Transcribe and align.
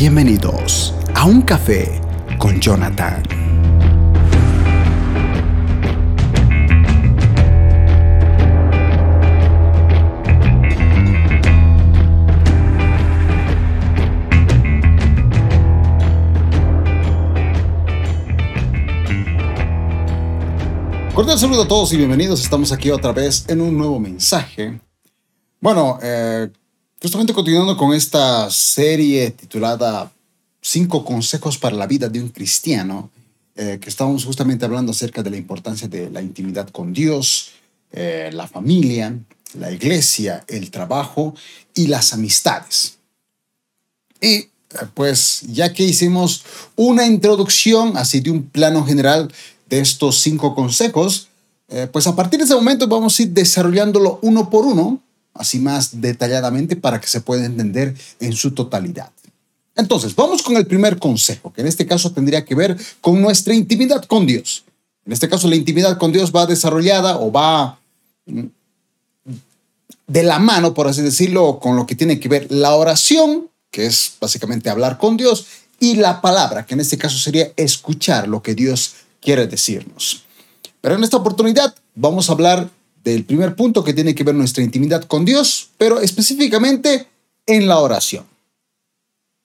Bienvenidos 0.00 0.94
a 1.14 1.26
Un 1.26 1.42
Café 1.42 2.00
con 2.38 2.58
Jonathan. 2.58 3.22
Cordial 21.12 21.38
saludo 21.38 21.64
a 21.64 21.68
todos 21.68 21.92
y 21.92 21.98
bienvenidos. 21.98 22.40
Estamos 22.40 22.72
aquí 22.72 22.88
otra 22.90 23.12
vez 23.12 23.44
en 23.50 23.60
un 23.60 23.76
nuevo 23.76 24.00
mensaje. 24.00 24.80
Bueno, 25.60 25.98
eh, 26.02 26.48
justamente 27.00 27.32
continuando 27.32 27.76
con 27.76 27.94
esta 27.94 28.50
serie 28.50 29.30
titulada 29.30 30.12
Cinco 30.62 31.06
consejos 31.06 31.56
para 31.56 31.74
la 31.74 31.86
vida 31.86 32.10
de 32.10 32.20
un 32.20 32.28
cristiano, 32.28 33.10
eh, 33.56 33.78
que 33.80 33.88
estamos 33.88 34.26
justamente 34.26 34.66
hablando 34.66 34.92
acerca 34.92 35.22
de 35.22 35.30
la 35.30 35.38
importancia 35.38 35.88
de 35.88 36.10
la 36.10 36.20
intimidad 36.20 36.68
con 36.68 36.92
Dios, 36.92 37.52
eh, 37.92 38.28
la 38.34 38.46
familia, 38.46 39.18
la 39.58 39.72
iglesia, 39.72 40.44
el 40.48 40.70
trabajo 40.70 41.34
y 41.74 41.86
las 41.86 42.12
amistades. 42.12 42.98
Y 44.20 44.48
pues 44.92 45.40
ya 45.48 45.72
que 45.72 45.82
hicimos 45.82 46.44
una 46.76 47.06
introducción 47.06 47.96
así 47.96 48.20
de 48.20 48.30
un 48.30 48.42
plano 48.42 48.84
general 48.84 49.32
de 49.70 49.80
estos 49.80 50.20
cinco 50.20 50.54
consejos, 50.54 51.28
eh, 51.68 51.88
pues 51.90 52.06
a 52.06 52.14
partir 52.14 52.38
de 52.38 52.44
ese 52.44 52.54
momento 52.54 52.86
vamos 52.86 53.18
a 53.18 53.22
ir 53.22 53.30
desarrollándolo 53.30 54.18
uno 54.20 54.50
por 54.50 54.66
uno, 54.66 55.00
así 55.34 55.58
más 55.58 56.00
detalladamente 56.00 56.76
para 56.76 57.00
que 57.00 57.06
se 57.06 57.20
pueda 57.20 57.44
entender 57.44 57.94
en 58.20 58.32
su 58.32 58.52
totalidad. 58.52 59.10
Entonces, 59.76 60.14
vamos 60.14 60.42
con 60.42 60.56
el 60.56 60.66
primer 60.66 60.98
consejo, 60.98 61.52
que 61.52 61.62
en 61.62 61.66
este 61.66 61.86
caso 61.86 62.12
tendría 62.12 62.44
que 62.44 62.54
ver 62.54 62.76
con 63.00 63.20
nuestra 63.20 63.54
intimidad 63.54 64.04
con 64.04 64.26
Dios. 64.26 64.64
En 65.06 65.12
este 65.12 65.28
caso, 65.28 65.48
la 65.48 65.56
intimidad 65.56 65.98
con 65.98 66.12
Dios 66.12 66.32
va 66.34 66.46
desarrollada 66.46 67.18
o 67.18 67.32
va 67.32 67.78
mm, 68.26 68.44
de 70.06 70.22
la 70.22 70.38
mano, 70.38 70.74
por 70.74 70.88
así 70.88 71.02
decirlo, 71.02 71.58
con 71.60 71.76
lo 71.76 71.86
que 71.86 71.94
tiene 71.94 72.20
que 72.20 72.28
ver 72.28 72.46
la 72.50 72.74
oración, 72.74 73.48
que 73.70 73.86
es 73.86 74.14
básicamente 74.20 74.68
hablar 74.68 74.98
con 74.98 75.16
Dios, 75.16 75.46
y 75.78 75.94
la 75.94 76.20
palabra, 76.20 76.66
que 76.66 76.74
en 76.74 76.80
este 76.80 76.98
caso 76.98 77.16
sería 77.16 77.52
escuchar 77.56 78.28
lo 78.28 78.42
que 78.42 78.54
Dios 78.54 78.96
quiere 79.20 79.46
decirnos. 79.46 80.24
Pero 80.80 80.96
en 80.96 81.04
esta 81.04 81.16
oportunidad 81.16 81.74
vamos 81.94 82.28
a 82.28 82.32
hablar 82.32 82.68
del 83.04 83.24
primer 83.24 83.54
punto 83.54 83.82
que 83.82 83.94
tiene 83.94 84.14
que 84.14 84.24
ver 84.24 84.34
nuestra 84.34 84.62
intimidad 84.62 85.04
con 85.04 85.24
Dios, 85.24 85.70
pero 85.78 86.00
específicamente 86.00 87.06
en 87.46 87.66
la 87.66 87.78
oración. 87.78 88.24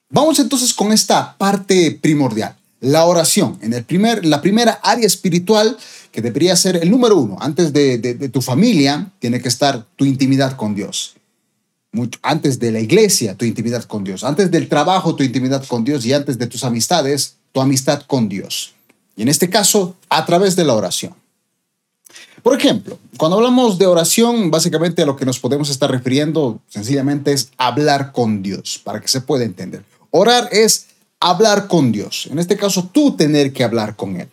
Vamos 0.09 0.39
entonces 0.39 0.73
con 0.73 0.91
esta 0.91 1.37
parte 1.37 1.97
primordial, 2.01 2.55
la 2.79 3.05
oración, 3.05 3.57
en 3.61 3.73
el 3.73 3.83
primer, 3.83 4.25
la 4.25 4.41
primera 4.41 4.79
área 4.83 5.07
espiritual 5.07 5.77
que 6.11 6.21
debería 6.21 6.55
ser 6.55 6.77
el 6.77 6.91
número 6.91 7.17
uno. 7.17 7.37
Antes 7.39 7.73
de, 7.73 7.97
de 7.97 8.29
tu 8.29 8.41
familia 8.41 9.11
tiene 9.19 9.41
que 9.41 9.47
estar 9.47 9.85
tu 9.95 10.05
intimidad 10.05 10.55
con 10.55 10.75
Dios. 10.75 11.15
Antes 12.21 12.59
de 12.59 12.71
la 12.71 12.79
iglesia, 12.79 13.35
tu 13.35 13.45
intimidad 13.45 13.83
con 13.83 14.03
Dios. 14.03 14.23
Antes 14.23 14.51
del 14.51 14.67
trabajo, 14.67 15.15
tu 15.15 15.23
intimidad 15.23 15.65
con 15.65 15.83
Dios. 15.83 16.05
Y 16.05 16.13
antes 16.13 16.37
de 16.37 16.47
tus 16.47 16.63
amistades, 16.63 17.35
tu 17.51 17.61
amistad 17.61 18.01
con 18.05 18.27
Dios. 18.27 18.73
Y 19.15 19.21
en 19.21 19.29
este 19.29 19.49
caso, 19.49 19.95
a 20.09 20.25
través 20.25 20.55
de 20.55 20.65
la 20.65 20.73
oración. 20.73 21.15
Por 22.45 22.55
ejemplo, 22.55 22.99
cuando 23.17 23.37
hablamos 23.37 23.79
de 23.79 23.87
oración, 23.87 24.51
básicamente 24.51 25.01
a 25.01 25.07
lo 25.07 25.15
que 25.15 25.25
nos 25.25 25.39
podemos 25.39 25.71
estar 25.71 25.89
refiriendo 25.89 26.61
sencillamente 26.67 27.33
es 27.33 27.49
hablar 27.57 28.11
con 28.11 28.43
Dios, 28.43 28.79
para 28.83 29.01
que 29.01 29.07
se 29.07 29.21
pueda 29.21 29.43
entender. 29.43 29.83
Orar 30.11 30.49
es 30.51 30.85
hablar 31.19 31.67
con 31.67 31.91
Dios. 31.91 32.27
En 32.29 32.37
este 32.37 32.55
caso, 32.55 32.87
tú 32.93 33.15
tener 33.15 33.51
que 33.51 33.63
hablar 33.63 33.95
con 33.95 34.21
Él. 34.21 34.29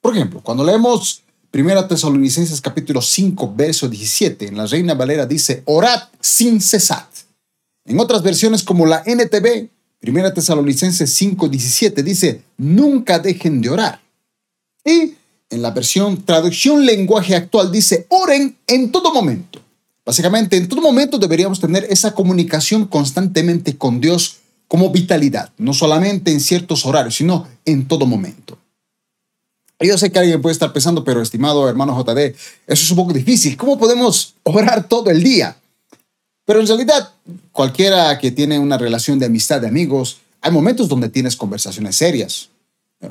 Por 0.00 0.16
ejemplo, 0.16 0.40
cuando 0.42 0.64
leemos 0.64 1.22
1 1.52 1.86
Tesalonicenses 1.86 2.60
capítulo 2.60 3.00
5, 3.00 3.54
verso 3.54 3.88
17, 3.88 4.48
en 4.48 4.56
la 4.56 4.66
Reina 4.66 4.94
Valera 4.94 5.24
dice, 5.24 5.62
orad 5.66 6.08
sin 6.18 6.60
cesar. 6.60 7.06
En 7.84 8.00
otras 8.00 8.24
versiones 8.24 8.64
como 8.64 8.84
la 8.84 9.00
NTV, 9.06 9.68
Primera 10.00 10.34
Tesalonicenses 10.34 11.22
5:17 11.22 12.02
dice, 12.02 12.42
nunca 12.56 13.20
dejen 13.20 13.60
de 13.60 13.70
orar. 13.70 14.00
Y 14.84 15.14
en 15.52 15.62
la 15.62 15.70
versión 15.70 16.22
traducción 16.24 16.84
lenguaje 16.84 17.36
actual 17.36 17.70
dice, 17.70 18.06
oren 18.08 18.56
en 18.66 18.90
todo 18.90 19.12
momento. 19.12 19.60
Básicamente, 20.04 20.56
en 20.56 20.66
todo 20.66 20.80
momento 20.80 21.18
deberíamos 21.18 21.60
tener 21.60 21.86
esa 21.88 22.14
comunicación 22.14 22.86
constantemente 22.86 23.76
con 23.76 24.00
Dios 24.00 24.38
como 24.66 24.90
vitalidad, 24.90 25.50
no 25.58 25.74
solamente 25.74 26.32
en 26.32 26.40
ciertos 26.40 26.84
horarios, 26.86 27.16
sino 27.16 27.46
en 27.64 27.86
todo 27.86 28.06
momento. 28.06 28.58
Yo 29.78 29.98
sé 29.98 30.10
que 30.10 30.18
alguien 30.18 30.40
puede 30.40 30.52
estar 30.52 30.72
pensando, 30.72 31.04
pero 31.04 31.20
estimado 31.20 31.68
hermano 31.68 32.00
JD, 32.00 32.18
eso 32.18 32.34
es 32.66 32.90
un 32.90 32.96
poco 32.96 33.12
difícil. 33.12 33.56
¿Cómo 33.56 33.78
podemos 33.78 34.34
orar 34.44 34.88
todo 34.88 35.10
el 35.10 35.22
día? 35.22 35.56
Pero 36.44 36.60
en 36.60 36.66
realidad, 36.66 37.10
cualquiera 37.52 38.18
que 38.18 38.30
tiene 38.30 38.58
una 38.58 38.78
relación 38.78 39.18
de 39.18 39.26
amistad, 39.26 39.60
de 39.60 39.68
amigos, 39.68 40.18
hay 40.40 40.50
momentos 40.50 40.88
donde 40.88 41.08
tienes 41.08 41.36
conversaciones 41.36 41.96
serias. 41.96 42.48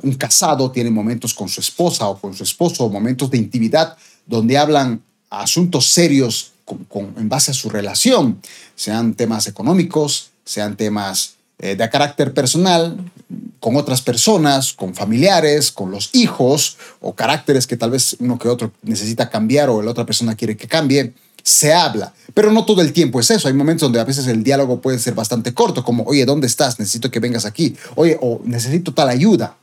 Un 0.01 0.13
casado 0.13 0.71
tiene 0.71 0.89
momentos 0.89 1.33
con 1.33 1.49
su 1.49 1.59
esposa 1.59 2.07
o 2.07 2.19
con 2.19 2.33
su 2.33 2.43
esposo, 2.43 2.89
momentos 2.89 3.29
de 3.29 3.37
intimidad 3.37 3.97
donde 4.25 4.57
hablan 4.57 5.01
asuntos 5.29 5.87
serios 5.87 6.51
en 7.17 7.27
base 7.27 7.51
a 7.51 7.53
su 7.53 7.69
relación, 7.69 8.39
sean 8.75 9.13
temas 9.13 9.47
económicos, 9.47 10.31
sean 10.45 10.77
temas 10.77 11.35
eh, 11.59 11.75
de 11.75 11.89
carácter 11.89 12.33
personal, 12.33 12.97
con 13.59 13.75
otras 13.75 14.01
personas, 14.01 14.73
con 14.73 14.95
familiares, 14.95 15.71
con 15.71 15.91
los 15.91 16.09
hijos, 16.13 16.77
o 17.01 17.13
caracteres 17.13 17.67
que 17.67 17.77
tal 17.77 17.91
vez 17.91 18.15
uno 18.19 18.39
que 18.39 18.47
otro 18.47 18.71
necesita 18.81 19.29
cambiar 19.29 19.69
o 19.69 19.81
la 19.81 19.91
otra 19.91 20.05
persona 20.05 20.35
quiere 20.35 20.57
que 20.57 20.67
cambie 20.67 21.13
se 21.43 21.73
habla, 21.73 22.13
pero 22.33 22.51
no 22.51 22.65
todo 22.65 22.81
el 22.81 22.93
tiempo 22.93 23.19
es 23.19 23.31
eso. 23.31 23.47
Hay 23.47 23.53
momentos 23.53 23.87
donde 23.87 23.99
a 23.99 24.03
veces 24.03 24.27
el 24.27 24.43
diálogo 24.43 24.81
puede 24.81 24.99
ser 24.99 25.13
bastante 25.13 25.53
corto, 25.53 25.83
como, 25.83 26.03
oye, 26.03 26.25
¿dónde 26.25 26.47
estás? 26.47 26.79
Necesito 26.79 27.09
que 27.09 27.19
vengas 27.19 27.45
aquí. 27.45 27.75
Oye, 27.95 28.17
o 28.21 28.41
necesito 28.43 28.93
tal 28.93 29.09
ayuda. 29.09 29.57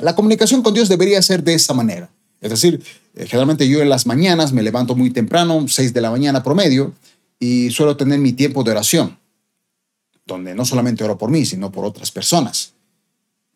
La 0.00 0.14
comunicación 0.14 0.62
con 0.62 0.74
Dios 0.74 0.88
debería 0.88 1.20
ser 1.22 1.42
de 1.42 1.54
esa 1.54 1.74
manera. 1.74 2.10
Es 2.40 2.50
decir, 2.50 2.82
eh, 3.14 3.26
generalmente 3.26 3.68
yo 3.68 3.82
en 3.82 3.88
las 3.88 4.06
mañanas 4.06 4.52
me 4.52 4.62
levanto 4.62 4.94
muy 4.94 5.10
temprano, 5.10 5.66
6 5.68 5.92
de 5.92 6.00
la 6.00 6.10
mañana 6.10 6.42
promedio, 6.42 6.94
y 7.38 7.70
suelo 7.70 7.96
tener 7.96 8.18
mi 8.18 8.32
tiempo 8.32 8.64
de 8.64 8.70
oración, 8.70 9.18
donde 10.26 10.54
no 10.54 10.64
solamente 10.64 11.04
oro 11.04 11.18
por 11.18 11.30
mí, 11.30 11.44
sino 11.44 11.70
por 11.70 11.84
otras 11.84 12.10
personas. 12.10 12.72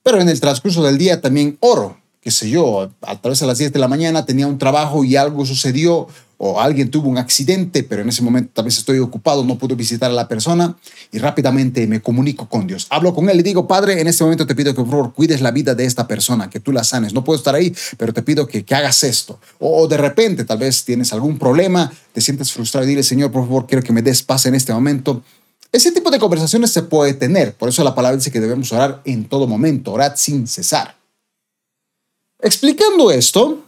Pero 0.03 0.21
en 0.21 0.29
el 0.29 0.41
transcurso 0.41 0.83
del 0.83 0.99
día 0.99 1.21
también 1.21 1.57
oro, 1.61 1.99
qué 2.21 2.31
sé 2.31 2.51
yo, 2.51 2.91
a 3.01 3.21
través 3.21 3.41
de 3.41 3.47
las 3.47 3.59
10 3.59 3.73
de 3.73 3.79
la 3.79 3.89
mañana 3.89 4.27
tenía 4.27 4.47
un 4.47 4.59
trabajo 4.59 5.05
y 5.05 5.17
algo 5.17 5.47
sucedió 5.47 6.09
o 6.47 6.61
alguien 6.61 6.91
tuvo 6.91 7.09
un 7.09 7.17
accidente, 7.17 7.85
pero 7.85 8.03
en 8.03 8.11
ese 8.11 8.21
momento 8.21 8.51
tal 8.53 8.67
vez 8.67 8.77
estoy 8.77 8.99
ocupado, 8.99 9.43
no 9.45 9.57
puedo 9.57 9.75
visitar 9.77 10.11
a 10.11 10.15
la 10.15 10.29
persona 10.29 10.77
y 11.11 11.19
rápidamente 11.19 11.87
me 11.87 12.03
comunico 12.03 12.51
con 12.51 12.67
Dios. 12.67 12.87
Hablo 12.91 13.15
con 13.15 13.31
Él 13.31 13.41
y 13.41 13.43
digo, 13.43 13.67
Padre, 13.67 13.99
en 13.99 14.09
este 14.09 14.25
momento 14.25 14.47
te 14.47 14.55
pido 14.55 14.75
que 14.75 14.83
por 14.83 14.91
favor 14.91 15.15
cuides 15.15 15.41
la 15.41 15.53
vida 15.53 15.75
de 15.75 15.87
esta 15.87 16.07
persona, 16.07 16.51
que 16.51 16.61
tú 16.61 16.71
la 16.71 16.85
sanes. 16.85 17.15
No 17.15 17.25
puedo 17.25 17.39
estar 17.39 17.55
ahí, 17.55 17.75
pero 17.97 18.13
te 18.13 18.21
pido 18.21 18.47
que, 18.47 18.63
hagas 18.75 19.05
esto. 19.05 19.41
O, 19.59 19.89
de 19.89 19.97
repente 19.97 20.45
tal 20.45 20.59
vez 20.59 20.85
tienes 20.85 21.15
algún 21.15 21.39
problema, 21.39 21.91
te 22.13 22.21
sientes 22.21 22.53
frustrado 22.53 22.85
y 22.85 22.91
dile, 22.91 23.03
Señor, 23.03 23.33
por 23.33 23.45
favor, 23.45 23.67
quiero 23.67 23.83
que 23.83 23.95
me 23.95 24.03
des 24.03 24.23
paz 24.23 24.45
en 24.45 24.55
este 24.55 24.75
momento. 24.75 25.23
Ese 25.73 25.93
tipo 25.93 26.11
de 26.11 26.19
conversaciones 26.19 26.71
se 26.71 26.83
puede 26.83 27.15
tener. 27.15 27.55
Por 27.55 27.71
eso 27.71 27.83
la 27.83 27.95
palabra 27.95 28.19
dice 28.19 28.31
que 28.31 28.41
debemos 28.41 28.71
orar 28.71 29.01
en 29.07 29.25
todo 29.31 29.47
momento, 29.47 29.93
orad 29.93 30.13
sin 30.17 30.47
cesar. 30.47 30.95
Explicando 32.39 33.11
esto, 33.11 33.64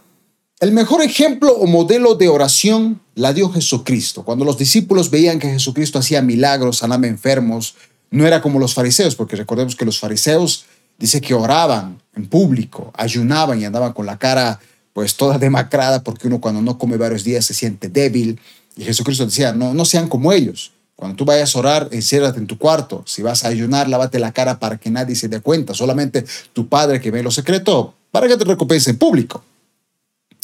el 0.59 0.71
mejor 0.71 1.03
ejemplo 1.03 1.53
o 1.53 1.67
modelo 1.67 2.15
de 2.15 2.29
oración 2.29 2.99
la 3.13 3.31
dio 3.33 3.49
Jesucristo. 3.49 4.23
Cuando 4.23 4.43
los 4.43 4.57
discípulos 4.57 5.11
veían 5.11 5.37
que 5.39 5.49
Jesucristo 5.49 5.99
hacía 5.99 6.21
milagros, 6.23 6.77
sanaba 6.77 7.05
enfermos, 7.05 7.75
no 8.09 8.25
era 8.25 8.41
como 8.41 8.59
los 8.59 8.73
fariseos, 8.73 9.15
porque 9.15 9.35
recordemos 9.35 9.75
que 9.75 9.85
los 9.85 9.99
fariseos 9.99 10.65
dice 10.97 11.21
que 11.21 11.35
oraban 11.35 12.01
en 12.15 12.27
público, 12.27 12.91
ayunaban 12.95 13.61
y 13.61 13.65
andaban 13.65 13.93
con 13.93 14.07
la 14.07 14.17
cara 14.17 14.59
pues 14.93 15.15
toda 15.15 15.37
demacrada 15.39 16.03
porque 16.03 16.27
uno 16.27 16.41
cuando 16.41 16.61
no 16.61 16.79
come 16.79 16.97
varios 16.97 17.23
días 17.23 17.45
se 17.45 17.53
siente 17.53 17.89
débil. 17.89 18.39
Y 18.75 18.83
Jesucristo 18.83 19.25
decía, 19.25 19.53
no, 19.53 19.75
no 19.75 19.85
sean 19.85 20.07
como 20.07 20.31
ellos. 20.31 20.71
Cuando 20.95 21.15
tú 21.15 21.25
vayas 21.25 21.55
a 21.55 21.59
orar, 21.59 21.89
enciérrate 21.91 22.39
en 22.39 22.47
tu 22.47 22.57
cuarto. 22.57 23.03
Si 23.05 23.21
vas 23.21 23.43
a 23.43 23.49
ayunar, 23.49 23.87
lávate 23.87 24.17
la 24.17 24.31
cara 24.31 24.57
para 24.57 24.77
que 24.77 24.89
nadie 24.89 25.15
se 25.15 25.27
dé 25.27 25.39
cuenta. 25.39 25.75
Solamente 25.75 26.25
tu 26.53 26.67
Padre 26.67 26.99
que 26.99 27.11
ve 27.11 27.21
lo 27.21 27.29
secreto, 27.29 27.93
para 28.09 28.27
que 28.27 28.35
te 28.35 28.45
recompense 28.45 28.89
en 28.89 28.97
público. 28.97 29.43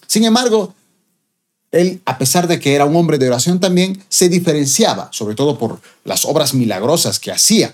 Sin 0.08 0.24
embargo, 0.26 0.74
él, 1.72 2.02
a 2.06 2.18
pesar 2.18 2.48
de 2.48 2.60
que 2.60 2.76
era 2.76 2.86
un 2.86 2.96
hombre 2.96 3.18
de 3.18 3.28
oración 3.28 3.60
también, 3.60 4.02
se 4.08 4.30
diferenciaba, 4.30 5.10
sobre 5.12 5.36
todo 5.36 5.58
por 5.58 5.82
las 6.06 6.24
obras 6.26 6.54
milagrosas 6.54 7.20
que 7.20 7.32
hacía. 7.32 7.74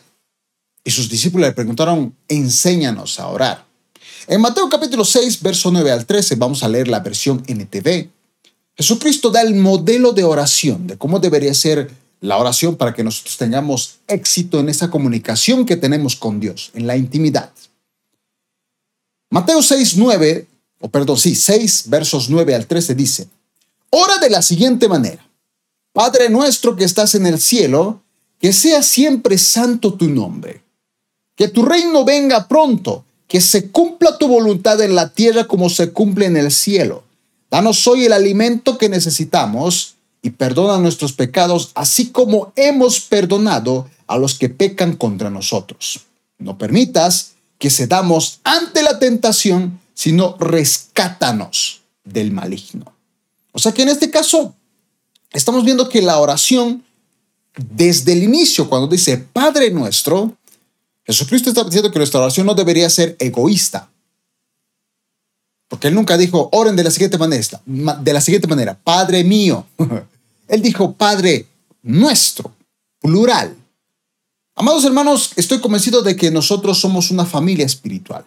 Y 0.83 0.91
sus 0.91 1.09
discípulos 1.09 1.47
le 1.49 1.53
preguntaron, 1.53 2.15
enséñanos 2.27 3.19
a 3.19 3.27
orar. 3.27 3.65
En 4.27 4.41
Mateo 4.41 4.69
capítulo 4.69 5.03
6, 5.03 5.41
verso 5.41 5.71
9 5.71 5.91
al 5.91 6.05
13, 6.05 6.35
vamos 6.35 6.63
a 6.63 6.69
leer 6.69 6.87
la 6.87 7.01
versión 7.01 7.43
NTV. 7.45 8.09
Jesucristo 8.75 9.29
da 9.29 9.41
el 9.41 9.55
modelo 9.55 10.13
de 10.13 10.23
oración, 10.23 10.87
de 10.87 10.97
cómo 10.97 11.19
debería 11.19 11.53
ser 11.53 11.91
la 12.21 12.37
oración 12.37 12.75
para 12.75 12.93
que 12.93 13.03
nosotros 13.03 13.37
tengamos 13.37 13.99
éxito 14.07 14.59
en 14.59 14.69
esa 14.69 14.89
comunicación 14.89 15.65
que 15.65 15.77
tenemos 15.77 16.15
con 16.15 16.39
Dios, 16.39 16.71
en 16.73 16.87
la 16.87 16.95
intimidad. 16.95 17.51
Mateo 19.29 19.61
6, 19.61 19.97
9, 19.97 20.47
o 20.79 20.89
perdón, 20.89 21.17
sí, 21.17 21.35
6 21.35 21.85
versos 21.87 22.29
9 22.29 22.55
al 22.55 22.67
13 22.67 22.95
dice, 22.95 23.27
ora 23.89 24.17
de 24.17 24.29
la 24.29 24.41
siguiente 24.41 24.87
manera, 24.87 25.25
Padre 25.93 26.29
nuestro 26.29 26.75
que 26.75 26.85
estás 26.85 27.15
en 27.15 27.25
el 27.25 27.39
cielo, 27.39 28.01
que 28.39 28.53
sea 28.53 28.83
siempre 28.83 29.37
santo 29.37 29.93
tu 29.93 30.07
nombre, 30.07 30.61
que 31.35 31.47
tu 31.47 31.63
reino 31.63 32.05
venga 32.05 32.47
pronto, 32.47 33.03
que 33.27 33.41
se 33.41 33.69
cumpla 33.69 34.17
tu 34.17 34.27
voluntad 34.27 34.81
en 34.81 34.95
la 34.95 35.09
tierra 35.09 35.45
como 35.45 35.69
se 35.69 35.91
cumple 35.91 36.25
en 36.25 36.37
el 36.37 36.51
cielo. 36.51 37.03
Danos 37.51 37.85
hoy 37.87 38.05
el 38.05 38.13
alimento 38.13 38.77
que 38.77 38.89
necesitamos 38.89 39.95
y 40.21 40.31
perdona 40.31 40.77
nuestros 40.79 41.13
pecados, 41.13 41.71
así 41.75 42.11
como 42.11 42.53
hemos 42.55 42.99
perdonado 43.01 43.87
a 44.07 44.17
los 44.17 44.37
que 44.37 44.49
pecan 44.49 44.95
contra 44.95 45.29
nosotros. 45.29 46.01
No 46.37 46.57
permitas 46.57 47.33
que 47.57 47.69
cedamos 47.69 48.39
ante 48.43 48.83
la 48.83 48.99
tentación, 48.99 49.78
sino 49.99 50.37
rescátanos 50.39 51.81
del 52.05 52.31
maligno. 52.31 52.85
O 53.51 53.59
sea 53.59 53.73
que 53.73 53.81
en 53.81 53.89
este 53.89 54.09
caso 54.09 54.55
estamos 55.33 55.65
viendo 55.65 55.89
que 55.89 56.01
la 56.01 56.19
oración, 56.19 56.85
desde 57.53 58.13
el 58.13 58.23
inicio, 58.23 58.69
cuando 58.69 58.87
dice 58.87 59.17
Padre 59.17 59.71
nuestro, 59.71 60.37
Jesucristo 61.03 61.49
está 61.49 61.65
diciendo 61.65 61.91
que 61.91 61.99
nuestra 61.99 62.21
oración 62.21 62.47
no 62.47 62.53
debería 62.53 62.89
ser 62.89 63.17
egoísta. 63.19 63.89
Porque 65.67 65.89
él 65.89 65.95
nunca 65.95 66.17
dijo, 66.17 66.47
oren 66.53 66.77
de 66.77 66.85
la 66.85 66.91
siguiente 66.91 67.17
manera, 67.17 67.61
de 67.65 68.13
la 68.13 68.21
siguiente 68.21 68.47
manera, 68.47 68.79
Padre 68.81 69.25
mío. 69.25 69.67
él 70.47 70.61
dijo, 70.61 70.93
Padre 70.93 71.45
nuestro, 71.83 72.53
plural. 73.01 73.53
Amados 74.55 74.85
hermanos, 74.85 75.33
estoy 75.35 75.59
convencido 75.59 76.01
de 76.01 76.15
que 76.15 76.31
nosotros 76.31 76.79
somos 76.79 77.11
una 77.11 77.25
familia 77.25 77.65
espiritual. 77.65 78.23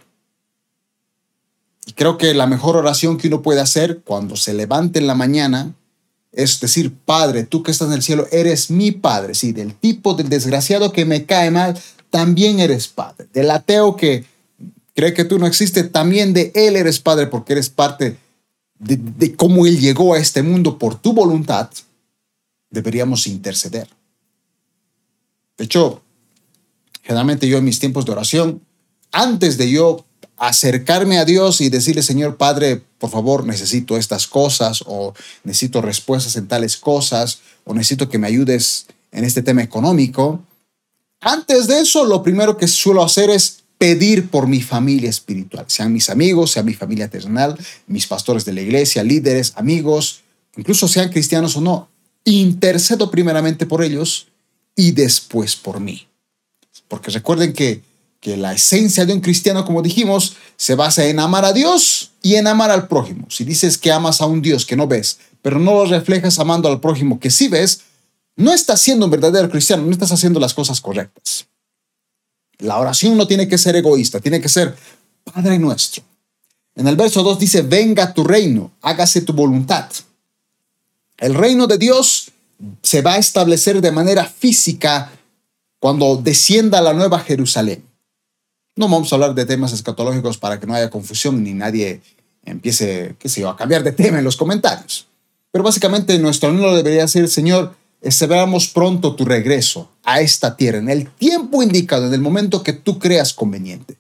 Creo 1.95 2.19
que 2.19 2.35
la 2.35 2.47
mejor 2.47 2.77
oración 2.77 3.19
que 3.19 3.29
uno 3.29 3.43
puede 3.43 3.61
hacer 3.61 4.01
cuando 4.05 4.37
se 4.37 4.55
levante 4.55 4.99
en 4.99 5.07
la 5.07 5.15
mañana 5.15 5.75
es 6.33 6.61
decir, 6.61 6.95
Padre, 7.05 7.45
tú 7.45 7.63
que 7.63 7.71
estás 7.71 7.89
en 7.89 7.95
el 7.95 8.03
cielo, 8.03 8.27
eres 8.33 8.71
mi 8.71 8.91
Padre. 8.91 9.35
Sí, 9.35 9.53
del 9.53 9.75
tipo 9.75 10.15
del 10.15 10.31
desgraciado 10.31 10.91
que 10.91 11.05
me 11.05 11.27
cae 11.27 11.51
mal, 11.51 11.79
también 12.11 12.59
eres 12.59 12.89
Padre. 12.89 13.29
Del 13.35 13.51
ateo 13.51 13.97
que 13.97 14.25
cree 14.95 15.13
que 15.13 15.25
tú 15.25 15.39
no 15.39 15.47
existes, 15.47 15.93
también 15.93 16.33
de 16.33 16.51
Él 16.55 16.77
eres 16.77 17.01
Padre 17.01 17.27
porque 17.27 17.53
eres 17.53 17.69
parte 17.69 18.17
de, 18.79 18.97
de 18.97 19.37
cómo 19.37 19.67
Él 19.67 19.79
llegó 19.79 20.15
a 20.15 20.19
este 20.19 20.43
mundo 20.43 20.79
por 20.79 20.99
tu 20.99 21.13
voluntad. 21.13 21.69
Deberíamos 22.71 23.27
interceder. 23.27 23.89
De 25.59 25.65
hecho, 25.65 26.01
generalmente 27.03 27.47
yo 27.47 27.59
en 27.59 27.65
mis 27.65 27.79
tiempos 27.79 28.07
de 28.07 28.13
oración, 28.13 28.63
antes 29.13 29.59
de 29.59 29.71
yo 29.71 30.07
acercarme 30.43 31.19
a 31.19 31.25
Dios 31.25 31.61
y 31.61 31.69
decirle, 31.69 32.03
Señor 32.03 32.37
Padre, 32.37 32.83
por 32.99 33.11
favor, 33.11 33.47
necesito 33.47 33.97
estas 33.97 34.27
cosas 34.27 34.83
o 34.87 35.15
necesito 35.45 35.81
respuestas 35.81 36.35
en 36.35 36.49
tales 36.49 36.77
cosas 36.77 37.39
o 37.63 37.73
necesito 37.75 38.09
que 38.09 38.19
me 38.19 38.27
ayudes 38.27 38.87
en 39.13 39.23
este 39.25 39.43
tema 39.43 39.63
económico. 39.63 40.43
Antes 41.21 41.69
de 41.69 41.79
eso, 41.79 42.05
lo 42.05 42.25
primero 42.25 42.57
que 42.57 42.67
suelo 42.67 43.05
hacer 43.05 43.31
es 43.31 43.63
pedir 43.79 44.31
por 44.31 44.49
mi 44.49 44.61
familia 44.61 45.09
espiritual, 45.11 45.67
sean 45.69 45.93
mis 45.93 46.11
amigos, 46.11 46.51
sea 46.51 46.65
mi 46.65 46.75
familia 46.75 47.09
terrenal, 47.09 47.57
mis 47.87 48.09
pastores 48.09 48.45
de 48.45 48.53
la 48.53 48.63
iglesia, 48.63 49.05
líderes, 49.05 49.53
amigos, 49.55 50.23
incluso 50.57 50.89
sean 50.89 51.11
cristianos 51.11 51.57
o 51.57 51.61
no. 51.61 51.89
Intercedo 52.25 53.13
primeramente 53.13 53.65
por 53.65 53.85
ellos 53.85 54.27
y 54.75 54.91
después 54.91 55.55
por 55.55 55.79
mí. 55.79 56.09
Porque 56.89 57.13
recuerden 57.13 57.53
que 57.53 57.92
que 58.23 58.37
la 58.37 58.53
esencia 58.53 59.05
de 59.05 59.13
un 59.13 59.21
cristiano, 59.21 59.65
como 59.65 59.83
dijimos, 59.83 60.37
se 60.57 60.77
basa 60.77 61.05
en 61.07 61.19
amar 61.19 61.45
a 61.45 61.53
Dios 61.53 62.13
y 62.23 62.37
en 62.37 62.47
amar 62.47 62.71
al 62.71 62.87
prójimo. 62.87 63.27
Si 63.29 63.43
dices 63.43 63.77
que 63.77 63.91
amas 63.91 64.21
a 64.21 64.27
un 64.27 64.41
Dios 64.41 64.65
que 64.65 64.77
no 64.77 64.87
ves, 64.87 65.19
pero 65.43 65.59
no 65.59 65.75
lo 65.75 65.87
reflejas 65.87 66.39
amando 66.39 66.69
al 66.69 66.79
prójimo 66.79 67.19
que 67.19 67.33
sí 67.33 67.49
ves, 67.49 67.81
no 68.37 68.53
estás 68.53 68.81
siendo 68.81 69.07
un 69.07 69.11
verdadero 69.11 69.51
cristiano, 69.51 69.83
no 69.83 69.91
estás 69.91 70.13
haciendo 70.13 70.39
las 70.39 70.55
cosas 70.55 70.81
correctas. 70.81 71.47
La 72.59 72.79
oración 72.79 73.17
no 73.17 73.27
tiene 73.27 73.49
que 73.49 73.59
ser 73.59 73.75
egoísta, 73.75 74.21
tiene 74.21 74.41
que 74.41 74.49
ser 74.49 74.77
Padre 75.25 75.59
nuestro. 75.59 76.05
En 76.77 76.87
el 76.87 76.95
verso 76.95 77.25
2 77.25 77.41
dice, 77.41 77.63
venga 77.63 78.15
tu 78.15 78.23
reino, 78.23 78.71
hágase 78.83 79.23
tu 79.23 79.33
voluntad. 79.33 79.91
El 81.19 81.35
reino 81.35 81.67
de 81.67 81.77
Dios 81.77 82.31
se 82.83 83.03
va 83.03 83.15
a 83.15 83.19
establecer 83.19 83.81
de 83.81 83.91
manera 83.91 84.25
física 84.25 85.11
cuando 85.81 86.15
descienda 86.15 86.81
la 86.81 86.93
nueva 86.93 87.19
Jerusalén. 87.19 87.83
No 88.75 88.89
vamos 88.89 89.13
a 89.13 89.17
hablar 89.17 89.35
de 89.35 89.45
temas 89.45 89.73
escatológicos 89.73 90.39
para 90.39 90.59
que 90.59 90.67
no 90.67 90.75
haya 90.75 90.89
confusión 90.89 91.43
ni 91.45 91.53
nadie 91.53 92.01
empiece, 92.45 93.17
qué 93.19 93.29
sé 93.29 93.43
yo, 93.43 93.51
a 93.51 93.57
cambiar 93.57 93.83
de 93.83 93.93
tema 93.93 94.19
en 94.19 94.25
los 94.25 94.37
comentarios. 94.37 95.07
Pero 95.51 95.63
básicamente 95.63 96.19
nuestro 96.19 96.49
anhelo 96.49 96.75
debería 96.75 97.07
ser, 97.07 97.29
Señor, 97.29 97.75
esperamos 98.01 98.69
pronto 98.69 99.15
tu 99.15 99.25
regreso 99.25 99.91
a 100.03 100.21
esta 100.21 100.57
tierra, 100.57 100.79
en 100.79 100.89
el 100.89 101.11
tiempo 101.11 101.63
indicado, 101.63 102.07
en 102.07 102.15
el 102.15 102.21
momento 102.21 102.63
que 102.63 102.73
tú 102.73 102.99
creas 102.99 103.35
conveniente. 103.35 103.97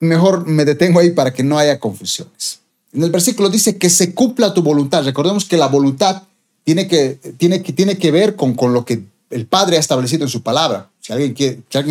Mejor 0.00 0.46
me 0.46 0.64
detengo 0.64 0.98
ahí 0.98 1.10
para 1.10 1.32
que 1.32 1.44
no 1.44 1.56
haya 1.56 1.78
confusiones. 1.78 2.60
En 2.92 3.02
el 3.02 3.10
versículo 3.10 3.48
dice 3.48 3.78
que 3.78 3.88
se 3.88 4.14
cumpla 4.14 4.52
tu 4.52 4.62
voluntad. 4.62 5.04
Recordemos 5.04 5.44
que 5.44 5.56
la 5.56 5.68
voluntad 5.68 6.24
tiene 6.64 6.88
que, 6.88 7.18
tiene 7.38 7.62
que, 7.62 7.72
tiene 7.72 7.98
que 7.98 8.10
ver 8.10 8.36
con, 8.36 8.54
con 8.54 8.72
lo 8.72 8.84
que 8.84 9.04
el 9.34 9.46
Padre 9.48 9.76
ha 9.76 9.80
establecido 9.80 10.22
en 10.22 10.30
su 10.30 10.42
palabra. 10.42 10.90
Si 11.00 11.12
alguien, 11.12 11.34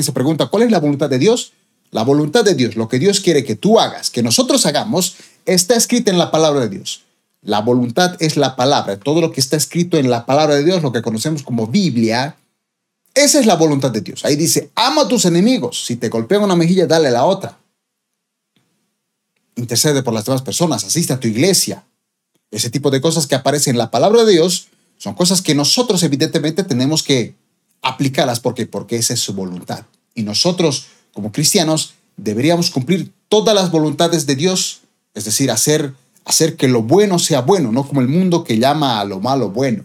se 0.04 0.12
pregunta, 0.14 0.46
¿cuál 0.46 0.64
es 0.64 0.72
la 0.72 0.80
voluntad 0.80 1.10
de 1.10 1.20
Dios? 1.20 1.52
La 1.92 2.04
voluntad 2.04 2.46
de 2.46 2.56
Dios, 2.56 2.78
lo 2.78 2.88
que 2.88 3.00
Dios 3.00 3.20
quiere 3.20 3.44
que 3.44 3.58
tú 3.58 3.82
hagas, 3.82 4.10
que 4.10 4.24
nosotros 4.24 4.66
hagamos, 4.66 5.18
está 5.46 5.76
escrita 5.76 6.10
en 6.10 6.18
la 6.18 6.32
palabra 6.32 6.62
de 6.62 6.70
Dios. 6.70 7.04
La 7.42 7.60
voluntad 7.60 8.16
es 8.22 8.38
la 8.38 8.56
palabra. 8.56 8.98
Todo 8.98 9.20
lo 9.20 9.34
que 9.34 9.42
está 9.42 9.58
escrito 9.58 9.98
en 9.98 10.10
la 10.10 10.26
palabra 10.26 10.56
de 10.56 10.64
Dios, 10.64 10.82
lo 10.82 10.94
que 10.94 11.02
conocemos 11.02 11.44
como 11.44 11.68
Biblia, 11.68 12.38
esa 13.14 13.42
es 13.42 13.46
la 13.46 13.58
voluntad 13.58 13.92
de 13.92 14.00
Dios. 14.00 14.24
Ahí 14.24 14.38
dice, 14.38 14.72
ama 14.74 15.02
a 15.02 15.08
tus 15.10 15.26
enemigos. 15.26 15.86
Si 15.86 15.98
te 15.98 16.08
golpean 16.08 16.44
una 16.44 16.56
mejilla, 16.56 16.88
dale 16.88 17.12
la 17.12 17.26
otra. 17.26 17.60
Intercede 19.58 20.02
por 20.02 20.14
las 20.14 20.24
demás 20.24 20.42
personas, 20.44 20.86
asiste 20.86 21.12
a 21.12 21.20
tu 21.20 21.28
iglesia. 21.28 21.84
Ese 22.52 22.70
tipo 22.70 22.90
de 22.90 23.02
cosas 23.02 23.28
que 23.28 23.36
aparecen 23.36 23.74
en 23.74 23.80
la 23.80 23.92
palabra 23.92 24.24
de 24.24 24.32
Dios 24.32 24.70
son 25.04 25.16
cosas 25.16 25.42
que 25.42 25.54
nosotros 25.54 26.02
evidentemente 26.04 26.64
tenemos 26.64 27.04
que 27.04 27.36
aplicarlas 27.82 28.40
porque 28.40 28.66
porque 28.68 28.96
esa 28.96 29.14
es 29.14 29.20
su 29.20 29.34
voluntad. 29.34 29.86
Y 30.16 30.24
nosotros 30.24 30.86
como 31.12 31.34
cristianos 31.34 31.96
deberíamos 32.16 32.70
cumplir 32.70 33.12
todas 33.28 33.54
las 33.54 33.70
voluntades 33.70 34.26
de 34.26 34.38
Dios, 34.38 34.80
es 35.14 35.26
decir, 35.26 35.52
hacer 35.52 35.94
hacer 36.24 36.56
que 36.56 36.70
lo 36.70 36.84
bueno 36.84 37.20
sea 37.20 37.42
bueno, 37.42 37.74
no 37.74 37.86
como 37.86 38.00
el 38.00 38.08
mundo 38.08 38.46
que 38.46 38.60
llama 38.60 39.02
a 39.02 39.04
lo 39.04 39.20
malo 39.20 39.50
bueno. 39.50 39.84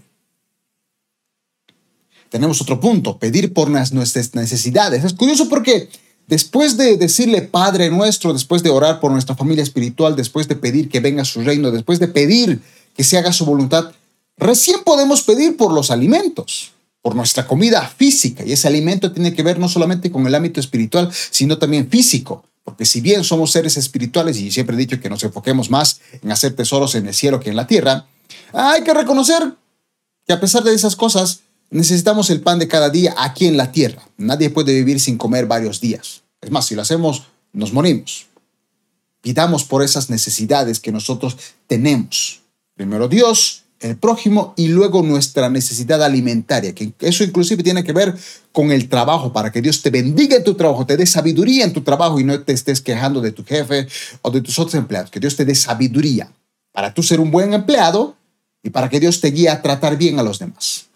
Tenemos 2.28 2.60
otro 2.60 2.78
punto, 2.78 3.18
pedir 3.18 3.52
por 3.52 3.70
nuestras 3.70 4.36
necesidades. 4.36 5.02
Es 5.02 5.14
curioso 5.14 5.48
porque 5.48 5.88
después 6.28 6.76
de 6.76 6.96
decirle 6.96 7.42
Padre 7.42 7.90
nuestro, 7.90 8.32
después 8.32 8.62
de 8.62 8.70
orar 8.70 9.00
por 9.00 9.10
nuestra 9.10 9.34
familia 9.34 9.64
espiritual, 9.64 10.14
después 10.14 10.46
de 10.46 10.54
pedir 10.54 10.88
que 10.88 11.00
venga 11.00 11.24
su 11.24 11.42
reino, 11.42 11.72
después 11.72 11.98
de 11.98 12.06
pedir 12.06 12.62
que 12.96 13.02
se 13.02 13.18
haga 13.18 13.32
su 13.32 13.44
voluntad, 13.44 13.90
Recién 14.38 14.84
podemos 14.84 15.22
pedir 15.22 15.56
por 15.56 15.72
los 15.72 15.90
alimentos, 15.90 16.72
por 17.02 17.14
nuestra 17.14 17.46
comida 17.46 17.86
física, 17.88 18.44
y 18.44 18.52
ese 18.52 18.68
alimento 18.68 19.12
tiene 19.12 19.34
que 19.34 19.42
ver 19.42 19.58
no 19.58 19.68
solamente 19.68 20.10
con 20.10 20.26
el 20.26 20.34
ámbito 20.34 20.60
espiritual, 20.60 21.10
sino 21.30 21.58
también 21.58 21.88
físico, 21.88 22.44
porque 22.64 22.84
si 22.84 23.00
bien 23.00 23.24
somos 23.24 23.50
seres 23.50 23.76
espirituales, 23.76 24.36
y 24.38 24.50
siempre 24.50 24.76
he 24.76 24.78
dicho 24.78 25.00
que 25.00 25.08
nos 25.08 25.22
enfoquemos 25.24 25.70
más 25.70 26.00
en 26.22 26.30
hacer 26.30 26.54
tesoros 26.54 26.94
en 26.94 27.06
el 27.06 27.14
cielo 27.14 27.40
que 27.40 27.50
en 27.50 27.56
la 27.56 27.66
tierra, 27.66 28.06
hay 28.52 28.82
que 28.82 28.94
reconocer 28.94 29.54
que 30.26 30.32
a 30.32 30.40
pesar 30.40 30.62
de 30.62 30.74
esas 30.74 30.94
cosas, 30.94 31.40
necesitamos 31.70 32.30
el 32.30 32.40
pan 32.40 32.58
de 32.58 32.68
cada 32.68 32.90
día 32.90 33.14
aquí 33.18 33.46
en 33.46 33.56
la 33.56 33.72
tierra. 33.72 34.06
Nadie 34.18 34.50
puede 34.50 34.74
vivir 34.74 35.00
sin 35.00 35.18
comer 35.18 35.46
varios 35.46 35.80
días. 35.80 36.22
Es 36.40 36.50
más, 36.50 36.66
si 36.66 36.74
lo 36.74 36.82
hacemos, 36.82 37.24
nos 37.52 37.72
morimos. 37.72 38.26
Pidamos 39.22 39.64
por 39.64 39.82
esas 39.82 40.10
necesidades 40.10 40.78
que 40.78 40.92
nosotros 40.92 41.36
tenemos. 41.66 42.42
Primero 42.74 43.08
Dios 43.08 43.64
el 43.80 43.96
prójimo 43.96 44.54
y 44.56 44.68
luego 44.68 45.02
nuestra 45.02 45.48
necesidad 45.48 46.02
alimentaria, 46.02 46.74
que 46.74 46.92
eso 47.00 47.24
inclusive 47.24 47.62
tiene 47.62 47.84
que 47.84 47.92
ver 47.92 48.14
con 48.52 48.72
el 48.72 48.88
trabajo, 48.88 49.32
para 49.32 49.52
que 49.52 49.62
Dios 49.62 49.82
te 49.82 49.90
bendiga 49.90 50.36
en 50.36 50.44
tu 50.44 50.54
trabajo, 50.54 50.84
te 50.84 50.96
dé 50.96 51.06
sabiduría 51.06 51.64
en 51.64 51.72
tu 51.72 51.82
trabajo 51.82 52.18
y 52.18 52.24
no 52.24 52.40
te 52.40 52.52
estés 52.52 52.80
quejando 52.80 53.20
de 53.20 53.32
tu 53.32 53.44
jefe 53.44 53.86
o 54.22 54.30
de 54.30 54.40
tus 54.40 54.58
otros 54.58 54.74
empleados, 54.74 55.10
que 55.10 55.20
Dios 55.20 55.36
te 55.36 55.44
dé 55.44 55.54
sabiduría 55.54 56.32
para 56.72 56.92
tú 56.92 57.02
ser 57.02 57.20
un 57.20 57.30
buen 57.30 57.54
empleado 57.54 58.16
y 58.62 58.70
para 58.70 58.88
que 58.88 59.00
Dios 59.00 59.20
te 59.20 59.30
guíe 59.30 59.48
a 59.48 59.62
tratar 59.62 59.96
bien 59.96 60.18
a 60.18 60.22
los 60.22 60.38
demás. 60.38 60.86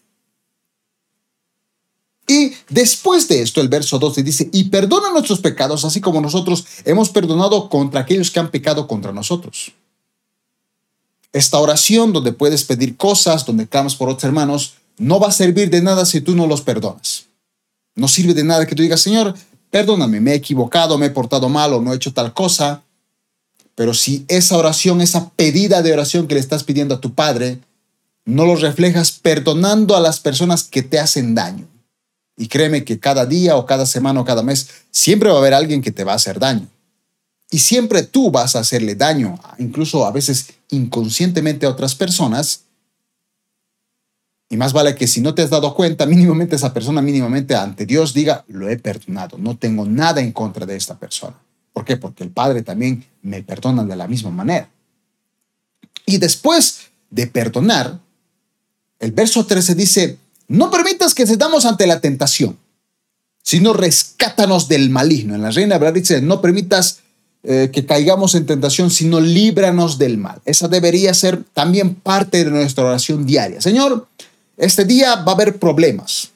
Y 2.27 2.53
después 2.69 3.29
de 3.29 3.43
esto, 3.43 3.61
el 3.61 3.69
verso 3.69 3.99
12 3.99 4.23
dice, 4.23 4.49
y 4.53 4.65
perdona 4.65 5.11
nuestros 5.11 5.41
pecados, 5.41 5.85
así 5.85 6.01
como 6.01 6.21
nosotros 6.21 6.67
hemos 6.85 7.11
perdonado 7.11 7.69
contra 7.69 8.01
aquellos 8.01 8.31
que 8.31 8.41
han 8.41 8.51
pecado 8.51 8.87
contra 8.87 9.13
nosotros 9.13 9.73
esta 11.33 11.59
oración 11.59 12.13
donde 12.13 12.33
puedes 12.33 12.65
pedir 12.65 12.97
cosas, 12.97 13.47
donde 13.47 13.67
clamas 13.67 13.97
por 13.97 14.09
otros 14.09 14.25
hermanos, 14.25 14.75
no 14.99 15.19
va 15.19 15.29
a 15.29 15.33
servir 15.33 15.71
de 15.71 15.83
nada 15.83 16.05
si 16.05 16.21
tú 16.21 16.35
no 16.35 16.47
los 16.47 16.61
perdonas. 16.61 17.27
No 17.95 18.09
sirve 18.09 18.35
de 18.35 18.45
nada 18.45 18.67
que 18.67 18.75
tú 18.75 18.83
digas, 18.83 19.01
Señor, 19.01 19.35
perdóname, 19.71 20.21
me 20.21 20.33
he 20.33 20.35
equivocado, 20.35 20.99
me 20.99 21.07
he 21.07 21.11
portado 21.11 21.49
mal 21.49 21.73
o 21.73 21.81
no 21.81 21.93
he 21.93 21.97
hecho 21.97 22.13
tal 22.13 22.33
cosa. 22.35 22.83
Pero 23.75 23.95
si 23.95 24.25
esa 24.29 24.57
oración, 24.59 25.01
esa 25.01 25.31
pedida 25.31 25.83
de 25.83 25.93
oración 25.93 26.27
que 26.27 26.35
le 26.35 26.41
estás 26.41 26.65
pidiendo 26.65 26.95
a 26.95 27.01
tu 27.01 27.15
Padre, 27.15 27.59
no 28.25 28.45
lo 28.45 28.57
reflejas 28.57 29.13
perdonando 29.13 29.97
a 29.97 30.01
las 30.01 30.21
personas 30.21 30.65
que 30.65 30.83
te 30.83 30.99
hacen 30.99 31.35
daño. 31.35 31.67
Y 32.37 32.49
créeme 32.49 32.85
que 32.85 32.99
cada 32.99 33.27
día 33.27 33.57
o 33.57 33.67
cada 33.67 33.87
semana 33.87 34.21
o 34.21 34.25
cada 34.25 34.43
mes 34.43 34.69
siempre 34.91 35.29
va 35.29 35.37
a 35.37 35.39
haber 35.39 35.55
alguien 35.55 35.83
que 35.83 35.91
te 35.91 36.05
va 36.05 36.13
a 36.13 36.17
hacer 36.17 36.39
daño. 36.39 36.69
Y 37.53 37.59
siempre 37.59 38.03
tú 38.03 38.31
vas 38.31 38.57
a 38.57 38.61
hacerle 38.61 38.95
daño, 38.95 39.39
incluso 39.59 40.07
a 40.07 40.11
veces 40.11 40.55
inconscientemente 40.71 41.67
a 41.67 41.69
otras 41.69 41.95
personas. 41.95 42.63
Y 44.49 44.57
más 44.57 44.73
vale 44.73 44.95
que 44.95 45.07
si 45.07 45.21
no 45.21 45.35
te 45.35 45.43
has 45.43 45.51
dado 45.51 45.75
cuenta, 45.75 46.07
mínimamente 46.07 46.57
esa 46.57 46.73
persona, 46.73 47.03
mínimamente 47.03 47.55
ante 47.55 47.85
Dios 47.85 48.15
diga, 48.15 48.43
lo 48.49 48.71
he 48.71 48.79
perdonado, 48.79 49.37
no 49.37 49.59
tengo 49.59 49.85
nada 49.85 50.23
en 50.23 50.33
contra 50.33 50.65
de 50.65 50.77
esta 50.77 50.99
persona. 50.99 51.37
¿Por 51.75 51.85
qué? 51.85 51.99
Porque 51.99 52.25
el 52.25 52.31
Padre 52.31 52.63
también 52.63 53.05
me 53.21 53.43
perdona 53.43 53.85
de 53.85 53.97
la 53.97 54.09
misma 54.09 54.31
manera. 54.31 54.71
Y 56.07 56.17
después 56.17 56.89
de 57.11 57.27
perdonar, 57.27 58.01
el 58.99 59.13
verso 59.13 59.45
13 59.45 59.75
dice, 59.75 60.19
no 60.49 60.71
permitas 60.71 61.15
que 61.15 61.27
cedamos 61.27 61.67
ante 61.67 61.87
la 61.87 62.01
tentación, 62.01 62.57
sino 63.43 63.75
rescátanos 63.75 64.69
del 64.69 64.89
maligno. 64.89 65.35
En 65.35 65.43
la 65.43 65.51
Reina 65.51 65.75
Hebrea 65.75 65.93
dice, 65.93 66.23
no 66.23 66.41
permitas 66.41 67.03
eh, 67.45 67.71
que 67.73 67.85
caigamos 67.85 68.37
en 68.37 68.47
tentación, 68.47 68.89
sino 68.89 69.19
líbranos 69.19 69.99
del 69.99 70.17
mal. 70.17 70.41
Esa 70.45 70.69
debería 70.69 71.13
ser 71.13 71.43
también 71.53 71.97
parte 71.97 72.45
de 72.45 72.51
nuestra 72.53 72.85
oración 72.85 73.27
diaria. 73.27 73.61
Señor, 73.61 74.07
este 74.57 74.85
día 74.85 75.17
va 75.17 75.33
a 75.33 75.35
haber 75.35 75.59
problemas, 75.59 76.31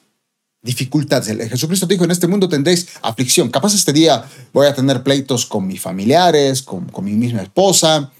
dificultades. 0.61 1.49
Jesucristo 1.49 1.85
dijo, 1.85 2.03
en 2.03 2.11
este 2.11 2.27
mundo 2.27 2.49
tendréis 2.49 2.89
aflicción. 3.01 3.49
Capaz 3.49 3.73
este 3.73 3.93
día 3.93 4.25
voy 4.51 4.67
a 4.67 4.75
tener 4.75 5.01
pleitos 5.01 5.45
con 5.45 5.65
mis 5.65 5.79
familiares, 5.79 6.61
con, 6.61 6.91
mi 7.01 7.13
misma 7.13 7.41
esposa, 7.41 8.11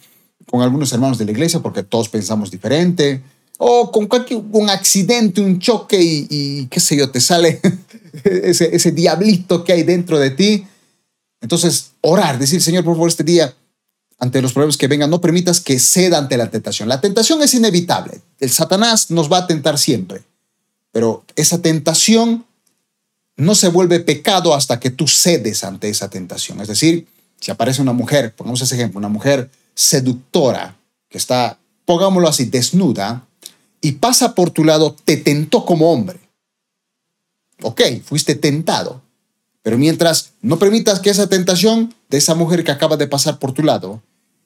con 0.50 0.62
algunos 0.62 0.94
hermanos 0.94 1.18
de 1.18 1.26
la 1.26 1.32
iglesia, 1.32 1.60
porque 1.60 1.84
todos 1.84 2.08
pensamos 2.08 2.50
diferente. 2.52 3.22
O 3.58 3.92
con 3.92 4.08
cualquier 4.08 4.44
un 4.50 4.70
accidente, 4.70 5.42
un 5.42 5.60
choque 5.60 6.00
y, 6.00 6.68
qué 6.68 6.80
sé 6.80 6.96
yo, 6.96 7.12
te 7.12 7.20
sale 7.20 7.60
ese, 8.24 8.74
ese 8.74 8.92
diablito 8.94 9.66
que 9.66 9.74
hay 9.74 9.84
dentro 9.84 10.18
de 10.20 10.30
ti 10.32 10.66
entonces, 11.42 11.92
orar, 12.02 12.40
decir, 12.40 12.62
Señor, 12.62 12.84
por 12.84 12.96
favor, 12.96 13.10
este 13.10 13.24
día, 13.24 13.54
ante 14.20 14.42
los 14.42 14.54
problemas 14.54 14.78
que 14.78 14.88
vengan, 14.88 15.10
no 15.10 15.22
permitas 15.22 15.62
que 15.62 15.80
ceda 15.80 16.18
ante 16.18 16.38
la 16.38 16.50
tentación. 16.50 16.90
La 16.90 17.02
tentación 17.02 17.42
es 17.42 17.54
inevitable. 17.54 18.22
El 18.40 18.50
Satanás 18.50 19.12
nos 19.12 19.32
va 19.32 19.40
a 19.40 19.48
tentar 19.48 19.78
siempre. 19.78 20.24
Pero 20.92 21.24
esa 21.36 21.62
tentación 21.62 22.46
no 23.36 23.54
se 23.54 23.70
vuelve 23.70 24.00
pecado 24.00 24.56
hasta 24.56 24.80
que 24.80 24.90
tú 24.90 25.08
cedes 25.08 25.64
ante 25.64 25.90
esa 25.90 26.10
tentación. 26.10 26.60
Es 26.60 26.68
decir, 26.68 27.08
si 27.40 27.52
aparece 27.52 27.82
una 27.82 27.94
mujer, 27.94 28.34
pongamos 28.36 28.62
ese 28.62 28.76
ejemplo, 28.76 28.98
una 28.98 29.10
mujer 29.10 29.52
seductora 29.76 30.76
que 31.08 31.20
está, 31.20 31.60
pongámoslo 31.86 32.28
así, 32.28 32.46
desnuda, 32.46 33.28
y 33.80 33.94
pasa 33.94 34.34
por 34.34 34.50
tu 34.50 34.64
lado, 34.64 34.96
te 35.06 35.18
tentó 35.18 35.66
como 35.66 35.92
hombre. 35.92 36.20
Ok, 37.62 37.82
fuiste 38.04 38.34
tentado. 38.34 39.04
Pero 39.68 39.78
mientras 39.78 40.32
no 40.42 40.60
permitas 40.60 41.02
que 41.02 41.10
esa 41.10 41.28
tentación 41.28 41.94
de 42.10 42.20
esa 42.20 42.36
mujer 42.36 42.64
que 42.64 42.72
acaba 42.72 42.96
de 42.96 43.06
pasar 43.06 43.38
por 43.38 43.52
tu 43.52 43.64
lado 43.64 44.02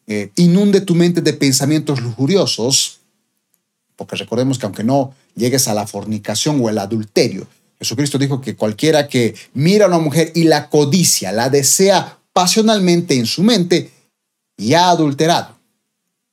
eh, 0.08 0.32
inunde 0.36 0.82
tu 0.82 0.96
mente 0.96 1.22
de 1.22 1.34
pensamientos 1.34 2.01
lujuriosos, 2.01 3.01
porque 3.96 4.16
recordemos 4.16 4.58
que 4.58 4.66
aunque 4.66 4.84
no 4.84 5.13
llegues 5.36 5.68
a 5.68 5.75
la 5.75 5.86
fornicación 5.86 6.60
o 6.60 6.70
el 6.70 6.80
adulterio, 6.80 7.46
Jesucristo 7.78 8.18
dijo 8.18 8.42
que 8.42 8.56
cualquiera 8.56 9.08
que 9.08 9.36
mira 9.54 9.86
a 9.86 9.90
una 9.90 10.00
mujer 10.00 10.32
y 10.34 10.46
la 10.46 10.70
codicia, 10.70 11.32
la 11.32 11.51
desea 11.51 12.18
pasionalmente 12.34 13.13
en 13.13 13.28
su 13.28 13.44
mente, 13.44 13.92
ya 14.58 14.88
ha 14.88 14.90
adulterado. 14.90 15.56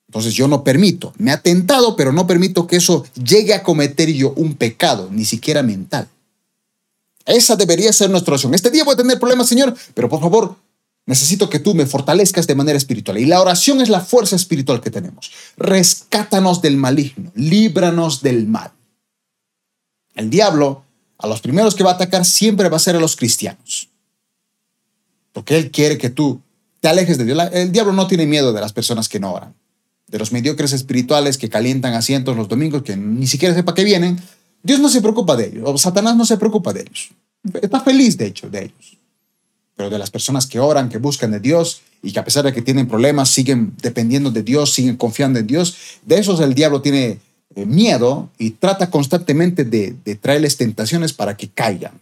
Entonces 0.09 0.33
yo 0.33 0.49
no 0.49 0.64
permito, 0.64 1.12
me 1.18 1.30
ha 1.30 1.42
tentado, 1.42 1.95
pero 1.95 2.11
no 2.11 2.26
permito 2.26 2.66
que 2.66 2.76
eso 2.76 3.04
llegue 3.23 3.52
a 3.52 3.62
cometer 3.62 4.11
yo 4.11 4.33
un 4.35 4.54
pecado, 4.54 5.11
ni 5.12 5.26
siquiera 5.26 5.62
mental. 5.62 6.09
Esa 7.28 7.56
debería 7.56 7.92
ser 7.92 8.08
nuestra 8.08 8.32
oración. 8.32 8.54
Este 8.54 8.70
día 8.70 8.85
voy 8.85 8.94
a 8.94 8.97
tener 8.97 9.18
problemas, 9.18 9.49
Señor, 9.49 9.76
pero 9.92 10.08
por 10.08 10.18
favor, 10.18 10.56
necesito 11.04 11.50
que 11.50 11.58
tú 11.58 11.75
me 11.75 11.85
fortalezcas 11.85 12.47
de 12.47 12.54
manera 12.54 12.78
espiritual. 12.78 13.18
Y 13.18 13.26
la 13.26 13.42
oración 13.42 13.82
es 13.82 13.90
la 13.90 14.00
fuerza 14.00 14.35
espiritual 14.35 14.80
que 14.80 14.90
tenemos. 14.90 15.30
Rescátanos 15.58 16.62
del 16.62 16.78
maligno, 16.78 17.30
líbranos 17.35 18.23
del 18.23 18.47
mal. 18.47 18.73
El 20.14 20.30
diablo, 20.30 20.85
a 21.18 21.26
los 21.26 21.42
primeros 21.42 21.75
que 21.75 21.85
va 21.85 21.90
a 21.90 21.94
atacar, 21.94 22.25
siempre 22.25 22.70
va 22.70 22.78
a 22.78 22.80
ser 22.80 22.97
a 22.97 23.00
los 23.00 23.14
cristianos. 23.14 23.90
Porque 25.35 25.58
él 25.58 25.70
quiere 25.70 25.99
que 25.99 26.08
tú 26.08 26.40
te 26.80 26.88
alejes 26.88 27.18
de 27.18 27.26
Dios. 27.26 27.38
El 27.52 27.73
diablo 27.73 27.92
no 27.92 28.06
tiene 28.06 28.25
miedo 28.25 28.54
de 28.54 28.61
las 28.62 28.73
personas 28.73 29.06
que 29.06 29.20
no 29.20 29.35
oran, 29.35 29.54
de 30.06 30.18
los 30.18 30.32
mediocres 30.32 30.73
espirituales 30.73 31.37
que 31.37 31.50
calientan 31.50 31.92
asientos 31.92 32.38
los 32.38 32.49
domingos, 32.49 32.82
que 32.85 32.97
ni 32.97 33.26
siquiera 33.26 33.54
sepa 33.54 33.75
que 33.75 33.85
vienen, 33.85 34.18
Dios 34.62 34.81
no 34.81 34.88
se 34.88 35.00
preocupa 35.00 35.37
de 35.37 35.47
ellos, 35.47 35.65
o 35.67 35.79
Satanás 35.79 36.17
no 36.17 36.25
se 36.25 36.37
preocupa 36.37 36.73
de 36.73 36.81
ellos. 36.81 37.11
Está 37.62 37.81
feliz, 37.81 38.17
de 38.17 38.27
hecho, 38.27 38.50
de 38.50 38.65
ellos. 38.65 38.99
Pero 39.77 39.91
de 39.91 39.99
las 39.99 40.11
personas 40.11 40.47
que 40.47 40.59
oran, 40.59 40.88
que 40.88 40.99
buscan 40.99 41.31
de 41.31 41.41
Dios 41.41 41.83
y 42.03 42.12
que 42.12 42.19
a 42.19 42.25
pesar 42.25 42.45
de 42.45 42.53
que 42.53 42.62
tienen 42.62 42.88
problemas, 42.88 43.31
siguen 43.31 43.75
dependiendo 43.81 44.31
de 44.31 44.43
Dios, 44.43 44.73
siguen 44.73 44.97
confiando 44.97 45.38
en 45.38 45.47
Dios, 45.47 45.77
de 46.05 46.19
esos 46.19 46.41
el 46.41 46.55
diablo 46.55 46.83
tiene 46.83 47.21
eh, 47.55 47.67
miedo 47.67 48.31
y 48.38 48.50
trata 48.50 48.91
constantemente 48.91 49.65
de, 49.65 49.95
traerles 50.21 50.57
tentaciones 50.57 51.12
para 51.12 51.37
que 51.37 51.49
caigan. 51.49 52.00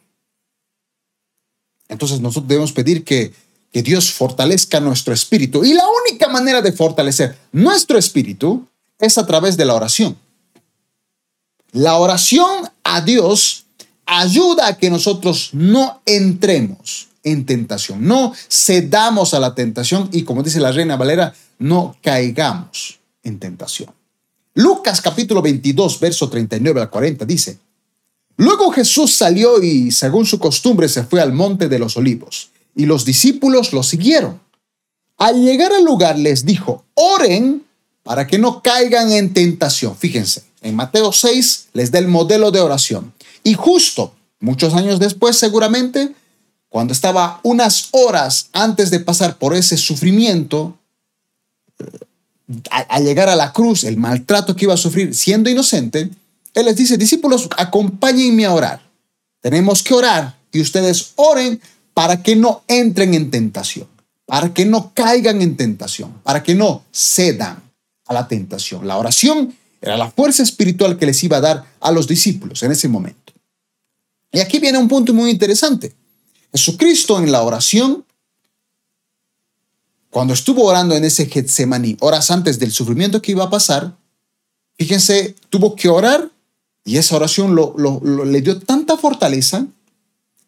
Entonces 1.89 2.21
nosotros 2.21 2.49
debemos 2.49 2.73
pedir 2.73 3.05
que 3.05 3.33
Dios 3.73 4.11
fortalezca 4.11 4.81
nuestro 4.81 5.13
espíritu. 5.13 5.65
Y 5.65 5.75
la 5.75 5.85
única 6.05 6.29
manera 6.29 6.63
de 6.63 6.73
fortalecer 6.73 7.37
nuestro 7.53 7.99
espíritu 7.99 8.67
es 8.99 9.19
a 9.19 9.27
través 9.27 9.57
de 9.59 9.67
la 9.67 9.75
oración. 9.75 10.17
La 11.77 11.99
oración 11.99 12.71
a 12.85 13.03
Dios 13.03 13.67
ayuda 14.07 14.67
a 14.67 14.79
que 14.79 14.89
nosotros 14.89 15.51
no 15.53 16.01
entremos 16.07 17.09
en 17.23 17.45
tentación, 17.45 18.03
no 18.09 18.33
cedamos 18.49 19.35
a 19.35 19.41
la 19.41 19.55
tentación 19.55 20.09
y 20.11 20.23
como 20.23 20.43
dice 20.43 20.59
la 20.59 20.73
reina 20.73 20.97
Valera, 20.97 21.35
no 21.59 21.95
caigamos 22.03 22.99
en 23.23 23.39
tentación. 23.39 23.91
Lucas 24.55 25.03
capítulo 25.03 25.43
22, 25.43 26.01
verso 26.01 26.31
39 26.31 26.81
al 26.81 26.89
40 26.89 27.27
dice, 27.27 27.59
Luego 28.39 28.71
Jesús 28.71 29.13
salió 29.13 29.63
y 29.63 29.91
según 29.91 30.25
su 30.25 30.39
costumbre 30.39 30.89
se 30.89 31.05
fue 31.05 31.21
al 31.21 31.35
monte 31.35 31.69
de 31.69 31.79
los 31.79 31.99
olivos 31.99 32.53
y 32.75 32.87
los 32.87 33.05
discípulos 33.05 33.75
lo 33.75 33.83
siguieron. 33.83 34.41
Al 35.19 35.45
llegar 35.45 35.75
al 35.75 35.85
lugar 35.85 36.19
les 36.19 36.47
dijo, 36.47 36.87
oren 36.95 37.67
para 38.03 38.27
que 38.27 38.39
no 38.39 38.63
caigan 38.63 39.13
en 39.13 39.35
tentación. 39.35 39.95
Fíjense, 39.95 40.45
en 40.67 40.75
Mateo 40.75 41.13
6 41.13 41.69
les 41.75 41.91
da 41.91 41.99
el 41.99 42.09
modelo 42.09 42.51
de 42.51 42.61
oración. 42.61 43.15
Y 43.45 43.55
justo 43.55 44.15
muchos 44.41 44.75
años 44.75 44.99
después, 44.99 45.39
seguramente, 45.39 46.13
cuando 46.69 46.93
estaba 46.93 47.41
unas 47.45 47.89
horas 47.93 48.49
antes 48.53 48.91
de 48.91 49.01
pasar 49.01 49.39
por 49.39 49.55
ese 49.55 49.77
sufrimiento, 49.77 50.77
al 52.71 53.05
llegar 53.05 53.29
a 53.29 53.37
la 53.37 53.53
cruz, 53.53 53.85
el 53.85 53.97
maltrato 53.97 54.57
que 54.57 54.65
iba 54.65 54.75
a 54.75 54.79
sufrir 54.79 55.15
siendo 55.15 55.49
inocente, 55.49 56.11
Él 56.55 56.65
les 56.65 56.77
dice, 56.77 56.99
discípulos, 56.99 57.49
acompáñenme 57.57 58.45
a 58.45 58.53
orar. 58.53 58.83
Tenemos 59.41 59.83
que 59.83 59.95
orar 59.95 60.37
y 60.53 60.61
ustedes 60.61 61.13
oren 61.17 61.61
para 61.95 62.23
que 62.23 62.35
no 62.35 62.63
entren 62.67 63.15
en 63.15 63.31
tentación, 63.31 63.87
para 64.27 64.53
que 64.53 64.65
no 64.65 64.93
caigan 64.95 65.41
en 65.43 65.57
tentación, 65.57 66.13
para 66.25 66.43
que 66.43 66.55
no 66.55 66.83
cedan 66.93 67.63
a 68.07 68.15
la 68.15 68.27
tentación. 68.27 68.87
La 68.87 68.99
oración 68.99 69.55
era 69.87 69.97
la 69.97 70.11
fuerza 70.11 70.43
espiritual 70.43 70.99
que 70.99 71.07
les 71.07 71.23
iba 71.23 71.37
a 71.37 71.41
dar 71.41 71.65
a 71.81 71.93
los 71.93 72.07
discípulos 72.07 72.63
en 72.63 72.73
ese 72.73 72.89
momento. 72.89 73.33
Y 74.33 74.41
aquí 74.41 74.59
viene 74.59 74.79
un 74.79 74.89
punto 74.89 75.15
muy 75.15 75.31
interesante. 75.31 75.95
Jesucristo 76.53 77.19
en 77.19 77.31
la 77.31 77.43
oración, 77.43 78.05
cuando 80.11 80.35
estuvo 80.35 80.65
orando 80.65 80.95
en 80.95 81.05
ese 81.05 81.27
Getsemaní, 81.27 81.97
horas 82.01 82.31
antes 82.31 82.59
del 82.59 82.73
sufrimiento 82.73 83.23
que 83.23 83.33
iba 83.33 83.45
a 83.45 83.51
pasar, 83.51 83.97
fíjense, 84.77 85.37
tuvo 85.51 85.77
que 85.77 85.89
orar 85.89 86.31
y 86.85 86.99
esa 86.99 87.17
oración 87.17 87.55
le 87.55 88.41
dio 88.43 88.59
tanta 88.61 88.97
fortaleza 88.97 89.67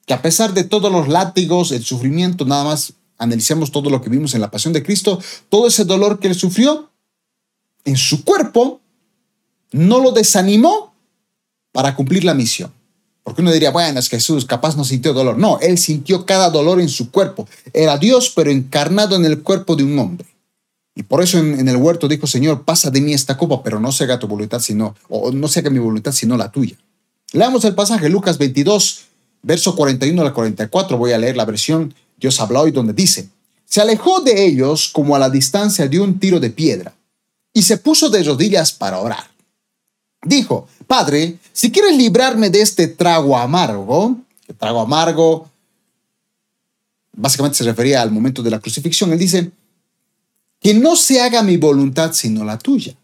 que 0.06 0.14
a 0.14 0.22
pesar 0.22 0.54
de 0.54 0.64
todos 0.64 0.90
los 0.90 1.08
látigos, 1.08 1.70
el 1.70 1.84
sufrimiento, 1.84 2.44
nada 2.44 2.64
más 2.64 2.94
analicemos 3.18 3.70
todo 3.70 3.90
lo 3.90 4.00
que 4.00 4.08
vimos 4.08 4.34
en 4.34 4.40
la 4.40 4.50
pasión 4.50 4.72
de 4.72 4.82
Cristo, 4.82 5.20
todo 5.48 5.66
ese 5.66 5.84
dolor 5.84 6.18
que 6.18 6.28
él 6.28 6.34
sufrió 6.34 6.90
en 7.84 7.96
su 7.96 8.24
cuerpo, 8.24 8.80
no 9.72 10.00
lo 10.00 10.12
desanimó 10.12 10.94
para 11.72 11.94
cumplir 11.94 12.24
la 12.24 12.34
misión. 12.34 12.72
Porque 13.22 13.42
uno 13.42 13.52
diría, 13.52 13.70
bueno, 13.70 14.00
es 14.00 14.08
Jesús, 14.08 14.44
capaz 14.46 14.76
no 14.76 14.84
sintió 14.84 15.12
dolor. 15.12 15.36
No, 15.36 15.58
él 15.60 15.76
sintió 15.76 16.24
cada 16.24 16.48
dolor 16.50 16.80
en 16.80 16.88
su 16.88 17.10
cuerpo. 17.10 17.46
Era 17.74 17.98
Dios, 17.98 18.32
pero 18.34 18.50
encarnado 18.50 19.16
en 19.16 19.24
el 19.24 19.42
cuerpo 19.42 19.76
de 19.76 19.84
un 19.84 19.98
hombre. 19.98 20.26
Y 20.94 21.02
por 21.02 21.22
eso 21.22 21.38
en, 21.38 21.68
el 21.68 21.76
huerto 21.76 22.08
dijo, 22.08 22.26
Señor, 22.26 22.64
pasa 22.64 22.90
de 22.90 23.00
mí 23.00 23.12
esta 23.12 23.36
copa, 23.36 23.62
pero 23.62 23.78
no 23.78 23.92
se 23.92 24.04
haga 24.04 24.18
tu 24.18 24.26
voluntad, 24.26 24.60
sino, 24.60 24.96
o 25.08 25.30
no 25.30 25.46
se 25.46 25.60
haga 25.60 25.70
mi 25.70 25.78
voluntad, 25.78 26.12
sino 26.12 26.36
la 26.36 26.50
tuya. 26.50 26.76
Leamos 27.32 27.64
el 27.66 27.74
pasaje, 27.74 28.08
Lucas 28.08 28.38
22, 28.38 29.04
verso 29.42 29.76
41 29.76 30.22
al 30.22 30.32
44. 30.32 30.96
Voy 30.96 31.12
a 31.12 31.18
leer 31.18 31.36
la 31.36 31.44
versión 31.44 31.94
Dios 32.18 32.40
habla 32.40 32.60
hoy 32.60 32.72
donde 32.72 32.92
dice, 32.92 33.28
se 33.64 33.80
alejó 33.80 34.20
de 34.20 34.46
ellos 34.46 34.88
como 34.92 35.14
a 35.14 35.18
la 35.18 35.30
distancia 35.30 35.86
de 35.86 36.00
un 36.00 36.18
tiro 36.18 36.40
de 36.40 36.50
piedra 36.50 36.94
y 37.52 37.62
se 37.62 37.76
puso 37.76 38.10
de 38.10 38.22
rodillas 38.22 38.72
para 38.72 38.98
orar. 38.98 39.30
Dijo, 40.22 40.68
Padre, 40.86 41.38
si 41.52 41.70
quieres 41.70 41.96
librarme 41.96 42.50
de 42.50 42.60
este 42.60 42.88
trago 42.88 43.36
amargo, 43.36 44.16
el 44.46 44.54
trago 44.56 44.80
amargo 44.80 45.48
básicamente 47.12 47.58
se 47.58 47.64
refería 47.64 48.00
al 48.00 48.10
momento 48.10 48.42
de 48.42 48.50
la 48.50 48.60
crucifixión, 48.60 49.12
él 49.12 49.18
dice, 49.18 49.50
que 50.60 50.74
no 50.74 50.96
se 50.96 51.20
haga 51.20 51.42
mi 51.42 51.56
voluntad 51.56 52.12
sino 52.12 52.44
la 52.44 52.58
tuya. 52.58 52.94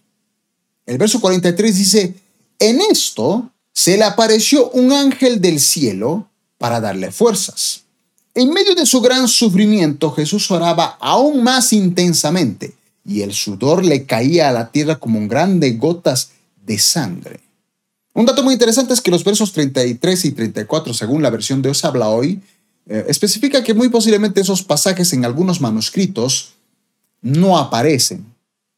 El 0.86 0.98
verso 0.98 1.20
43 1.20 1.76
dice, 1.76 2.14
en 2.58 2.80
esto 2.80 3.50
se 3.72 3.96
le 3.96 4.04
apareció 4.04 4.70
un 4.70 4.92
ángel 4.92 5.40
del 5.40 5.60
cielo 5.60 6.28
para 6.58 6.80
darle 6.80 7.10
fuerzas. 7.10 7.82
En 8.34 8.50
medio 8.50 8.74
de 8.74 8.86
su 8.86 9.00
gran 9.00 9.28
sufrimiento, 9.28 10.10
Jesús 10.12 10.50
oraba 10.50 10.96
aún 11.00 11.42
más 11.42 11.72
intensamente 11.72 12.74
y 13.04 13.22
el 13.22 13.32
sudor 13.32 13.84
le 13.84 14.06
caía 14.06 14.48
a 14.48 14.52
la 14.52 14.70
tierra 14.70 14.96
como 14.96 15.18
un 15.18 15.28
grandes 15.28 15.78
gotas 15.78 16.30
de 16.64 16.78
sangre. 16.78 17.40
Un 18.12 18.26
dato 18.26 18.42
muy 18.42 18.54
interesante 18.54 18.94
es 18.94 19.00
que 19.00 19.10
los 19.10 19.24
versos 19.24 19.52
33 19.52 20.24
y 20.24 20.32
34, 20.32 20.94
según 20.94 21.22
la 21.22 21.30
versión 21.30 21.62
de 21.62 21.70
Os 21.70 21.84
habla 21.84 22.08
hoy, 22.08 22.40
eh, 22.86 23.04
especifica 23.08 23.62
que 23.64 23.74
muy 23.74 23.88
posiblemente 23.88 24.40
esos 24.40 24.62
pasajes 24.62 25.12
en 25.12 25.24
algunos 25.24 25.60
manuscritos 25.60 26.54
no 27.22 27.58
aparecen, 27.58 28.24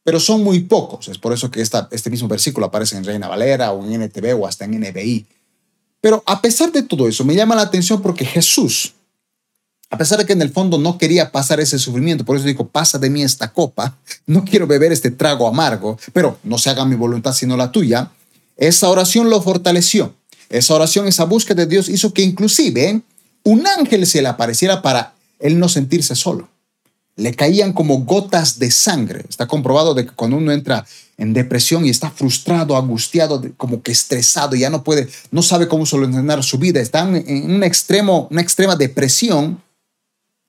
pero 0.05 0.21
son 0.21 0.43
muy 0.43 0.61
pocos. 0.61 1.09
Es 1.09 1.19
por 1.19 1.33
eso 1.33 1.51
que 1.51 1.61
este 1.61 2.11
mismo 2.11 2.29
versículo 2.29 2.67
aparece 2.67 2.97
en 2.97 3.05
Reina 3.05 3.29
Valera 3.29 3.73
o 3.73 3.85
en 3.85 4.03
NTV 4.03 4.41
o 4.41 4.47
hasta 4.47 4.65
en 4.65 4.81
NBI. 4.81 5.27
Pero 6.01 6.23
a 6.25 6.41
pesar 6.41 6.73
de 6.73 6.83
todo 6.83 7.09
eso, 7.09 7.25
me 7.25 7.35
llama 7.35 7.57
la 7.57 7.63
atención 7.63 8.01
porque 8.01 8.25
Jesús, 8.25 8.95
a 9.91 9.99
pesar 9.99 10.19
de 10.19 10.27
que 10.27 10.33
en 10.33 10.43
el 10.43 10.51
fondo 10.51 10.79
no 10.79 10.99
quería 10.99 11.31
pasar 11.31 11.61
ese 11.61 11.79
sufrimiento, 11.79 12.25
por 12.25 12.37
eso 12.37 12.47
dijo, 12.47 12.67
pasa 12.67 12.99
de 12.99 13.09
mí 13.09 13.23
esta 13.23 13.53
copa, 13.53 13.97
no 14.27 14.45
quiero 14.45 14.67
beber 14.67 14.93
este 14.93 15.11
trago 15.11 15.47
amargo, 15.47 15.99
pero 16.13 16.39
no 16.43 16.59
se 16.59 16.71
haga 16.71 16.85
mi 16.85 16.97
voluntad 16.97 17.33
sino 17.33 17.57
la 17.57 17.71
tuya, 17.71 18.11
esa 18.57 18.89
oración 18.89 19.31
lo 19.31 19.41
fortaleció. 19.43 20.15
Esa 20.49 20.75
oración, 20.75 21.09
esa 21.09 21.25
búsqueda 21.25 21.63
de 21.63 21.67
Dios 21.67 21.89
hizo 21.89 22.13
que 22.13 22.23
inclusive 22.23 23.01
un 23.43 23.67
ángel 23.67 24.07
se 24.07 24.23
le 24.23 24.29
apareciera 24.29 24.83
para 24.83 25.15
él 25.39 25.59
no 25.59 25.69
sentirse 25.69 26.15
solo. 26.15 26.49
Le 27.17 27.35
caían 27.35 27.73
como 27.73 28.05
gotas 28.05 28.59
de 28.59 28.71
sangre. 28.71 29.25
Está 29.29 29.47
comprobado 29.47 29.95
de 29.95 30.07
que 30.07 30.13
cuando 30.13 30.37
uno 30.37 30.53
entra 30.53 30.87
en 31.17 31.33
depresión 31.33 31.87
y 31.87 31.91
está 31.91 32.11
frustrado, 32.11 32.77
angustiado, 32.77 33.43
como 33.57 33.83
que 33.83 33.93
estresado, 33.93 34.55
ya 34.55 34.69
no 34.69 34.85
puede, 34.85 35.09
no 35.31 35.43
sabe 35.43 35.67
cómo 35.67 35.87
solucionar 35.87 36.43
su 36.45 36.59
vida, 36.59 36.81
está 36.81 37.09
en 37.09 37.51
un 37.51 37.65
extremo, 37.65 38.29
una 38.31 38.43
extrema 38.43 38.77
depresión, 38.77 39.63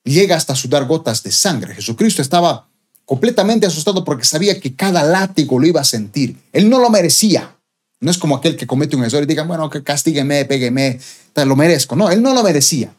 llega 0.08 0.36
hasta 0.36 0.56
sudar 0.56 0.86
gotas 0.86 1.24
de 1.24 1.32
sangre. 1.32 1.76
Jesucristo 1.76 2.22
estaba 2.22 2.68
completamente 3.06 3.66
asustado 3.66 4.04
porque 4.04 4.26
sabía 4.26 4.60
que 4.60 4.76
cada 4.76 5.04
látigo 5.04 5.60
lo 5.60 5.68
iba 5.68 5.82
a 5.82 5.86
sentir. 5.86 6.38
Él 6.52 6.70
no 6.70 6.80
lo 6.80 6.90
merecía. 6.90 7.56
No 8.00 8.12
es 8.12 8.18
como 8.18 8.36
aquel 8.36 8.56
que 8.56 8.68
comete 8.68 8.96
un 8.96 9.04
error 9.04 9.24
y 9.24 9.26
diga, 9.26 9.44
bueno, 9.44 9.70
que 9.70 9.84
castígueme, 9.84 10.46
pégueme, 10.46 11.00
te 11.34 11.46
lo 11.46 11.56
merezco. 11.56 11.96
No, 11.96 12.12
él 12.12 12.22
no 12.22 12.34
lo 12.34 12.44
merecía, 12.44 12.94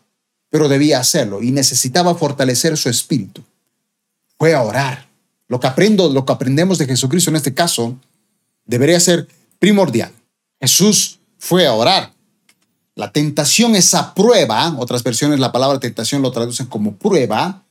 pero 0.50 0.69
debía 0.69 0.99
hacerlo 0.99 1.43
y 1.43 1.53
necesitaba 1.53 2.15
fortalecer 2.15 2.77
su 2.77 2.88
espíritu. 2.88 3.45
Fue 4.38 4.55
a 4.55 4.62
orar. 4.62 5.09
Lo 5.47 5.61
que 5.61 5.67
aprendo, 5.67 6.09
lo 6.09 6.25
que 6.25 6.33
aprendemos 6.33 6.79
de 6.79 6.87
Jesucristo 6.87 7.31
en 7.31 7.37
este 7.37 7.55
caso, 7.55 7.97
debería 8.65 8.99
ser 9.00 9.29
primordial. 9.59 10.12
Jesús 10.61 11.21
fue 11.38 11.66
a 11.66 11.75
orar. 11.75 12.12
La 12.99 13.13
tentación, 13.13 13.77
esa 13.77 14.13
prueba, 14.13 14.75
otras 14.77 15.05
versiones 15.05 15.39
la 15.39 15.53
palabra 15.53 15.79
tentación 15.79 16.21
lo 16.21 16.33
traducen 16.33 16.67
como 16.67 16.97
prueba, 16.97 17.63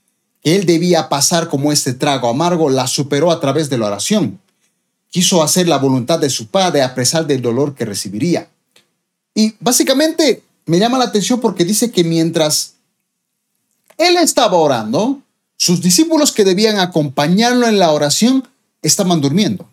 que 0.41 0.55
él 0.55 0.65
debía 0.65 1.09
pasar 1.09 1.49
como 1.49 1.73
este 1.73 1.93
trago 1.93 2.29
amargo, 2.29 2.69
la 2.69 2.87
superó 2.87 3.29
a 3.29 3.39
través 3.41 3.69
de 3.69 3.77
la 3.77 3.87
oración 3.87 4.39
quiso 5.09 5.41
hacer 5.41 5.67
la 5.67 5.77
voluntad 5.77 6.19
de 6.19 6.29
su 6.29 6.47
padre 6.47 6.81
a 6.81 6.93
pesar 6.93 7.25
del 7.25 7.41
dolor 7.41 7.75
que 7.75 7.85
recibiría. 7.85 8.49
Y 9.33 9.55
básicamente 9.59 10.43
me 10.65 10.79
llama 10.79 10.97
la 10.97 11.05
atención 11.05 11.39
porque 11.39 11.65
dice 11.65 11.91
que 11.91 12.03
mientras 12.03 12.75
él 13.97 14.17
estaba 14.17 14.57
orando, 14.57 15.21
sus 15.57 15.81
discípulos 15.81 16.31
que 16.31 16.43
debían 16.43 16.79
acompañarlo 16.79 17.67
en 17.67 17.79
la 17.79 17.91
oración 17.91 18.47
estaban 18.81 19.21
durmiendo. 19.21 19.67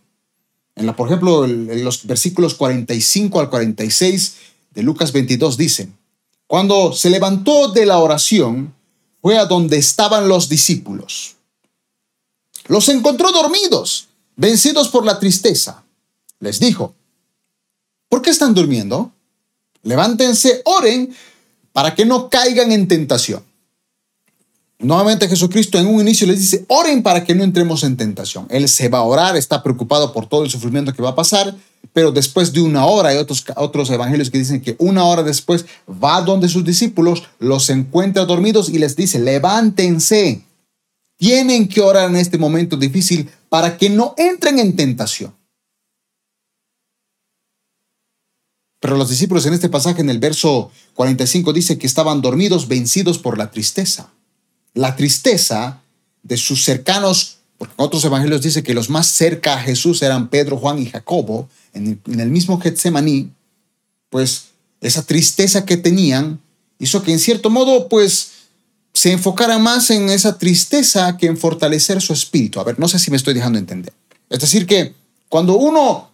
En 0.77 0.87
la, 0.87 0.97
por 0.97 1.09
ejemplo, 1.09 1.45
en 1.45 1.85
los 1.85 2.07
versículos 2.07 2.55
45 2.55 3.41
al 3.41 3.51
46 3.51 4.37
de 4.75 4.83
Lucas 4.83 5.13
22 5.13 5.57
dice, 5.57 5.89
cuando 6.47 6.93
se 6.93 7.11
levantó 7.11 7.69
de 7.69 7.87
la 7.87 7.99
oración, 7.99 8.75
fue 9.23 9.39
a 9.39 9.47
donde 9.47 9.79
estaban 9.79 10.29
los 10.29 10.49
discípulos. 10.49 11.37
Los 12.67 12.89
encontró 12.89 13.33
dormidos 13.33 14.09
vencidos 14.37 14.89
por 14.89 15.05
la 15.05 15.19
tristeza, 15.19 15.85
les 16.41 16.59
dijo, 16.59 16.95
¿por 18.09 18.21
qué 18.21 18.31
están 18.31 18.53
durmiendo? 18.53 19.13
Levántense, 19.83 20.63
oren 20.65 21.15
para 21.73 21.95
que 21.95 22.05
no 22.05 22.29
caigan 22.29 22.73
en 22.73 22.89
tentación. 22.89 23.43
Nuevamente 24.79 25.29
Jesucristo 25.29 25.79
en 25.79 25.87
un 25.87 26.01
inicio 26.01 26.27
les 26.27 26.41
dice, 26.41 26.65
oren 26.69 27.03
para 27.03 27.25
que 27.25 27.35
no 27.35 27.45
entremos 27.45 27.85
en 27.85 27.97
tentación. 27.97 28.47
Él 28.51 28.69
se 28.69 28.89
va 28.89 28.99
a 28.99 29.03
orar, 29.03 29.37
está 29.37 29.63
preocupado 29.63 30.13
por 30.13 30.29
todo 30.29 30.45
el 30.45 30.51
sufrimiento 30.51 30.93
que 30.93 31.03
va 31.03 31.11
a 31.11 31.15
pasar, 31.15 31.55
pero 31.93 32.13
después 32.13 32.53
de 32.53 32.61
una 32.61 32.87
hora, 32.87 33.11
hay 33.11 33.17
otros, 33.17 33.45
otros 33.57 33.91
evangelios 33.91 34.31
que 34.31 34.39
dicen 34.39 34.61
que 34.61 34.77
una 34.79 35.05
hora 35.05 35.23
después 35.23 35.67
va 35.89 36.21
donde 36.23 36.49
sus 36.49 36.65
discípulos, 36.65 37.25
los 37.39 37.71
encuentra 37.71 38.25
dormidos 38.25 38.69
y 38.69 38.79
les 38.79 38.97
dice, 38.97 39.19
levántense, 39.19 40.43
tienen 41.17 41.69
que 41.69 41.81
orar 41.81 42.11
en 42.11 42.17
este 42.17 42.39
momento 42.39 42.77
difícil 42.77 43.31
para 43.49 43.77
que 43.77 43.91
no 43.91 44.15
entren 44.17 44.59
en 44.59 44.75
tentación. 44.75 45.35
Pero 48.81 48.99
los 48.99 49.09
discípulos 49.09 49.47
en 49.47 49.55
este 49.55 49.71
pasaje, 49.71 50.03
en 50.03 50.11
el 50.11 50.19
verso 50.19 50.71
45, 50.95 51.55
dice 51.55 51.79
que 51.79 51.87
estaban 51.87 52.21
dormidos, 52.21 52.69
vencidos 52.69 53.19
por 53.19 53.39
la 53.39 53.51
tristeza. 53.51 54.11
La 54.75 54.95
tristeza 54.95 55.81
de 56.23 56.37
sus 56.37 56.65
cercanos, 56.65 57.39
porque 57.57 57.73
en 57.79 57.85
otros 57.85 58.05
evangelios 58.05 58.43
dice 58.43 58.63
que 58.63 58.75
los 58.75 58.91
más 58.91 59.07
cerca 59.07 59.55
a 59.55 59.61
Jesús 59.61 60.03
eran 60.03 60.29
Pedro, 60.29 60.59
Juan 60.59 60.79
y 60.79 60.87
Jacobo, 60.87 61.49
en 61.75 62.21
el, 62.21 62.31
mismo 62.31 62.61
Getsemaní, 62.61 63.31
pues 64.11 64.47
esa 64.81 65.03
tristeza 65.03 65.65
que 65.65 65.77
tenían 65.77 66.41
hizo 66.79 67.03
que 67.03 67.13
en 67.13 67.19
cierto 67.19 67.51
modo, 67.51 67.89
pues 67.89 68.31
se 68.93 69.13
enfocara 69.13 69.59
más 69.59 69.91
en 69.91 70.09
esa 70.09 70.39
tristeza 70.39 71.17
que 71.17 71.27
en 71.27 71.37
fortalecer 71.37 72.01
su 72.01 72.13
espíritu. 72.13 72.61
A 72.61 72.65
ver, 72.65 72.79
no 72.79 72.89
sé 72.89 72.99
si 72.99 73.11
me 73.11 73.17
estoy 73.17 73.35
dejando 73.35 73.59
entender. 73.59 73.93
Es 74.31 74.41
decir, 74.41 74.67
que 74.67 74.95
cuando 75.29 75.57
uno 75.57 76.11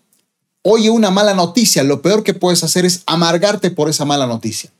oye 0.63 0.91
una 0.91 1.11
mala 1.11 1.35
noticia, 1.35 1.83
lo 1.83 2.03
peor 2.03 2.23
que 2.23 2.35
puedes 2.35 2.65
hacer 2.65 2.85
es 2.85 3.03
amargarte 3.07 3.71
por 3.71 3.89
esa 3.91 4.05
mala 4.05 4.27
noticia. 4.27 4.71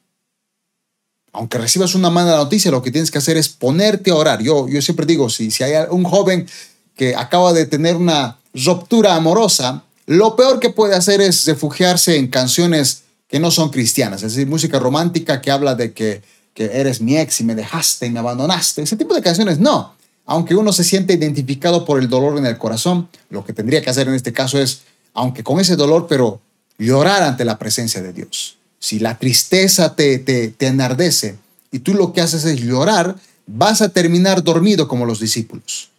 Aunque 1.33 1.59
recibas 1.59 1.95
una 1.95 2.11
mala 2.11 2.37
noticia, 2.37 2.71
lo 2.71 2.83
que 2.83 2.91
tienes 2.91 3.11
que 3.11 3.19
hacer 3.19 3.37
es 3.37 3.49
ponerte 3.49 4.11
a 4.11 4.17
orar. 4.17 4.43
Yo, 4.43 4.69
yo 4.69 4.83
siempre 4.83 5.07
digo, 5.07 5.31
si, 5.31 5.51
si 5.51 5.63
hay 5.63 5.87
un 5.91 6.05
joven 6.05 6.49
que 6.97 7.15
acaba 7.15 7.53
de 7.53 7.67
tener 7.67 7.97
una 7.97 8.39
ruptura 8.53 9.15
amorosa, 9.15 9.85
lo 10.11 10.37
peor 10.37 10.59
que 10.59 10.71
puede 10.71 10.95
hacer 10.95 11.21
es 11.21 11.45
refugiarse 11.47 12.17
en 12.17 12.29
canciones 12.29 13.03
que 13.29 13.39
no 13.39 13.51
son 13.51 13.71
cristianas, 13.71 14.23
es 14.23 14.35
decir, 14.35 14.49
música 14.49 14.79
romántica 14.79 15.41
que 15.41 15.51
habla 15.51 15.75
de 15.75 15.93
que 15.93 16.23
que 16.55 16.65
eres 16.65 17.01
mi 17.01 17.17
ex 17.17 17.41
y 17.41 17.45
me 17.45 17.55
dejaste 17.55 18.07
y 18.07 18.11
me 18.11 18.19
abandonaste. 18.19 18.83
Ese 18.83 18.97
tipo 18.97 19.15
de 19.15 19.23
canciones 19.23 19.59
no. 19.59 19.95
Aunque 20.27 20.55
uno 20.55 20.73
se 20.73 20.85
siente 20.85 21.15
identificado 21.15 21.85
por 21.85 21.99
el 21.99 22.09
dolor 22.09 22.39
en 22.39 22.47
el 22.47 22.59
corazón, 22.59 23.09
lo 23.31 23.45
que 23.45 23.53
tendría 23.53 23.83
que 23.83 23.91
hacer 23.91 24.09
en 24.09 24.15
este 24.15 24.33
caso 24.33 24.61
es, 24.61 24.83
aunque 25.15 25.43
con 25.43 25.59
ese 25.61 25.77
dolor, 25.77 26.07
pero 26.09 26.41
llorar 26.79 27.23
ante 27.23 27.45
la 27.45 27.59
presencia 27.59 28.03
de 28.03 28.13
Dios. 28.13 28.59
Si 28.79 28.99
la 28.99 29.19
tristeza 29.19 29.95
te, 29.95 30.19
te, 30.19 30.49
te 30.49 30.67
enardece 30.67 31.37
y 31.71 31.81
tú 31.81 31.95
lo 31.95 32.13
que 32.13 32.21
haces 32.21 32.45
es 32.45 32.61
llorar, 32.61 33.17
vas 33.47 33.83
a 33.83 33.91
terminar 33.91 34.43
dormido 34.43 34.89
como 34.89 35.07
los 35.07 35.21
discípulos. 35.21 35.91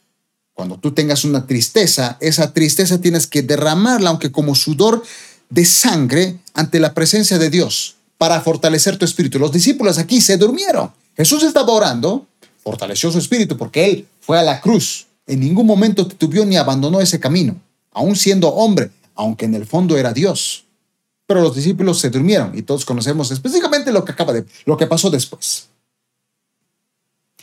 Cuando 0.61 0.77
tú 0.77 0.91
tengas 0.91 1.23
una 1.23 1.47
tristeza, 1.47 2.17
esa 2.19 2.53
tristeza 2.53 3.01
tienes 3.01 3.25
que 3.25 3.41
derramarla, 3.41 4.11
aunque 4.11 4.31
como 4.31 4.53
sudor 4.53 5.01
de 5.49 5.65
sangre, 5.65 6.37
ante 6.53 6.79
la 6.79 6.93
presencia 6.93 7.39
de 7.39 7.49
Dios 7.49 7.95
para 8.19 8.41
fortalecer 8.41 8.95
tu 8.95 9.03
espíritu. 9.03 9.39
Los 9.39 9.51
discípulos 9.51 9.97
aquí 9.97 10.21
se 10.21 10.37
durmieron. 10.37 10.91
Jesús 11.17 11.41
estaba 11.41 11.73
orando, 11.73 12.27
fortaleció 12.63 13.11
su 13.11 13.17
espíritu 13.17 13.57
porque 13.57 13.85
Él 13.85 14.07
fue 14.19 14.37
a 14.37 14.43
la 14.43 14.61
cruz. 14.61 15.07
En 15.25 15.39
ningún 15.39 15.65
momento 15.65 16.05
titubió 16.05 16.45
ni 16.45 16.57
abandonó 16.57 17.01
ese 17.01 17.19
camino, 17.19 17.59
aún 17.91 18.15
siendo 18.15 18.49
hombre, 18.49 18.91
aunque 19.15 19.45
en 19.45 19.55
el 19.55 19.65
fondo 19.65 19.97
era 19.97 20.13
Dios. 20.13 20.65
Pero 21.25 21.41
los 21.41 21.55
discípulos 21.55 21.99
se 21.99 22.11
durmieron 22.11 22.55
y 22.55 22.61
todos 22.61 22.85
conocemos 22.85 23.31
específicamente 23.31 23.91
lo 23.91 24.05
que 24.05 24.11
acaba 24.11 24.31
de, 24.31 24.45
lo 24.65 24.77
que 24.77 24.85
pasó 24.85 25.09
después. 25.09 25.70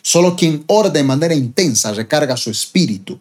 Solo 0.02 0.36
quien 0.36 0.64
ora 0.66 0.90
de 0.90 1.02
manera 1.02 1.34
intensa 1.34 1.92
recarga 1.92 2.36
su 2.36 2.50
espíritu. 2.50 3.18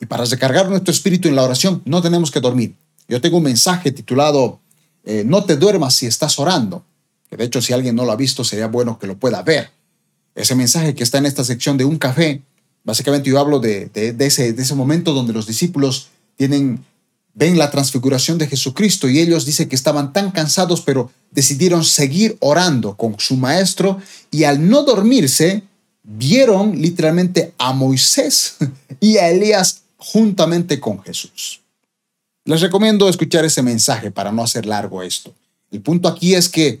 Y 0.00 0.06
para 0.06 0.24
recargar 0.24 0.68
nuestro 0.68 0.92
espíritu 0.92 1.28
en 1.28 1.36
la 1.36 1.42
oración 1.42 1.82
no 1.84 2.02
tenemos 2.02 2.30
que 2.30 2.40
dormir. 2.40 2.74
Yo 3.08 3.20
tengo 3.20 3.38
un 3.38 3.44
mensaje 3.44 3.92
titulado 3.92 4.60
eh, 5.04 5.24
no 5.26 5.44
te 5.44 5.56
duermas 5.56 5.94
si 5.94 6.06
estás 6.06 6.38
orando. 6.38 6.84
Que 7.28 7.36
de 7.36 7.44
hecho, 7.44 7.62
si 7.62 7.72
alguien 7.72 7.96
no 7.96 8.04
lo 8.04 8.12
ha 8.12 8.16
visto, 8.16 8.44
sería 8.44 8.66
bueno 8.66 8.98
que 8.98 9.06
lo 9.06 9.16
pueda 9.16 9.42
ver. 9.42 9.70
Ese 10.34 10.54
mensaje 10.54 10.94
que 10.94 11.02
está 11.02 11.18
en 11.18 11.26
esta 11.26 11.44
sección 11.44 11.76
de 11.76 11.84
un 11.84 11.98
café, 11.98 12.42
básicamente 12.84 13.30
yo 13.30 13.38
hablo 13.38 13.58
de, 13.58 13.90
ese, 14.18 14.52
de 14.52 14.62
ese 14.62 14.74
momento 14.74 15.12
donde 15.12 15.32
los 15.32 15.46
discípulos 15.46 16.08
tienen, 16.36 16.84
ven 17.34 17.58
la 17.58 17.70
transfiguración 17.70 18.38
de 18.38 18.46
Jesucristo 18.46 19.08
y 19.08 19.18
ellos 19.18 19.44
dicen 19.44 19.68
que 19.68 19.76
estaban 19.76 20.12
tan 20.12 20.30
cansados, 20.30 20.80
pero 20.80 21.10
decidieron 21.30 21.84
seguir 21.84 22.36
orando 22.40 22.96
con 22.96 23.18
su 23.18 23.36
maestro 23.36 23.98
y 24.30 24.44
al 24.44 24.68
no 24.68 24.82
dormirse, 24.82 25.64
vieron 26.02 26.80
literalmente 26.80 27.54
a 27.58 27.72
Moisés 27.72 28.56
y 29.00 29.16
a 29.18 29.28
Elías 29.30 29.82
juntamente 29.96 30.80
con 30.80 31.02
Jesús. 31.02 31.60
Les 32.44 32.60
recomiendo 32.60 33.08
escuchar 33.08 33.44
ese 33.44 33.62
mensaje 33.62 34.10
para 34.10 34.32
no 34.32 34.42
hacer 34.42 34.66
largo 34.66 35.02
esto. 35.02 35.32
El 35.70 35.80
punto 35.80 36.08
aquí 36.08 36.34
es 36.34 36.48
que 36.48 36.80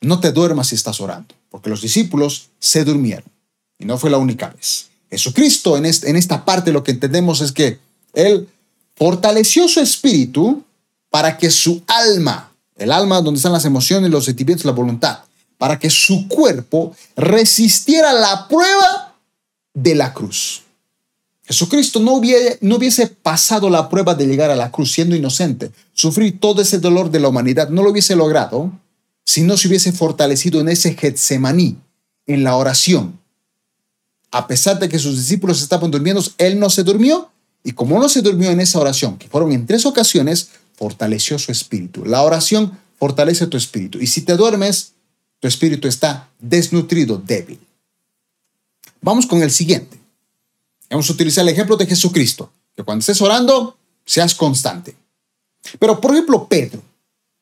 no 0.00 0.20
te 0.20 0.32
duermas 0.32 0.68
si 0.68 0.74
estás 0.74 1.00
orando, 1.00 1.34
porque 1.50 1.70
los 1.70 1.80
discípulos 1.80 2.48
se 2.58 2.84
durmieron 2.84 3.30
y 3.78 3.84
no 3.84 3.96
fue 3.96 4.10
la 4.10 4.18
única 4.18 4.48
vez. 4.48 4.88
Jesucristo 5.08 5.76
en, 5.76 5.86
en 5.86 6.16
esta 6.16 6.44
parte 6.44 6.72
lo 6.72 6.82
que 6.82 6.90
entendemos 6.90 7.40
es 7.40 7.52
que 7.52 7.78
Él 8.12 8.48
fortaleció 8.96 9.68
su 9.68 9.80
espíritu 9.80 10.64
para 11.10 11.38
que 11.38 11.50
su 11.50 11.82
alma, 11.86 12.50
el 12.76 12.90
alma 12.90 13.20
donde 13.20 13.38
están 13.38 13.52
las 13.52 13.64
emociones, 13.64 14.10
los 14.10 14.24
sentimientos, 14.24 14.64
la 14.64 14.72
voluntad, 14.72 15.20
para 15.58 15.78
que 15.78 15.90
su 15.90 16.28
cuerpo 16.28 16.94
resistiera 17.16 18.12
la 18.12 18.46
prueba 18.48 19.16
de 19.74 19.94
la 19.94 20.12
cruz. 20.12 20.62
Jesucristo 21.44 22.00
no 22.00 22.20
no 22.60 22.76
hubiese 22.76 23.06
pasado 23.06 23.70
la 23.70 23.88
prueba 23.88 24.14
de 24.14 24.26
llegar 24.26 24.50
a 24.50 24.56
la 24.56 24.72
cruz 24.72 24.92
siendo 24.92 25.14
inocente, 25.14 25.70
sufrir 25.92 26.40
todo 26.40 26.60
ese 26.60 26.78
dolor 26.78 27.10
de 27.10 27.20
la 27.20 27.28
humanidad, 27.28 27.68
no 27.68 27.82
lo 27.82 27.90
hubiese 27.90 28.16
logrado 28.16 28.72
si 29.24 29.42
no 29.42 29.56
se 29.56 29.68
hubiese 29.68 29.92
fortalecido 29.92 30.60
en 30.60 30.68
ese 30.68 30.94
Getsemaní, 30.94 31.78
en 32.26 32.44
la 32.44 32.56
oración. 32.56 33.18
A 34.32 34.46
pesar 34.48 34.78
de 34.78 34.88
que 34.88 34.98
sus 34.98 35.16
discípulos 35.16 35.62
estaban 35.62 35.90
durmiendo, 35.90 36.22
él 36.38 36.58
no 36.58 36.68
se 36.68 36.82
durmió 36.82 37.30
y 37.62 37.72
como 37.72 37.98
no 37.98 38.08
se 38.08 38.22
durmió 38.22 38.50
en 38.50 38.60
esa 38.60 38.80
oración, 38.80 39.16
que 39.16 39.28
fueron 39.28 39.52
en 39.52 39.66
tres 39.66 39.86
ocasiones, 39.86 40.50
fortaleció 40.76 41.38
su 41.38 41.52
espíritu. 41.52 42.04
La 42.04 42.22
oración 42.22 42.78
fortalece 42.98 43.46
tu 43.46 43.56
espíritu 43.56 43.98
y 44.00 44.06
si 44.08 44.22
te 44.22 44.36
duermes, 44.36 44.92
tu 45.40 45.48
espíritu 45.48 45.88
está 45.88 46.28
desnutrido, 46.38 47.18
débil. 47.18 47.58
Vamos 49.00 49.26
con 49.26 49.42
el 49.42 49.50
siguiente. 49.50 49.98
Vamos 50.90 51.08
a 51.10 51.12
utilizar 51.12 51.42
el 51.42 51.52
ejemplo 51.52 51.76
de 51.76 51.86
Jesucristo, 51.86 52.50
que 52.74 52.82
cuando 52.82 53.00
estés 53.00 53.20
orando, 53.20 53.76
seas 54.04 54.34
constante. 54.34 54.96
Pero, 55.78 56.00
por 56.00 56.12
ejemplo, 56.12 56.46
Pedro, 56.48 56.82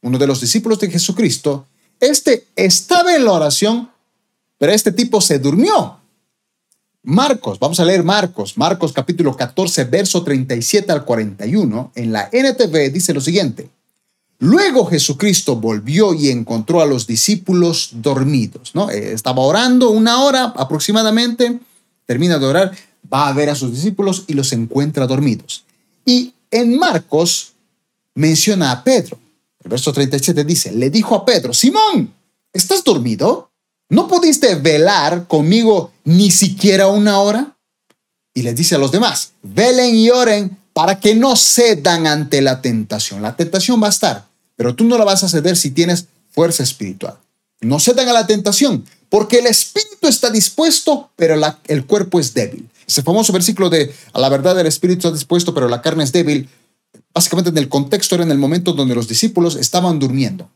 uno 0.02 0.18
de 0.18 0.26
los 0.26 0.40
discípulos 0.40 0.78
de 0.80 0.90
Jesucristo, 0.90 1.66
este 2.00 2.46
estaba 2.56 3.14
en 3.14 3.24
la 3.24 3.32
oración, 3.32 3.90
pero 4.58 4.72
este 4.72 4.92
tipo 4.92 5.20
se 5.20 5.38
durmió. 5.38 5.98
Marcos, 7.02 7.58
vamos 7.58 7.78
a 7.80 7.84
leer 7.84 8.02
Marcos, 8.02 8.56
Marcos 8.56 8.92
capítulo 8.92 9.36
14, 9.36 9.84
verso 9.84 10.22
37 10.24 10.90
al 10.90 11.04
41, 11.04 11.92
en 11.94 12.12
la 12.12 12.30
NTV 12.32 12.90
dice 12.90 13.12
lo 13.12 13.20
siguiente. 13.20 13.68
Luego 14.44 14.84
Jesucristo 14.84 15.56
volvió 15.56 16.12
y 16.12 16.28
encontró 16.28 16.82
a 16.82 16.86
los 16.86 17.06
discípulos 17.06 17.92
dormidos, 17.94 18.72
¿no? 18.74 18.90
Eh, 18.90 19.14
estaba 19.14 19.40
orando 19.40 19.88
una 19.88 20.22
hora 20.22 20.52
aproximadamente, 20.54 21.60
termina 22.04 22.38
de 22.38 22.44
orar, 22.44 22.76
va 23.10 23.28
a 23.28 23.32
ver 23.32 23.48
a 23.48 23.54
sus 23.54 23.70
discípulos 23.70 24.24
y 24.26 24.34
los 24.34 24.52
encuentra 24.52 25.06
dormidos. 25.06 25.64
Y 26.04 26.34
en 26.50 26.78
Marcos 26.78 27.54
menciona 28.14 28.70
a 28.70 28.84
Pedro. 28.84 29.18
El 29.64 29.70
verso 29.70 29.94
37 29.94 30.44
dice, 30.44 30.72
le 30.72 30.90
dijo 30.90 31.14
a 31.14 31.24
Pedro, 31.24 31.54
Simón, 31.54 32.12
¿estás 32.52 32.84
dormido? 32.84 33.50
¿No 33.88 34.06
pudiste 34.08 34.56
velar 34.56 35.26
conmigo 35.26 35.92
ni 36.04 36.30
siquiera 36.30 36.88
una 36.88 37.18
hora? 37.18 37.56
Y 38.34 38.42
les 38.42 38.54
dice 38.54 38.74
a 38.74 38.78
los 38.78 38.92
demás, 38.92 39.32
velen 39.42 39.94
y 39.96 40.10
oren 40.10 40.58
para 40.74 41.00
que 41.00 41.14
no 41.14 41.34
cedan 41.34 42.06
ante 42.06 42.42
la 42.42 42.60
tentación. 42.60 43.22
La 43.22 43.36
tentación 43.36 43.82
va 43.82 43.86
a 43.86 43.90
estar, 43.90 44.33
pero 44.56 44.74
tú 44.74 44.84
no 44.84 44.98
la 44.98 45.04
vas 45.04 45.24
a 45.24 45.28
ceder 45.28 45.56
si 45.56 45.70
tienes 45.70 46.06
fuerza 46.30 46.62
espiritual. 46.62 47.18
No 47.60 47.80
cedan 47.80 48.08
a 48.08 48.12
la 48.12 48.26
tentación, 48.26 48.84
porque 49.08 49.38
el 49.38 49.46
espíritu 49.46 50.08
está 50.08 50.30
dispuesto, 50.30 51.10
pero 51.16 51.36
el 51.66 51.86
cuerpo 51.86 52.20
es 52.20 52.34
débil. 52.34 52.68
Ese 52.86 53.02
famoso 53.02 53.32
versículo 53.32 53.70
de 53.70 53.94
a 54.12 54.20
la 54.20 54.28
verdad 54.28 54.58
el 54.58 54.66
espíritu 54.66 55.08
está 55.08 55.12
dispuesto, 55.12 55.54
pero 55.54 55.68
la 55.68 55.80
carne 55.80 56.04
es 56.04 56.12
débil, 56.12 56.48
básicamente 57.12 57.50
en 57.50 57.58
el 57.58 57.68
contexto 57.68 58.14
era 58.14 58.24
en 58.24 58.30
el 58.30 58.38
momento 58.38 58.72
donde 58.72 58.94
los 58.94 59.08
discípulos 59.08 59.56
estaban 59.56 59.98
durmiendo. 59.98 60.50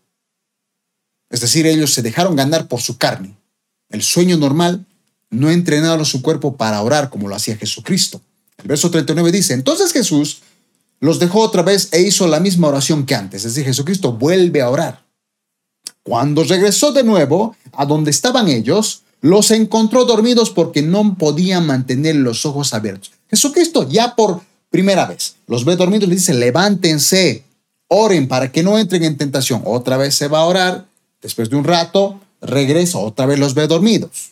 Es 1.30 1.40
decir, 1.40 1.66
ellos 1.66 1.94
se 1.94 2.02
dejaron 2.02 2.36
ganar 2.36 2.68
por 2.68 2.80
su 2.80 2.98
carne. 2.98 3.36
El 3.90 4.02
sueño 4.02 4.36
normal 4.36 4.84
no 5.30 5.50
entrenaron 5.50 6.04
su 6.04 6.22
cuerpo 6.22 6.56
para 6.56 6.82
orar 6.82 7.10
como 7.10 7.28
lo 7.28 7.34
hacía 7.34 7.56
Jesucristo. 7.56 8.20
El 8.58 8.66
verso 8.66 8.90
39 8.90 9.30
dice, 9.30 9.54
entonces 9.54 9.92
Jesús 9.92 10.42
los 11.00 11.18
dejó 11.18 11.40
otra 11.40 11.62
vez 11.62 11.88
e 11.92 12.02
hizo 12.02 12.26
la 12.26 12.40
misma 12.40 12.68
oración 12.68 13.06
que 13.06 13.14
antes. 13.14 13.44
Es 13.44 13.54
decir, 13.54 13.66
Jesucristo 13.66 14.12
vuelve 14.12 14.60
a 14.62 14.70
orar. 14.70 15.04
Cuando 16.02 16.44
regresó 16.44 16.92
de 16.92 17.04
nuevo 17.04 17.54
a 17.72 17.84
donde 17.84 18.10
estaban 18.10 18.48
ellos, 18.48 19.02
los 19.20 19.50
encontró 19.50 20.04
dormidos 20.04 20.50
porque 20.50 20.82
no 20.82 21.16
podían 21.16 21.66
mantener 21.66 22.16
los 22.16 22.46
ojos 22.46 22.72
abiertos. 22.72 23.12
Jesucristo 23.28 23.88
ya 23.88 24.14
por 24.14 24.40
primera 24.70 25.06
vez 25.06 25.36
los 25.46 25.64
ve 25.64 25.76
dormidos 25.76 26.06
y 26.06 26.10
les 26.10 26.20
dice, 26.20 26.34
levántense, 26.34 27.44
oren 27.88 28.28
para 28.28 28.50
que 28.52 28.62
no 28.62 28.78
entren 28.78 29.04
en 29.04 29.16
tentación. 29.16 29.62
Otra 29.64 29.96
vez 29.96 30.14
se 30.14 30.28
va 30.28 30.40
a 30.40 30.44
orar, 30.44 30.86
después 31.20 31.50
de 31.50 31.56
un 31.56 31.64
rato 31.64 32.20
regresa, 32.40 32.98
otra 32.98 33.26
vez 33.26 33.38
los 33.38 33.54
ve 33.54 33.66
dormidos. 33.66 34.30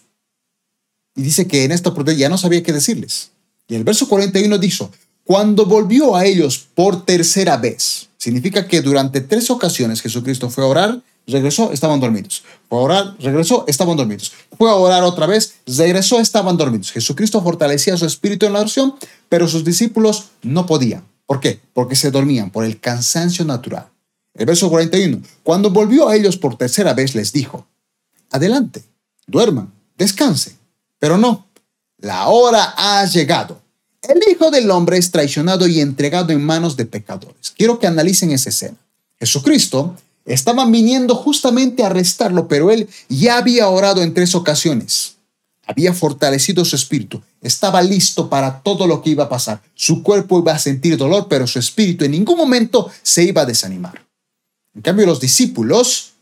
Y 1.14 1.22
dice 1.22 1.46
que 1.46 1.64
en 1.64 1.72
esta 1.72 1.90
oportunidad 1.90 2.20
ya 2.20 2.28
no 2.28 2.38
sabía 2.38 2.62
qué 2.62 2.72
decirles. 2.72 3.30
Y 3.68 3.74
el 3.74 3.84
verso 3.84 4.08
41 4.08 4.58
dijo, 4.58 4.90
cuando 5.26 5.66
volvió 5.66 6.14
a 6.14 6.24
ellos 6.24 6.66
por 6.74 7.04
tercera 7.04 7.56
vez, 7.56 8.08
significa 8.16 8.68
que 8.68 8.80
durante 8.80 9.20
tres 9.20 9.50
ocasiones 9.50 10.00
Jesucristo 10.00 10.48
fue 10.48 10.64
a 10.64 10.68
orar 10.68 11.02
regresó, 11.26 11.72
estaban 11.72 12.00
dormidos. 12.00 12.44
Fue 12.68 12.78
a 12.78 12.82
orar, 12.82 13.16
regresó, 13.18 13.64
estaban 13.66 13.96
dormidos. 13.96 14.32
Fue 14.56 14.70
a 14.70 14.74
orar 14.74 15.02
otra 15.02 15.26
vez, 15.26 15.56
regresó, 15.66 16.20
estaban 16.20 16.56
dormidos. 16.56 16.92
Jesucristo 16.92 17.42
fortalecía 17.42 17.96
su 17.96 18.06
espíritu 18.06 18.46
en 18.46 18.52
la 18.52 18.60
oración, 18.60 18.94
pero 19.28 19.48
sus 19.48 19.64
discípulos 19.64 20.30
no 20.42 20.66
podían. 20.66 21.04
¿Por 21.26 21.40
qué? 21.40 21.60
Porque 21.72 21.96
se 21.96 22.10
dormían 22.10 22.50
por 22.50 22.64
el 22.64 22.78
cansancio 22.78 23.44
natural. 23.44 23.88
El 24.34 24.46
verso 24.46 24.70
41. 24.70 25.22
Cuando 25.42 25.70
volvió 25.70 26.08
a 26.08 26.14
ellos 26.14 26.36
por 26.36 26.56
tercera 26.56 26.94
vez, 26.94 27.14
les 27.14 27.32
dijo, 27.32 27.66
adelante, 28.30 28.84
duerman, 29.26 29.72
descansen. 29.96 30.56
Pero 30.98 31.18
no, 31.18 31.46
la 31.98 32.28
hora 32.28 32.74
ha 32.76 33.04
llegado. 33.06 33.60
El 34.08 34.22
Hijo 34.30 34.50
del 34.50 34.70
Hombre 34.70 34.98
es 34.98 35.10
traicionado 35.10 35.66
y 35.66 35.80
entregado 35.80 36.32
en 36.32 36.44
manos 36.44 36.76
de 36.76 36.86
pecadores. 36.86 37.52
Quiero 37.56 37.78
que 37.78 37.86
analicen 37.86 38.30
esa 38.30 38.50
escena. 38.50 38.76
Jesucristo 39.18 39.96
Estaban 40.26 40.72
viniendo 40.72 41.14
justamente 41.14 41.84
a 41.84 41.86
arrestarlo, 41.86 42.48
pero 42.48 42.72
él 42.72 42.88
ya 43.08 43.38
había 43.38 43.68
orado 43.68 44.02
en 44.02 44.12
tres 44.12 44.34
ocasiones. 44.34 45.14
Había 45.64 45.94
fortalecido 45.94 46.64
su 46.64 46.74
espíritu. 46.74 47.22
Estaba 47.40 47.80
listo 47.80 48.28
para 48.28 48.60
todo 48.60 48.88
lo 48.88 49.02
que 49.02 49.10
iba 49.10 49.24
a 49.24 49.28
pasar. 49.28 49.62
Su 49.74 50.02
cuerpo 50.02 50.40
iba 50.40 50.52
a 50.52 50.58
sentir 50.58 50.96
dolor, 50.96 51.28
pero 51.28 51.46
su 51.46 51.60
espíritu 51.60 52.04
en 52.04 52.10
ningún 52.10 52.36
momento 52.36 52.90
se 53.02 53.22
iba 53.22 53.42
a 53.42 53.46
desanimar. 53.46 54.04
En 54.74 54.82
cambio, 54.82 55.06
los 55.06 55.20
discípulos 55.20 56.14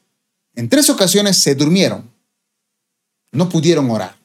en 0.55 0.69
tres 0.69 0.91
ocasiones 0.91 1.39
se 1.39 1.55
durmieron. 1.55 2.11
No 3.33 3.49
pudieron 3.49 3.91
orar, 3.91 4.17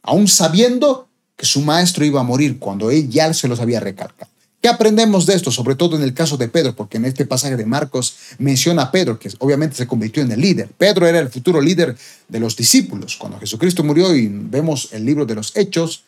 aún 0.00 0.28
sabiendo 0.28 1.03
que 1.36 1.46
su 1.46 1.60
maestro 1.62 2.04
iba 2.04 2.20
a 2.20 2.24
morir 2.24 2.58
cuando 2.58 2.90
él 2.90 3.08
ya 3.08 3.32
se 3.34 3.48
los 3.48 3.60
había 3.60 3.80
recalcado. 3.80 4.30
¿Qué 4.64 4.68
aprendemos 4.68 5.26
de 5.26 5.34
esto? 5.34 5.50
Sobre 5.50 5.74
todo 5.74 5.94
en 5.94 6.02
el 6.02 6.14
caso 6.14 6.38
de 6.38 6.48
Pedro, 6.48 6.74
porque 6.74 6.96
en 6.96 7.04
este 7.04 7.26
pasaje 7.26 7.54
de 7.54 7.66
Marcos 7.66 8.16
menciona 8.38 8.84
a 8.84 8.90
Pedro, 8.90 9.18
que 9.18 9.30
obviamente 9.40 9.76
se 9.76 9.86
convirtió 9.86 10.22
en 10.22 10.32
el 10.32 10.40
líder. 10.40 10.70
Pedro 10.78 11.06
era 11.06 11.18
el 11.18 11.28
futuro 11.28 11.60
líder 11.60 11.94
de 12.28 12.40
los 12.40 12.56
discípulos. 12.56 13.16
Cuando 13.18 13.38
Jesucristo 13.38 13.84
murió 13.84 14.14
y 14.14 14.26
vemos 14.26 14.88
el 14.92 15.04
libro 15.04 15.26
de 15.26 15.34
los 15.34 15.54
Hechos, 15.54 16.04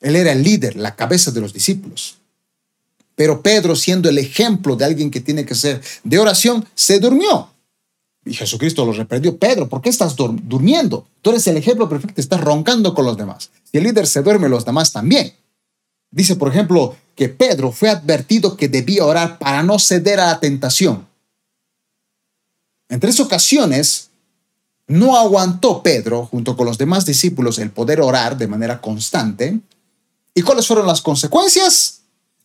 él 0.00 0.16
era 0.16 0.32
el 0.32 0.42
líder, 0.42 0.76
la 0.76 0.96
cabeza 0.96 1.30
de 1.30 1.42
los 1.42 1.52
discípulos. 1.52 2.16
Pero 3.16 3.42
Pedro, 3.42 3.76
siendo 3.76 4.08
el 4.08 4.16
ejemplo 4.16 4.76
de 4.76 4.86
alguien 4.86 5.10
que 5.10 5.20
tiene 5.20 5.44
que 5.44 5.54
ser 5.54 5.82
de 6.04 6.18
oración, 6.18 6.64
se 6.74 6.98
durmió. 6.98 7.50
Y 8.24 8.32
Jesucristo 8.32 8.86
lo 8.86 8.92
reprendió. 8.92 9.36
Pedro, 9.36 9.68
¿por 9.68 9.82
qué 9.82 9.90
estás 9.90 10.16
durmiendo? 10.16 11.06
Tú 11.20 11.30
eres 11.30 11.46
el 11.46 11.56
ejemplo 11.56 11.88
perfecto, 11.88 12.20
estás 12.20 12.40
roncando 12.40 12.94
con 12.94 13.04
los 13.04 13.16
demás. 13.16 13.50
Si 13.70 13.78
el 13.78 13.84
líder 13.84 14.06
se 14.06 14.22
duerme, 14.22 14.48
los 14.48 14.64
demás 14.64 14.92
también. 14.92 15.34
Dice, 16.10 16.36
por 16.36 16.48
ejemplo, 16.48 16.96
que 17.14 17.28
Pedro 17.28 17.70
fue 17.70 17.90
advertido 17.90 18.56
que 18.56 18.68
debía 18.68 19.04
orar 19.04 19.38
para 19.38 19.62
no 19.62 19.78
ceder 19.78 20.20
a 20.20 20.26
la 20.26 20.40
tentación. 20.40 21.06
En 22.88 23.00
tres 23.00 23.20
ocasiones 23.20 24.10
no 24.86 25.16
aguantó 25.16 25.82
Pedro, 25.82 26.26
junto 26.26 26.56
con 26.56 26.66
los 26.66 26.78
demás 26.78 27.04
discípulos, 27.06 27.58
el 27.58 27.70
poder 27.70 28.00
orar 28.00 28.36
de 28.36 28.46
manera 28.46 28.80
constante. 28.80 29.60
¿Y 30.34 30.42
cuáles 30.42 30.66
fueron 30.66 30.86
las 30.86 31.00
consecuencias? 31.00 32.00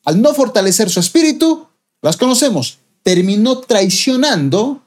Al 0.05 0.21
no 0.21 0.33
fortalecer 0.33 0.89
su 0.89 0.99
espíritu, 0.99 1.67
las 2.01 2.17
conocemos. 2.17 2.79
terminó 3.03 3.59
traicionando 3.59 4.81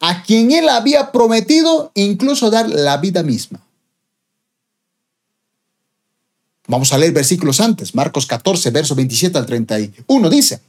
a 0.00 0.22
quien 0.22 0.52
él 0.52 0.68
había 0.68 1.10
prometido 1.12 1.90
incluso 1.94 2.50
dar 2.50 2.68
la 2.68 2.96
vida 2.98 3.22
misma. 3.22 3.60
Vamos 6.66 6.92
a 6.92 6.98
leer 6.98 7.12
versículos 7.12 7.60
antes. 7.60 7.94
Marcos 7.94 8.26
14, 8.26 8.70
verso 8.70 8.94
27 8.94 9.38
al 9.38 9.46
31 9.46 10.30
dice, 10.30 10.60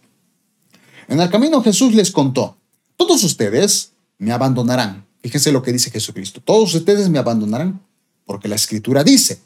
en 1.07 1.19
el 1.19 1.29
camino 1.29 1.61
Jesús 1.61 1.93
les 1.93 2.11
contó, 2.11 2.57
todos 2.95 3.23
ustedes 3.23 3.91
me 4.17 4.31
abandonarán. 4.31 5.05
Fíjense 5.21 5.51
lo 5.51 5.61
que 5.61 5.73
dice 5.73 5.91
Jesucristo, 5.91 6.41
todos 6.41 6.73
ustedes 6.73 7.09
me 7.09 7.19
abandonarán, 7.19 7.81
porque 8.25 8.47
la 8.47 8.55
escritura 8.55 9.03
dice, 9.03 9.41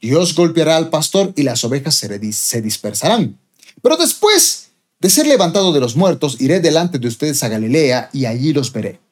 Dios 0.00 0.34
golpeará 0.34 0.76
al 0.76 0.90
pastor 0.90 1.32
y 1.36 1.42
las 1.42 1.62
ovejas 1.64 1.94
se 1.94 2.62
dispersarán. 2.62 3.38
Pero 3.80 3.96
después 3.96 4.70
de 4.98 5.10
ser 5.10 5.26
levantado 5.26 5.72
de 5.72 5.80
los 5.80 5.94
muertos, 5.94 6.40
iré 6.40 6.60
delante 6.60 6.98
de 6.98 7.06
ustedes 7.06 7.42
a 7.42 7.48
Galilea 7.48 8.10
y 8.12 8.24
allí 8.24 8.52
los 8.52 8.72
veré. 8.72 9.05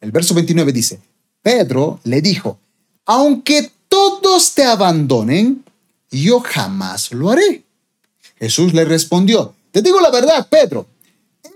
El 0.00 0.12
verso 0.12 0.34
29 0.34 0.72
dice, 0.72 1.00
Pedro 1.42 2.00
le 2.04 2.20
dijo, 2.20 2.58
aunque 3.06 3.70
todos 3.88 4.54
te 4.54 4.64
abandonen, 4.64 5.64
yo 6.10 6.40
jamás 6.40 7.12
lo 7.12 7.30
haré. 7.30 7.64
Jesús 8.36 8.72
le 8.74 8.84
respondió, 8.84 9.54
te 9.70 9.82
digo 9.82 10.00
la 10.00 10.10
verdad, 10.10 10.46
Pedro, 10.48 10.86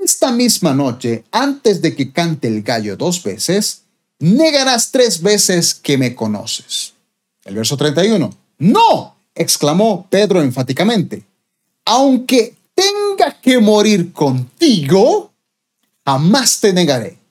esta 0.03 0.33
misma 0.33 0.75
noche, 0.75 1.25
antes 1.31 1.81
de 1.81 1.95
que 1.95 2.13
cante 2.13 2.49
el 2.49 2.63
gallo 2.63 2.97
dos 2.97 3.23
veces, 3.23 3.83
negarás 4.19 4.91
tres 4.91 5.23
veces 5.23 5.75
que 5.75 5.97
me 5.97 6.15
conoces. 6.15 6.95
El 7.45 7.55
verso 7.55 7.77
31, 7.77 8.35
no, 8.59 9.17
exclamó 9.35 10.07
Pedro 10.09 10.43
enfáticamente, 10.43 11.25
aunque 11.85 12.57
tenga 12.75 13.41
que 13.41 13.59
morir 13.59 14.13
contigo, 14.13 15.33
jamás 16.05 16.61
te 16.61 16.73
negaré. 16.73 17.22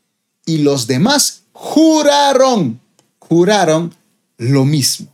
Y 0.51 0.57
los 0.57 0.85
demás 0.85 1.43
juraron, 1.53 2.81
juraron 3.19 3.95
lo 4.35 4.65
mismo. 4.65 5.07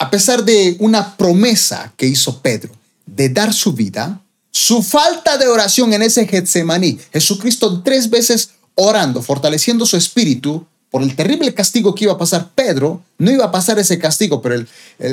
A 0.00 0.10
pesar 0.10 0.44
de 0.44 0.76
una 0.80 1.16
promesa 1.16 1.92
que 1.96 2.06
hizo 2.06 2.42
Pedro 2.42 2.72
de 3.06 3.28
dar 3.28 3.54
su 3.54 3.72
vida, 3.72 4.20
su 4.50 4.82
falta 4.82 5.38
de 5.38 5.46
oración 5.46 5.92
en 5.92 6.02
ese 6.02 6.26
Getsemaní, 6.26 6.98
Jesucristo 7.12 7.82
tres 7.84 8.10
veces 8.10 8.50
orando, 8.74 9.22
fortaleciendo 9.22 9.86
su 9.86 9.96
espíritu 9.96 10.66
por 10.90 11.04
el 11.04 11.14
terrible 11.14 11.54
castigo 11.54 11.94
que 11.94 12.02
iba 12.02 12.14
a 12.14 12.18
pasar 12.18 12.50
Pedro, 12.52 13.04
no 13.18 13.30
iba 13.30 13.44
a 13.44 13.52
pasar 13.52 13.78
ese 13.78 14.00
castigo, 14.00 14.42
pero 14.42 14.56
el, 14.56 14.68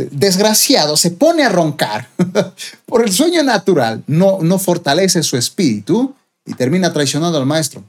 desgraciado 0.09 0.97
se 0.97 1.11
pone 1.11 1.43
a 1.43 1.49
roncar 1.49 2.09
por 2.87 3.05
el 3.05 3.13
sueño 3.13 3.43
natural, 3.43 4.03
no, 4.07 4.39
no 4.41 4.57
fortalece 4.57 5.21
su 5.21 5.37
espíritu 5.37 6.15
y 6.45 6.53
termina 6.53 6.93
traicionando 6.93 7.37
al 7.37 7.45
maestro. 7.45 7.83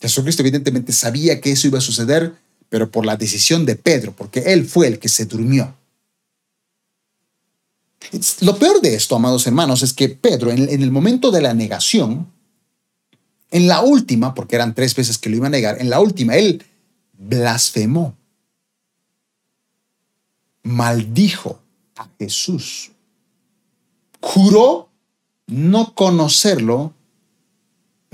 Jesucristo 0.00 0.42
evidentemente 0.42 0.92
sabía 0.92 1.40
que 1.40 1.52
eso 1.52 1.66
iba 1.66 1.78
a 1.78 1.82
suceder, 1.82 2.34
pero 2.68 2.90
por 2.90 3.06
la 3.06 3.16
decisión 3.16 3.64
de 3.64 3.76
Pedro, 3.76 4.14
porque 4.14 4.40
él 4.52 4.66
fue 4.66 4.88
el 4.88 4.98
que 4.98 5.08
se 5.08 5.26
durmió. 5.26 5.74
Lo 8.40 8.58
peor 8.58 8.80
de 8.80 8.94
esto, 8.94 9.16
amados 9.16 9.46
hermanos, 9.46 9.82
es 9.82 9.92
que 9.92 10.08
Pedro, 10.08 10.50
en, 10.50 10.68
el 10.68 10.90
momento 10.90 11.30
de 11.30 11.40
la 11.40 11.54
negación, 11.54 12.30
en 13.50 13.68
la 13.68 13.80
última, 13.80 14.34
porque 14.34 14.56
eran 14.56 14.74
tres 14.74 14.94
veces 14.94 15.18
que 15.18 15.30
lo 15.30 15.36
iba 15.36 15.46
a 15.46 15.50
negar, 15.50 15.80
en 15.80 15.90
la 15.90 16.00
última, 16.00 16.36
él 16.36 16.64
blasfemó, 17.14 18.16
maldijo 20.62 21.60
a 21.96 22.08
Jesús, 22.18 22.92
juró 24.20 24.88
no 25.46 25.94
conocerlo 25.94 26.92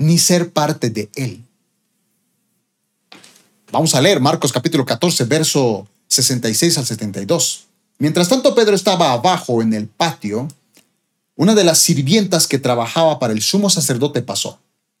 ni 0.03 0.17
ser 0.17 0.51
parte 0.51 0.89
de 0.89 1.09
él. 1.15 1.43
Vamos 3.71 3.95
a 3.95 4.01
leer 4.01 4.19
Marcos 4.19 4.51
capítulo 4.51 4.85
14, 4.85 5.23
verso 5.23 5.87
66 6.07 6.77
al 6.77 6.85
72. 6.85 7.65
Mientras 7.97 8.29
tanto 8.29 8.53
Pedro 8.53 8.75
estaba 8.75 9.13
abajo 9.13 9.61
en 9.61 9.73
el 9.73 9.87
patio, 9.87 10.47
una 11.35 11.55
de 11.55 11.63
las 11.63 11.79
sirvientas 11.79 12.47
que 12.47 12.59
trabajaba 12.59 13.17
para 13.17 13.33
el 13.33 13.41
sumo 13.41 13.69
sacerdote 13.69 14.21
pasó 14.21 14.59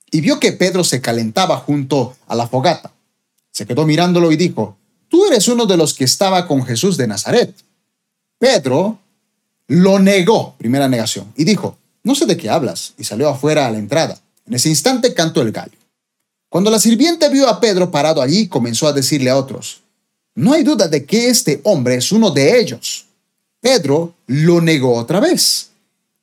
y 0.09 0.21
vio 0.21 0.39
que 0.39 0.53
Pedro 0.53 0.83
se 0.83 1.01
calentaba 1.01 1.57
junto 1.57 2.15
a 2.27 2.35
la 2.35 2.47
fogata. 2.47 2.93
Se 3.51 3.65
quedó 3.65 3.85
mirándolo 3.85 4.31
y 4.31 4.37
dijo, 4.37 4.77
tú 5.09 5.25
eres 5.25 5.47
uno 5.47 5.65
de 5.65 5.75
los 5.75 5.93
que 5.93 6.03
estaba 6.03 6.47
con 6.47 6.63
Jesús 6.63 6.97
de 6.97 7.07
Nazaret. 7.07 7.53
Pedro 8.37 8.99
lo 9.67 9.99
negó, 9.99 10.55
primera 10.57 10.87
negación, 10.87 11.33
y 11.35 11.43
dijo, 11.43 11.77
no 12.03 12.13
sé 12.13 12.25
de 12.25 12.37
qué 12.37 12.49
hablas, 12.49 12.93
y 12.97 13.03
salió 13.03 13.27
afuera 13.27 13.65
a 13.65 13.71
la 13.71 13.79
entrada. 13.79 14.22
En 14.45 14.53
ese 14.53 14.69
instante 14.69 15.13
cantó 15.13 15.41
el 15.41 15.51
gallo. 15.51 15.77
Cuando 16.49 16.69
la 16.69 16.79
sirviente 16.79 17.29
vio 17.29 17.47
a 17.47 17.59
Pedro 17.59 17.89
parado 17.89 18.21
allí, 18.21 18.47
comenzó 18.47 18.87
a 18.87 18.93
decirle 18.93 19.29
a 19.29 19.37
otros, 19.37 19.81
no 20.35 20.53
hay 20.53 20.63
duda 20.63 20.87
de 20.87 21.05
que 21.05 21.29
este 21.29 21.61
hombre 21.63 21.95
es 21.95 22.11
uno 22.11 22.31
de 22.31 22.59
ellos. 22.59 23.05
Pedro 23.59 24.13
lo 24.27 24.61
negó 24.61 24.95
otra 24.95 25.19
vez. 25.19 25.69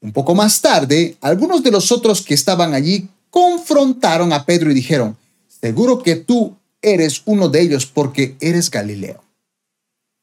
Un 0.00 0.12
poco 0.12 0.34
más 0.34 0.60
tarde, 0.60 1.16
algunos 1.20 1.62
de 1.62 1.70
los 1.70 1.92
otros 1.92 2.22
que 2.22 2.34
estaban 2.34 2.74
allí 2.74 3.08
confrontaron 3.30 4.32
a 4.32 4.44
Pedro 4.44 4.70
y 4.70 4.74
dijeron, 4.74 5.16
seguro 5.60 6.02
que 6.02 6.16
tú 6.16 6.56
eres 6.82 7.22
uno 7.24 7.48
de 7.48 7.62
ellos 7.62 7.86
porque 7.86 8.36
eres 8.40 8.70
Galileo. 8.70 9.22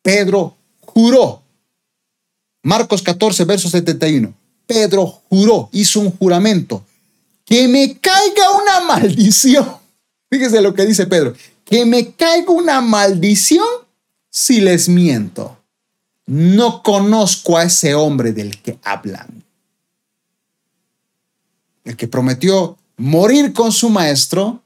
Pedro 0.02 0.56
juró. 0.82 1.42
Marcos 2.64 3.02
14, 3.02 3.46
verso 3.46 3.70
71. 3.70 4.34
Pedro 4.66 5.22
juró, 5.30 5.70
hizo 5.72 6.00
un 6.00 6.12
juramento. 6.12 6.84
Que 7.48 7.68
me 7.68 7.98
caiga 7.98 8.52
una 8.62 8.82
maldición. 8.82 9.68
Fíjese 10.30 10.62
lo 10.62 10.76
que 10.76 10.86
dice 10.86 11.08
Pedro 11.08 11.34
que 11.68 11.86
me 11.86 12.12
caiga 12.12 12.52
una 12.52 12.82
maldición 12.82 13.68
si 14.30 14.62
les 14.62 14.88
miento. 14.88 15.58
No 16.26 16.82
conozco 16.82 17.58
a 17.58 17.64
ese 17.64 17.94
hombre 17.94 18.32
del 18.32 18.62
que 18.62 18.80
hablan. 18.84 19.44
El 21.84 21.96
que 21.96 22.08
prometió 22.08 22.78
morir 22.98 23.54
con 23.54 23.72
su 23.72 23.90
maestro 23.90 24.62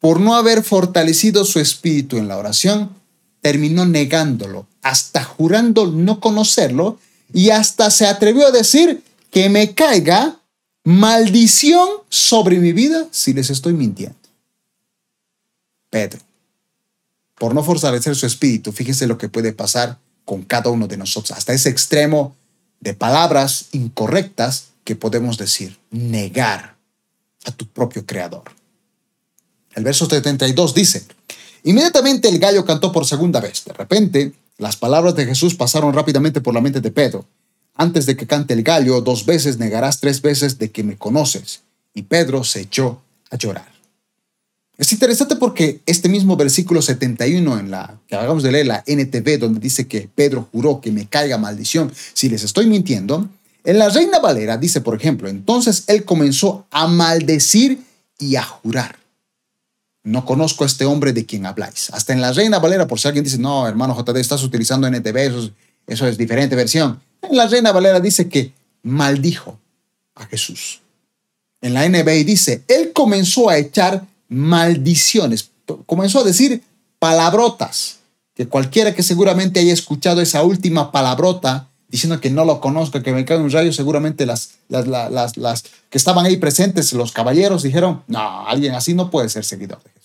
por 0.00 0.20
no 0.20 0.34
haber 0.34 0.62
fortalecido 0.62 1.44
su 1.44 1.60
espíritu 1.60 2.16
en 2.16 2.26
la 2.26 2.36
oración, 2.36 2.90
terminó 3.40 3.84
negándolo, 3.84 4.66
hasta 4.82 5.22
jurando 5.24 5.86
no 5.86 6.20
conocerlo 6.20 6.98
y 7.32 7.50
hasta 7.50 7.90
se 7.90 8.06
atrevió 8.06 8.46
a 8.46 8.50
decir 8.50 9.02
que 9.30 9.48
me 9.48 9.74
caiga 9.74 10.39
maldición 10.84 11.88
sobre 12.08 12.58
mi 12.58 12.72
vida 12.72 13.06
si 13.10 13.32
les 13.32 13.50
estoy 13.50 13.72
mintiendo. 13.72 14.16
Pedro 15.90 16.20
por 17.40 17.54
no 17.54 17.64
fortalecer 17.64 18.14
su 18.14 18.26
espíritu, 18.26 18.70
fíjese 18.70 19.06
lo 19.06 19.16
que 19.16 19.30
puede 19.30 19.54
pasar 19.54 19.96
con 20.26 20.42
cada 20.42 20.68
uno 20.68 20.86
de 20.86 20.98
nosotros, 20.98 21.36
hasta 21.38 21.54
ese 21.54 21.70
extremo 21.70 22.36
de 22.80 22.92
palabras 22.92 23.68
incorrectas 23.72 24.66
que 24.84 24.94
podemos 24.94 25.38
decir, 25.38 25.78
negar 25.90 26.76
a 27.46 27.50
tu 27.50 27.66
propio 27.66 28.04
creador. 28.04 28.42
El 29.74 29.84
verso 29.84 30.04
72 30.04 30.74
dice, 30.74 31.06
inmediatamente 31.64 32.28
el 32.28 32.38
gallo 32.38 32.66
cantó 32.66 32.92
por 32.92 33.06
segunda 33.06 33.40
vez. 33.40 33.64
De 33.64 33.72
repente, 33.72 34.34
las 34.58 34.76
palabras 34.76 35.14
de 35.14 35.24
Jesús 35.24 35.54
pasaron 35.54 35.94
rápidamente 35.94 36.42
por 36.42 36.52
la 36.52 36.60
mente 36.60 36.82
de 36.82 36.90
Pedro. 36.90 37.24
Antes 37.80 38.04
de 38.04 38.14
que 38.14 38.26
cante 38.26 38.52
el 38.52 38.62
gallo, 38.62 39.00
dos 39.00 39.24
veces 39.24 39.56
negarás 39.56 40.00
tres 40.00 40.20
veces 40.20 40.58
de 40.58 40.70
que 40.70 40.84
me 40.84 40.98
conoces. 40.98 41.62
Y 41.94 42.02
Pedro 42.02 42.44
se 42.44 42.60
echó 42.60 43.00
a 43.30 43.38
llorar. 43.38 43.72
Es 44.76 44.92
interesante 44.92 45.34
porque 45.36 45.80
este 45.86 46.10
mismo 46.10 46.36
versículo 46.36 46.82
71 46.82 47.58
en 47.58 47.70
la 47.70 47.98
que 48.06 48.16
acabamos 48.16 48.42
de 48.42 48.52
leer, 48.52 48.66
la 48.66 48.84
NTV, 48.86 49.38
donde 49.38 49.60
dice 49.60 49.88
que 49.88 50.10
Pedro 50.14 50.46
juró 50.52 50.82
que 50.82 50.92
me 50.92 51.06
caiga 51.06 51.38
maldición 51.38 51.90
si 52.12 52.28
les 52.28 52.44
estoy 52.44 52.66
mintiendo, 52.66 53.30
en 53.64 53.78
la 53.78 53.88
Reina 53.88 54.18
Valera 54.18 54.58
dice, 54.58 54.82
por 54.82 54.94
ejemplo, 54.94 55.30
entonces 55.30 55.84
él 55.86 56.04
comenzó 56.04 56.66
a 56.70 56.86
maldecir 56.86 57.82
y 58.18 58.36
a 58.36 58.42
jurar. 58.42 58.98
No 60.02 60.26
conozco 60.26 60.64
a 60.64 60.66
este 60.66 60.84
hombre 60.84 61.14
de 61.14 61.24
quien 61.24 61.46
habláis. 61.46 61.88
Hasta 61.94 62.12
en 62.12 62.20
la 62.20 62.34
Reina 62.34 62.58
Valera, 62.58 62.86
por 62.86 63.00
si 63.00 63.08
alguien 63.08 63.24
dice, 63.24 63.38
no, 63.38 63.66
hermano 63.66 63.96
JD, 63.98 64.18
estás 64.18 64.42
utilizando 64.42 64.86
NTV, 64.86 65.16
eso 65.16 65.38
es, 65.44 65.52
eso 65.86 66.06
es 66.06 66.16
diferente 66.16 66.56
versión. 66.56 67.00
La 67.30 67.46
Reina 67.46 67.72
Valera 67.72 68.00
dice 68.00 68.28
que 68.28 68.52
maldijo 68.82 69.58
a 70.14 70.26
Jesús. 70.26 70.80
En 71.60 71.74
la 71.74 71.88
NBI 71.88 72.24
dice, 72.24 72.64
él 72.68 72.92
comenzó 72.92 73.50
a 73.50 73.58
echar 73.58 74.06
maldiciones. 74.28 75.50
Comenzó 75.86 76.20
a 76.20 76.24
decir 76.24 76.62
palabrotas, 76.98 77.98
que 78.34 78.48
cualquiera 78.48 78.94
que 78.94 79.02
seguramente 79.02 79.60
haya 79.60 79.72
escuchado 79.72 80.20
esa 80.20 80.42
última 80.42 80.90
palabrota 80.92 81.68
diciendo 81.90 82.20
que 82.20 82.30
no 82.30 82.44
lo 82.44 82.60
conozco, 82.60 83.02
que 83.02 83.12
me 83.12 83.24
cae 83.24 83.38
un 83.38 83.50
rayo, 83.50 83.72
seguramente 83.72 84.24
las, 84.24 84.52
las, 84.68 84.86
las, 84.86 85.36
las, 85.36 85.64
que 85.90 85.98
estaban 85.98 86.24
ahí 86.24 86.36
presentes, 86.36 86.92
los 86.92 87.12
caballeros, 87.12 87.64
dijeron, 87.64 88.02
no, 88.06 88.46
alguien 88.46 88.74
así 88.74 88.94
no 88.94 89.10
puede 89.10 89.28
ser 89.28 89.44
seguidor 89.44 89.82
de 89.82 89.90
Jesús. 89.90 89.99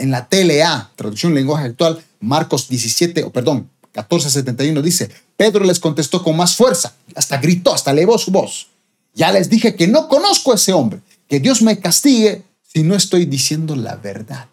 En 0.00 0.10
la 0.10 0.28
TLA, 0.28 0.92
traducción 0.96 1.34
lenguaje 1.34 1.66
actual, 1.66 2.02
Marcos 2.20 2.68
17, 2.68 3.22
o 3.24 3.30
perdón, 3.30 3.68
1471 3.94 4.80
dice, 4.80 5.10
Pedro 5.36 5.62
les 5.62 5.78
contestó 5.78 6.22
con 6.22 6.38
más 6.38 6.56
fuerza, 6.56 6.94
hasta 7.14 7.36
gritó, 7.36 7.74
hasta 7.74 7.90
elevó 7.90 8.16
su 8.16 8.30
voz. 8.30 8.68
Ya 9.12 9.30
les 9.30 9.50
dije 9.50 9.76
que 9.76 9.88
no 9.88 10.08
conozco 10.08 10.52
a 10.52 10.54
ese 10.54 10.72
hombre, 10.72 11.00
que 11.28 11.38
Dios 11.38 11.60
me 11.60 11.78
castigue 11.78 12.44
si 12.62 12.82
no 12.82 12.94
estoy 12.94 13.26
diciendo 13.26 13.76
la 13.76 13.96
verdad. 13.96 14.48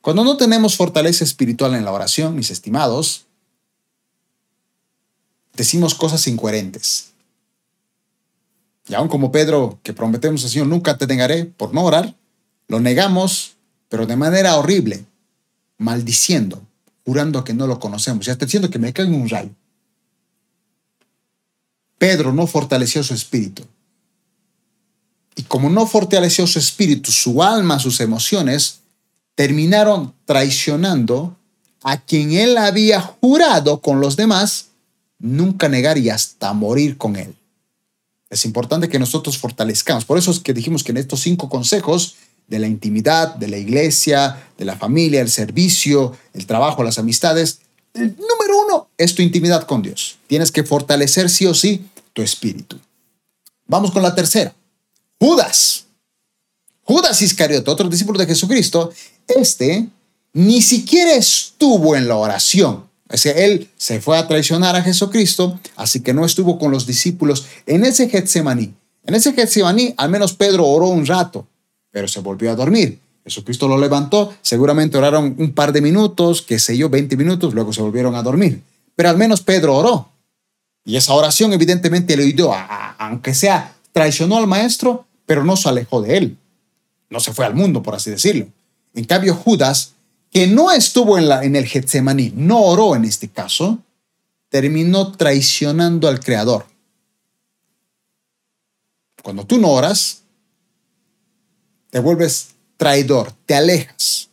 Cuando 0.00 0.24
no 0.24 0.36
tenemos 0.36 0.76
fortaleza 0.76 1.22
espiritual 1.22 1.74
en 1.74 1.84
la 1.84 1.92
oración, 1.92 2.34
mis 2.34 2.50
estimados, 2.50 3.26
decimos 5.54 5.94
cosas 5.94 6.26
incoherentes. 6.26 7.12
Y 8.88 8.94
aún 8.94 9.06
como 9.06 9.30
Pedro, 9.30 9.78
que 9.84 9.92
prometemos 9.92 10.42
al 10.42 10.50
Señor, 10.50 10.66
nunca 10.66 10.98
te 10.98 11.06
negaré 11.06 11.44
por 11.44 11.72
no 11.72 11.84
orar, 11.84 12.16
lo 12.66 12.80
negamos, 12.80 13.52
pero 13.92 14.06
de 14.06 14.16
manera 14.16 14.56
horrible, 14.56 15.04
maldiciendo, 15.76 16.62
jurando 17.04 17.44
que 17.44 17.52
no 17.52 17.66
lo 17.66 17.78
conocemos. 17.78 18.24
Ya 18.24 18.32
está 18.32 18.46
diciendo 18.46 18.70
que 18.70 18.78
me 18.78 18.90
caiga 18.90 19.14
un 19.14 19.28
rayo. 19.28 19.50
Pedro 21.98 22.32
no 22.32 22.46
fortaleció 22.46 23.02
su 23.02 23.12
espíritu. 23.12 23.66
Y 25.36 25.42
como 25.42 25.68
no 25.68 25.86
fortaleció 25.86 26.46
su 26.46 26.58
espíritu, 26.58 27.12
su 27.12 27.42
alma, 27.42 27.78
sus 27.78 28.00
emociones, 28.00 28.78
terminaron 29.34 30.14
traicionando 30.24 31.36
a 31.82 32.00
quien 32.00 32.32
él 32.32 32.56
había 32.56 32.98
jurado 32.98 33.82
con 33.82 34.00
los 34.00 34.16
demás 34.16 34.68
nunca 35.18 35.68
negar 35.68 35.98
y 35.98 36.08
hasta 36.08 36.54
morir 36.54 36.96
con 36.96 37.16
él. 37.16 37.36
Es 38.30 38.46
importante 38.46 38.88
que 38.88 38.98
nosotros 38.98 39.36
fortalezcamos. 39.36 40.06
Por 40.06 40.16
eso 40.16 40.30
es 40.30 40.40
que 40.40 40.54
dijimos 40.54 40.82
que 40.82 40.92
en 40.92 40.96
estos 40.96 41.20
cinco 41.20 41.50
consejos 41.50 42.16
de 42.48 42.58
la 42.58 42.66
intimidad, 42.66 43.34
de 43.36 43.48
la 43.48 43.56
iglesia, 43.56 44.48
de 44.58 44.64
la 44.64 44.76
familia, 44.76 45.20
el 45.20 45.30
servicio, 45.30 46.16
el 46.34 46.46
trabajo, 46.46 46.82
las 46.82 46.98
amistades, 46.98 47.60
el 47.94 48.16
número 48.16 48.60
uno 48.66 48.88
es 48.96 49.14
tu 49.14 49.22
intimidad 49.22 49.66
con 49.66 49.82
Dios. 49.82 50.18
Tienes 50.26 50.50
que 50.50 50.64
fortalecer 50.64 51.28
sí 51.28 51.46
o 51.46 51.54
sí 51.54 51.84
tu 52.12 52.22
espíritu. 52.22 52.78
Vamos 53.66 53.90
con 53.90 54.02
la 54.02 54.14
tercera. 54.14 54.54
Judas. 55.18 55.86
Judas 56.84 57.22
Iscariote, 57.22 57.70
otro 57.70 57.88
discípulo 57.88 58.18
de 58.18 58.26
Jesucristo, 58.26 58.92
este 59.28 59.88
ni 60.32 60.62
siquiera 60.62 61.12
estuvo 61.14 61.94
en 61.94 62.08
la 62.08 62.16
oración. 62.16 62.84
Es 63.08 63.22
que 63.22 63.44
él 63.44 63.68
se 63.76 64.00
fue 64.00 64.16
a 64.16 64.26
traicionar 64.26 64.74
a 64.74 64.82
Jesucristo, 64.82 65.60
así 65.76 66.00
que 66.00 66.14
no 66.14 66.24
estuvo 66.24 66.58
con 66.58 66.70
los 66.70 66.86
discípulos 66.86 67.46
en 67.66 67.84
ese 67.84 68.08
Getsemaní. 68.08 68.74
En 69.04 69.14
ese 69.14 69.34
Getsemaní, 69.34 69.94
al 69.98 70.08
menos 70.08 70.32
Pedro 70.32 70.66
oró 70.66 70.88
un 70.88 71.06
rato, 71.06 71.46
pero 71.92 72.08
se 72.08 72.18
volvió 72.18 72.50
a 72.50 72.56
dormir. 72.56 72.98
Jesucristo 73.22 73.68
lo 73.68 73.78
levantó, 73.78 74.34
seguramente 74.42 74.98
oraron 74.98 75.36
un 75.38 75.52
par 75.52 75.72
de 75.72 75.80
minutos, 75.80 76.42
qué 76.42 76.58
sé 76.58 76.76
yo, 76.76 76.88
20 76.88 77.16
minutos, 77.16 77.54
luego 77.54 77.72
se 77.72 77.80
volvieron 77.80 78.16
a 78.16 78.22
dormir. 78.22 78.60
Pero 78.96 79.10
al 79.10 79.16
menos 79.16 79.40
Pedro 79.40 79.76
oró. 79.76 80.08
Y 80.84 80.96
esa 80.96 81.14
oración 81.14 81.52
evidentemente 81.52 82.16
le 82.16 82.24
oyó, 82.24 82.50
aunque 82.98 83.32
sea, 83.34 83.76
traicionó 83.92 84.36
al 84.38 84.48
maestro, 84.48 85.06
pero 85.24 85.44
no 85.44 85.56
se 85.56 85.68
alejó 85.68 86.02
de 86.02 86.16
él. 86.16 86.36
No 87.08 87.20
se 87.20 87.32
fue 87.32 87.46
al 87.46 87.54
mundo, 87.54 87.80
por 87.80 87.94
así 87.94 88.10
decirlo. 88.10 88.48
En 88.92 89.04
cambio, 89.04 89.36
Judas 89.36 89.92
que 90.32 90.46
no 90.46 90.72
estuvo 90.72 91.18
en, 91.18 91.30
en 91.30 91.56
el 91.56 91.66
Getsemaní, 91.66 92.32
no 92.34 92.62
oró 92.62 92.96
en 92.96 93.04
este 93.04 93.28
caso, 93.28 93.78
terminó 94.48 95.12
traicionando 95.12 96.08
al 96.08 96.20
Creador. 96.20 96.66
Cuando 99.22 99.46
tú 99.46 99.58
no 99.58 99.68
oras, 99.68 100.21
te 101.92 102.00
vuelves 102.00 102.54
traidor, 102.78 103.34
te 103.44 103.54
alejas. 103.54 104.30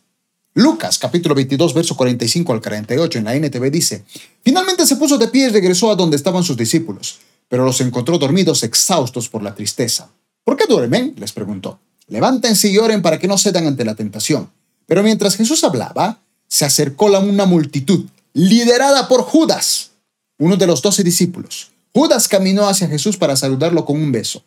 Lucas 0.54 0.98
capítulo 0.98 1.34
22, 1.34 1.74
verso 1.74 1.94
45 1.94 2.54
al 2.54 2.60
48 2.62 3.18
en 3.18 3.24
la 3.24 3.34
NTV 3.34 3.70
dice, 3.70 4.04
finalmente 4.42 4.86
se 4.86 4.96
puso 4.96 5.18
de 5.18 5.28
pie 5.28 5.46
y 5.46 5.48
regresó 5.50 5.90
a 5.90 5.94
donde 5.94 6.16
estaban 6.16 6.42
sus 6.42 6.56
discípulos, 6.56 7.18
pero 7.48 7.66
los 7.66 7.82
encontró 7.82 8.16
dormidos, 8.16 8.62
exhaustos 8.62 9.28
por 9.28 9.42
la 9.42 9.54
tristeza. 9.54 10.08
¿Por 10.42 10.56
qué 10.56 10.64
duermen? 10.66 11.14
les 11.18 11.32
preguntó. 11.32 11.78
Levántense 12.08 12.66
y 12.68 12.78
oren 12.78 13.02
para 13.02 13.18
que 13.18 13.28
no 13.28 13.36
cedan 13.36 13.66
ante 13.66 13.84
la 13.84 13.94
tentación. 13.94 14.50
Pero 14.86 15.02
mientras 15.02 15.36
Jesús 15.36 15.62
hablaba, 15.62 16.18
se 16.48 16.64
acercó 16.64 17.10
la 17.10 17.18
una 17.18 17.44
multitud, 17.44 18.06
liderada 18.32 19.06
por 19.06 19.20
Judas, 19.20 19.90
uno 20.38 20.56
de 20.56 20.66
los 20.66 20.80
doce 20.80 21.04
discípulos. 21.04 21.72
Judas 21.92 22.26
caminó 22.26 22.68
hacia 22.68 22.88
Jesús 22.88 23.18
para 23.18 23.36
saludarlo 23.36 23.84
con 23.84 24.00
un 24.00 24.10
beso. 24.12 24.42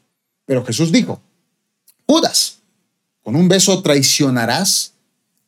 Pero 0.46 0.66
Jesús 0.66 0.92
dijo, 0.92 1.22
Judas, 2.08 2.63
¿con 3.24 3.36
un 3.36 3.48
beso 3.48 3.82
traicionarás 3.82 4.94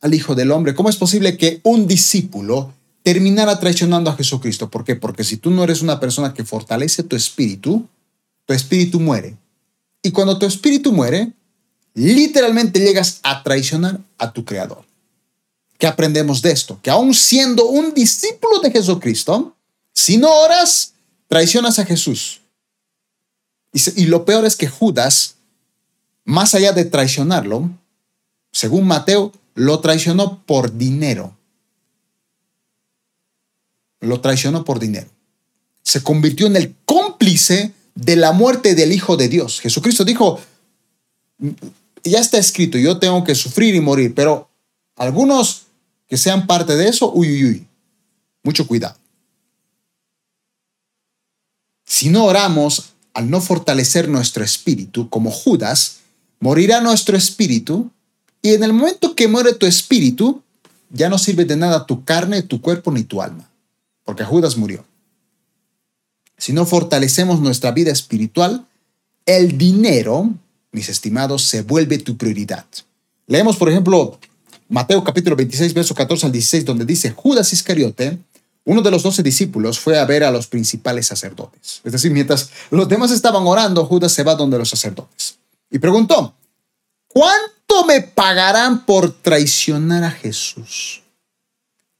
al 0.00 0.14
Hijo 0.14 0.34
del 0.34 0.50
Hombre? 0.50 0.74
¿Cómo 0.74 0.88
es 0.88 0.96
posible 0.96 1.36
que 1.36 1.60
un 1.62 1.86
discípulo 1.86 2.72
terminara 3.02 3.60
traicionando 3.60 4.10
a 4.10 4.16
Jesucristo? 4.16 4.68
¿Por 4.70 4.84
qué? 4.84 4.96
Porque 4.96 5.22
si 5.22 5.36
tú 5.36 5.50
no 5.50 5.62
eres 5.62 5.82
una 5.82 6.00
persona 6.00 6.34
que 6.34 6.44
fortalece 6.44 7.02
tu 7.02 7.14
espíritu, 7.14 7.86
tu 8.44 8.54
espíritu 8.54 8.98
muere. 8.98 9.36
Y 10.02 10.10
cuando 10.10 10.38
tu 10.38 10.46
espíritu 10.46 10.92
muere, 10.92 11.32
literalmente 11.94 12.80
llegas 12.80 13.20
a 13.22 13.42
traicionar 13.42 14.00
a 14.18 14.32
tu 14.32 14.44
Creador. 14.44 14.84
¿Qué 15.78 15.86
aprendemos 15.86 16.42
de 16.42 16.52
esto? 16.52 16.78
Que 16.82 16.90
aún 16.90 17.14
siendo 17.14 17.66
un 17.66 17.92
discípulo 17.92 18.60
de 18.60 18.70
Jesucristo, 18.70 19.54
si 19.92 20.16
no 20.16 20.30
oras, 20.30 20.94
traicionas 21.28 21.78
a 21.78 21.84
Jesús. 21.84 22.40
Y, 23.72 24.06
lo 24.06 24.24
peor 24.24 24.46
es 24.46 24.56
que 24.56 24.68
Judas, 24.68 25.35
más 26.26 26.54
allá 26.54 26.72
de 26.72 26.84
traicionarlo, 26.84 27.70
según 28.52 28.86
Mateo, 28.86 29.32
lo 29.54 29.80
traicionó 29.80 30.42
por 30.44 30.76
dinero. 30.76 31.36
Lo 34.00 34.20
traicionó 34.20 34.64
por 34.64 34.80
dinero. 34.80 35.08
Se 35.82 36.02
convirtió 36.02 36.48
en 36.48 36.56
el 36.56 36.74
cómplice 36.84 37.72
de 37.94 38.16
la 38.16 38.32
muerte 38.32 38.74
del 38.74 38.92
Hijo 38.92 39.16
de 39.16 39.28
Dios. 39.28 39.60
Jesucristo 39.60 40.04
dijo, 40.04 40.40
ya 42.02 42.18
está 42.18 42.38
escrito, 42.38 42.76
yo 42.76 42.98
tengo 42.98 43.22
que 43.22 43.36
sufrir 43.36 43.74
y 43.76 43.80
morir, 43.80 44.12
pero 44.12 44.50
algunos 44.96 45.66
que 46.08 46.16
sean 46.16 46.48
parte 46.48 46.74
de 46.74 46.88
eso, 46.88 47.12
uy, 47.12 47.28
uy, 47.30 47.44
uy, 47.44 47.66
mucho 48.42 48.66
cuidado. 48.66 48.98
Si 51.84 52.08
no 52.08 52.24
oramos, 52.24 52.94
al 53.14 53.30
no 53.30 53.40
fortalecer 53.40 54.08
nuestro 54.08 54.42
espíritu, 54.44 55.08
como 55.08 55.30
Judas, 55.30 56.00
morirá 56.40 56.80
nuestro 56.80 57.16
espíritu 57.16 57.90
y 58.42 58.54
en 58.54 58.62
el 58.62 58.72
momento 58.72 59.14
que 59.14 59.28
muere 59.28 59.54
tu 59.54 59.66
espíritu, 59.66 60.42
ya 60.90 61.08
no 61.08 61.18
sirve 61.18 61.44
de 61.44 61.56
nada 61.56 61.86
tu 61.86 62.04
carne, 62.04 62.42
tu 62.42 62.60
cuerpo 62.60 62.92
ni 62.92 63.02
tu 63.02 63.20
alma, 63.20 63.50
porque 64.04 64.24
Judas 64.24 64.56
murió. 64.56 64.84
Si 66.38 66.52
no 66.52 66.66
fortalecemos 66.66 67.40
nuestra 67.40 67.72
vida 67.72 67.90
espiritual, 67.90 68.66
el 69.24 69.58
dinero, 69.58 70.32
mis 70.70 70.88
estimados, 70.88 71.42
se 71.42 71.62
vuelve 71.62 71.98
tu 71.98 72.16
prioridad. 72.16 72.66
Leemos, 73.26 73.56
por 73.56 73.68
ejemplo, 73.68 74.18
Mateo 74.68 75.02
capítulo 75.02 75.34
26, 75.34 75.74
verso 75.74 75.94
14 75.94 76.26
al 76.26 76.32
16, 76.32 76.64
donde 76.64 76.84
dice, 76.84 77.10
Judas 77.10 77.52
Iscariote, 77.52 78.18
uno 78.64 78.82
de 78.82 78.90
los 78.90 79.02
doce 79.02 79.22
discípulos, 79.22 79.80
fue 79.80 79.98
a 79.98 80.04
ver 80.04 80.22
a 80.22 80.30
los 80.30 80.46
principales 80.46 81.06
sacerdotes. 81.06 81.80
Es 81.82 81.92
decir, 81.92 82.12
mientras 82.12 82.50
los 82.70 82.88
demás 82.88 83.10
estaban 83.10 83.44
orando, 83.46 83.86
Judas 83.86 84.12
se 84.12 84.22
va 84.22 84.34
donde 84.34 84.58
los 84.58 84.68
sacerdotes 84.68 85.38
y 85.76 85.78
preguntó, 85.78 86.34
¿cuánto 87.06 87.84
me 87.86 88.00
pagarán 88.00 88.86
por 88.86 89.12
traicionar 89.20 90.04
a 90.04 90.10
Jesús? 90.10 91.02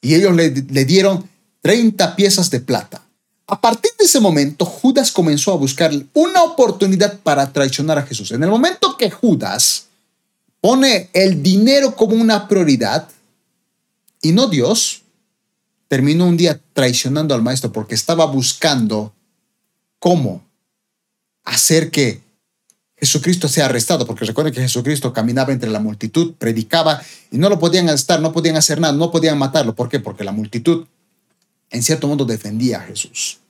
Y 0.01 0.15
ellos 0.15 0.35
le, 0.35 0.49
le 0.51 0.85
dieron 0.87 1.29
30 1.61 2.17
piezas 2.17 2.51
de 2.51 2.61
plata. 2.61 3.03
A 3.47 3.61
partir 3.61 3.93
de 3.99 4.07
ese 4.07 4.19
momento, 4.19 4.65
Judas 4.65 5.13
comenzó 5.13 5.53
a 5.53 5.57
buscar 5.57 5.93
una 6.15 6.43
oportunidad 6.43 7.21
para 7.21 7.53
traicionar 7.53 7.99
a 7.99 8.07
Jesús. 8.07 8.31
En 8.31 8.43
el 8.43 8.49
momento 8.49 8.97
que 8.97 9.11
Judas 9.11 9.89
pone 10.63 11.11
el 11.13 11.43
dinero 11.43 11.95
como 11.95 12.17
una 12.17 12.49
prioridad 12.49 13.11
y 14.23 14.33
no 14.33 14.47
Dios, 14.47 15.03
terminó 15.87 16.25
un 16.25 16.39
día 16.39 16.59
traicionando 16.73 17.35
al 17.35 17.43
maestro 17.43 17.73
porque 17.73 17.95
estaba 17.95 18.25
buscando 18.25 19.13
cómo 19.99 20.43
hacer 21.45 21.91
que 21.91 22.25
Jesucristo 22.99 23.49
sea 23.49 23.67
arrestado, 23.67 24.07
porque 24.07 24.25
recuerden 24.25 24.55
que 24.55 24.61
Jesucristo 24.61 25.13
caminaba 25.13 25.53
entre 25.53 25.71
la 25.71 25.81
multitud, 25.81 26.35
predicaba 26.39 27.03
y 27.31 27.39
no 27.39 27.49
lo 27.49 27.59
podían 27.59 27.89
estar, 27.91 28.21
no 28.21 28.33
podían 28.33 28.57
hacer 28.57 28.81
nada, 28.81 28.95
no 28.95 29.11
podían 29.11 29.37
matarlo. 29.37 29.75
¿Por 29.75 29.89
qué? 29.89 30.01
Porque 30.01 30.25
la 30.25 30.33
multitud 30.33 30.87
en 31.71 31.83
cierto 31.83 32.09
modo 32.09 32.25
defendía 32.25 32.79
a 32.79 32.83
Jesús. 32.83 33.41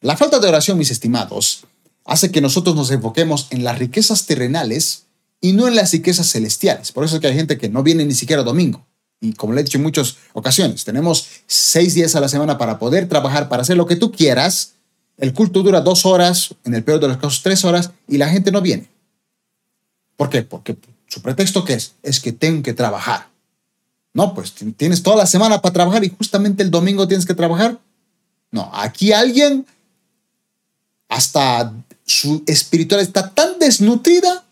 La 0.00 0.16
falta 0.16 0.38
de 0.38 0.48
oración, 0.48 0.78
mis 0.78 0.90
estimados, 0.90 1.64
hace 2.04 2.30
que 2.30 2.40
nosotros 2.40 2.74
nos 2.74 2.90
enfoquemos 2.90 3.48
en 3.50 3.64
las 3.64 3.78
riquezas 3.78 4.26
terrenales 4.26 5.04
y 5.40 5.52
no 5.52 5.68
en 5.68 5.74
las 5.74 5.92
riquezas 5.92 6.30
celestiales. 6.30 6.92
Por 6.92 7.04
eso 7.04 7.16
es 7.16 7.20
que 7.20 7.26
hay 7.26 7.34
gente 7.34 7.58
que 7.58 7.68
no 7.68 7.82
viene 7.82 8.04
ni 8.04 8.14
siquiera 8.14 8.42
domingo. 8.42 8.86
Y 9.20 9.34
como 9.34 9.52
le 9.52 9.60
he 9.60 9.64
dicho 9.64 9.78
en 9.78 9.84
muchas 9.84 10.16
ocasiones, 10.32 10.84
tenemos 10.84 11.26
seis 11.46 11.94
días 11.94 12.14
a 12.16 12.20
la 12.20 12.28
semana 12.28 12.56
para 12.56 12.78
poder 12.78 13.08
trabajar, 13.08 13.48
para 13.48 13.62
hacer 13.62 13.76
lo 13.76 13.86
que 13.86 13.96
tú 13.96 14.12
quieras. 14.12 14.74
El 15.20 15.34
culto 15.34 15.62
dura 15.62 15.82
dos 15.82 16.06
horas, 16.06 16.54
en 16.64 16.74
el 16.74 16.82
peor 16.82 16.98
de 16.98 17.08
los 17.08 17.18
casos 17.18 17.42
tres 17.42 17.64
horas, 17.64 17.90
y 18.08 18.16
la 18.16 18.30
gente 18.30 18.50
no 18.50 18.62
viene. 18.62 18.88
¿Por 20.16 20.30
qué? 20.30 20.42
Porque 20.42 20.76
su 21.08 21.20
pretexto 21.20 21.64
es, 21.68 21.92
es 22.02 22.20
que 22.20 22.32
tengo 22.32 22.62
que 22.62 22.72
trabajar. 22.72 23.28
No, 24.14 24.34
pues 24.34 24.54
tienes 24.76 25.02
toda 25.02 25.16
la 25.16 25.26
semana 25.26 25.60
para 25.60 25.72
trabajar 25.72 26.04
y 26.04 26.08
justamente 26.08 26.62
el 26.62 26.70
domingo 26.70 27.06
tienes 27.06 27.26
que 27.26 27.34
trabajar. 27.34 27.78
No, 28.50 28.70
aquí 28.72 29.12
alguien 29.12 29.66
hasta 31.08 31.72
su 32.06 32.42
espiritual 32.46 33.00
está 33.00 33.30
tan 33.30 33.58
desnutrida 33.58 34.44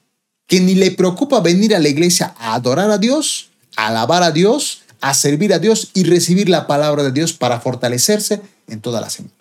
que 0.47 0.61
ni 0.61 0.75
le 0.75 0.91
preocupa 0.91 1.41
venir 1.41 1.75
a 1.75 1.79
la 1.79 1.89
iglesia 1.89 2.35
a 2.39 2.55
adorar 2.55 2.91
a 2.91 2.99
Dios, 2.99 3.49
a 3.77 3.89
alabar 3.89 4.23
a 4.23 4.31
Dios, 4.31 4.83
a 5.01 5.15
servir 5.15 5.53
a 5.55 5.59
Dios 5.59 5.91
y 5.95 6.05
recibir 6.05 6.49
la 6.49 6.67
palabra 6.67 7.03
de 7.03 7.13
Dios 7.13 7.33
para 7.33 7.61
fortalecerse 7.61 8.41
en 8.69 8.81
toda 8.81 9.01
la 9.01 9.11
semana. 9.11 9.38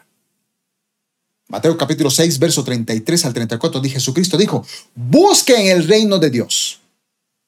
Mateo 1.49 1.77
capítulo 1.77 2.09
6, 2.09 2.39
verso 2.39 2.63
33 2.63 3.25
al 3.25 3.33
34, 3.33 3.79
dice 3.79 3.95
Jesucristo 3.95 4.37
dijo, 4.37 4.65
busquen 4.95 5.67
el 5.67 5.87
reino 5.87 6.19
de 6.19 6.29
Dios. 6.29 6.81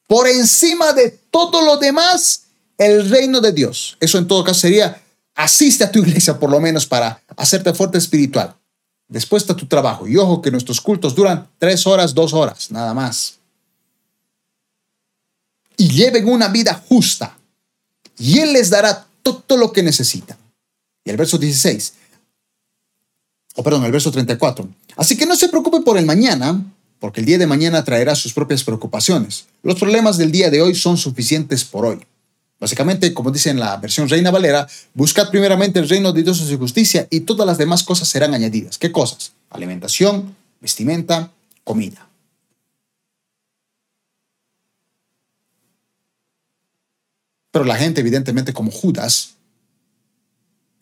Por 0.07 0.27
encima 0.27 0.93
de 0.93 1.11
todo 1.29 1.61
lo 1.61 1.77
demás, 1.77 2.43
el 2.77 3.09
reino 3.09 3.41
de 3.41 3.51
Dios. 3.51 3.97
Eso 3.99 4.17
en 4.17 4.27
todo 4.27 4.43
caso 4.43 4.61
sería, 4.61 5.03
asiste 5.35 5.83
a 5.83 5.91
tu 5.91 5.99
iglesia 5.99 6.39
por 6.39 6.49
lo 6.49 6.59
menos 6.59 6.85
para 6.85 7.21
hacerte 7.35 7.73
fuerte 7.73 7.97
espiritual. 7.97 8.55
Después 9.09 9.43
está 9.43 9.55
tu 9.55 9.65
trabajo. 9.65 10.07
Y 10.07 10.15
ojo 10.17 10.41
que 10.41 10.51
nuestros 10.51 10.79
cultos 10.79 11.13
duran 11.13 11.49
tres 11.57 11.85
horas, 11.85 12.13
dos 12.13 12.33
horas, 12.33 12.71
nada 12.71 12.93
más. 12.93 13.39
Y 15.75 15.89
lleven 15.89 16.29
una 16.29 16.47
vida 16.47 16.81
justa. 16.87 17.37
Y 18.17 18.39
Él 18.39 18.53
les 18.53 18.69
dará 18.69 19.07
todo 19.21 19.57
lo 19.57 19.73
que 19.73 19.83
necesitan. 19.83 20.37
Y 21.03 21.09
el 21.09 21.17
verso 21.17 21.37
16, 21.37 21.93
o 23.55 23.63
perdón, 23.63 23.83
el 23.85 23.91
verso 23.91 24.11
34. 24.11 24.67
Así 24.95 25.17
que 25.17 25.25
no 25.25 25.35
se 25.35 25.49
preocupe 25.49 25.81
por 25.81 25.97
el 25.97 26.05
mañana, 26.05 26.63
porque 26.99 27.21
el 27.21 27.25
día 27.25 27.37
de 27.37 27.47
mañana 27.47 27.83
traerá 27.83 28.15
sus 28.15 28.33
propias 28.33 28.63
preocupaciones. 28.63 29.45
Los 29.63 29.75
problemas 29.75 30.17
del 30.17 30.31
día 30.31 30.49
de 30.49 30.61
hoy 30.61 30.75
son 30.75 30.97
suficientes 30.97 31.63
por 31.63 31.85
hoy. 31.85 31.99
Básicamente, 32.59 33.13
como 33.13 33.31
dice 33.31 33.49
en 33.49 33.59
la 33.59 33.77
versión 33.77 34.09
Reina 34.09 34.31
Valera, 34.31 34.67
buscad 34.93 35.29
primeramente 35.29 35.79
el 35.79 35.87
reino 35.87 36.11
de 36.11 36.23
Dios 36.23 36.41
y 36.41 36.47
su 36.47 36.57
justicia 36.57 37.07
y 37.09 37.21
todas 37.21 37.47
las 37.47 37.57
demás 37.57 37.83
cosas 37.83 38.09
serán 38.09 38.33
añadidas. 38.33 38.77
¿Qué 38.77 38.91
cosas? 38.91 39.31
Alimentación, 39.49 40.35
vestimenta, 40.59 41.31
comida. 41.63 42.09
Pero 47.51 47.65
la 47.65 47.77
gente, 47.77 48.01
evidentemente, 48.01 48.53
como 48.53 48.71
Judas, 48.71 49.35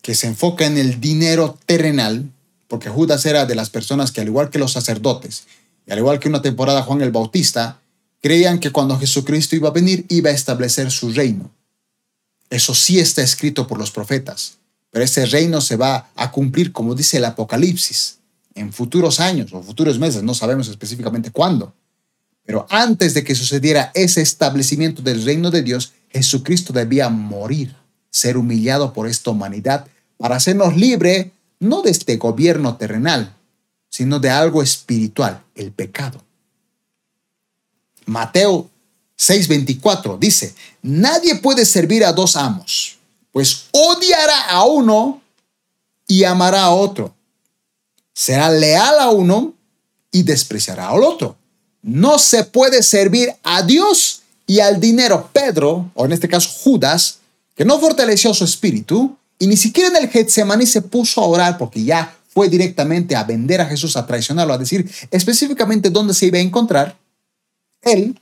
que 0.01 0.15
se 0.15 0.27
enfoca 0.27 0.65
en 0.65 0.77
el 0.77 0.99
dinero 0.99 1.57
terrenal, 1.65 2.31
porque 2.67 2.89
Judas 2.89 3.25
era 3.25 3.45
de 3.45 3.55
las 3.55 3.69
personas 3.69 4.11
que, 4.11 4.21
al 4.21 4.27
igual 4.27 4.49
que 4.49 4.59
los 4.59 4.73
sacerdotes, 4.73 5.45
y 5.85 5.91
al 5.91 5.99
igual 5.99 6.19
que 6.19 6.29
una 6.29 6.41
temporada 6.41 6.83
Juan 6.83 7.01
el 7.01 7.11
Bautista, 7.11 7.79
creían 8.21 8.59
que 8.59 8.71
cuando 8.71 8.99
Jesucristo 8.99 9.55
iba 9.55 9.69
a 9.69 9.73
venir, 9.73 10.05
iba 10.09 10.29
a 10.29 10.33
establecer 10.33 10.91
su 10.91 11.11
reino. 11.11 11.51
Eso 12.49 12.73
sí 12.73 12.99
está 12.99 13.21
escrito 13.21 13.67
por 13.67 13.77
los 13.77 13.91
profetas, 13.91 14.57
pero 14.91 15.03
ese 15.05 15.25
reino 15.25 15.61
se 15.61 15.75
va 15.75 16.09
a 16.15 16.31
cumplir, 16.31 16.71
como 16.71 16.95
dice 16.95 17.17
el 17.17 17.25
Apocalipsis, 17.25 18.17
en 18.55 18.73
futuros 18.73 19.19
años 19.19 19.53
o 19.53 19.61
futuros 19.61 19.99
meses, 19.99 20.23
no 20.23 20.33
sabemos 20.33 20.67
específicamente 20.67 21.31
cuándo. 21.31 21.73
Pero 22.45 22.65
antes 22.69 23.13
de 23.13 23.23
que 23.23 23.35
sucediera 23.35 23.91
ese 23.93 24.21
establecimiento 24.21 25.01
del 25.01 25.23
reino 25.23 25.51
de 25.51 25.61
Dios, 25.61 25.93
Jesucristo 26.09 26.73
debía 26.73 27.09
morir, 27.09 27.75
ser 28.09 28.37
humillado 28.37 28.93
por 28.93 29.07
esta 29.07 29.31
humanidad 29.31 29.85
para 30.17 30.37
hacernos 30.37 30.75
libre 30.75 31.31
no 31.59 31.81
de 31.81 31.91
este 31.91 32.17
gobierno 32.17 32.77
terrenal, 32.77 33.35
sino 33.89 34.19
de 34.19 34.29
algo 34.29 34.61
espiritual, 34.61 35.43
el 35.55 35.71
pecado. 35.71 36.23
Mateo 38.05 38.69
6:24 39.17 40.19
dice, 40.19 40.55
nadie 40.81 41.35
puede 41.35 41.65
servir 41.65 42.05
a 42.05 42.13
dos 42.13 42.35
amos, 42.35 42.97
pues 43.31 43.65
odiará 43.71 44.49
a 44.49 44.65
uno 44.65 45.21
y 46.07 46.23
amará 46.23 46.63
a 46.63 46.71
otro. 46.71 47.13
Será 48.13 48.49
leal 48.49 48.99
a 48.99 49.09
uno 49.09 49.53
y 50.11 50.23
despreciará 50.23 50.89
al 50.89 51.03
otro. 51.03 51.37
No 51.81 52.17
se 52.17 52.43
puede 52.43 52.81
servir 52.81 53.33
a 53.43 53.61
Dios 53.61 54.23
y 54.47 54.59
al 54.59 54.79
dinero. 54.79 55.29
Pedro, 55.31 55.91
o 55.93 56.05
en 56.05 56.13
este 56.13 56.27
caso 56.27 56.49
Judas, 56.49 57.19
que 57.55 57.65
no 57.65 57.79
fortaleció 57.79 58.33
su 58.33 58.43
espíritu, 58.43 59.17
y 59.39 59.47
ni 59.47 59.57
siquiera 59.57 59.89
en 59.89 60.03
el 60.03 60.09
Getsemaní 60.09 60.65
se 60.65 60.81
puso 60.81 61.21
a 61.21 61.27
orar 61.27 61.57
porque 61.57 61.83
ya 61.83 62.15
fue 62.29 62.49
directamente 62.49 63.15
a 63.15 63.23
vender 63.23 63.61
a 63.61 63.65
Jesús, 63.65 63.95
a 63.97 64.05
traicionarlo, 64.05 64.53
a 64.53 64.57
decir 64.57 64.89
específicamente 65.11 65.89
dónde 65.89 66.13
se 66.13 66.27
iba 66.27 66.37
a 66.37 66.41
encontrar. 66.41 66.97
Él, 67.81 68.19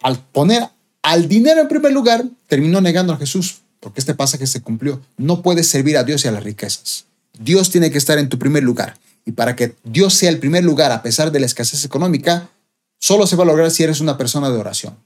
al 0.00 0.18
poner 0.18 0.68
al 1.02 1.28
dinero 1.28 1.60
en 1.60 1.68
primer 1.68 1.92
lugar, 1.92 2.24
terminó 2.48 2.80
negando 2.80 3.12
a 3.12 3.16
Jesús, 3.16 3.62
porque 3.80 4.00
este 4.00 4.14
pasaje 4.14 4.46
se 4.46 4.60
cumplió. 4.60 5.00
No 5.16 5.42
puedes 5.42 5.68
servir 5.68 5.96
a 5.96 6.04
Dios 6.04 6.24
y 6.24 6.28
a 6.28 6.32
las 6.32 6.44
riquezas. 6.44 7.06
Dios 7.38 7.70
tiene 7.70 7.90
que 7.90 7.98
estar 7.98 8.18
en 8.18 8.28
tu 8.28 8.38
primer 8.38 8.62
lugar. 8.62 8.98
Y 9.24 9.32
para 9.32 9.54
que 9.54 9.76
Dios 9.84 10.14
sea 10.14 10.30
el 10.30 10.38
primer 10.38 10.64
lugar, 10.64 10.90
a 10.90 11.02
pesar 11.02 11.30
de 11.30 11.40
la 11.40 11.46
escasez 11.46 11.84
económica, 11.84 12.50
solo 12.98 13.26
se 13.26 13.36
va 13.36 13.44
a 13.44 13.46
lograr 13.46 13.70
si 13.70 13.84
eres 13.84 14.00
una 14.00 14.18
persona 14.18 14.50
de 14.50 14.58
oración. 14.58 14.96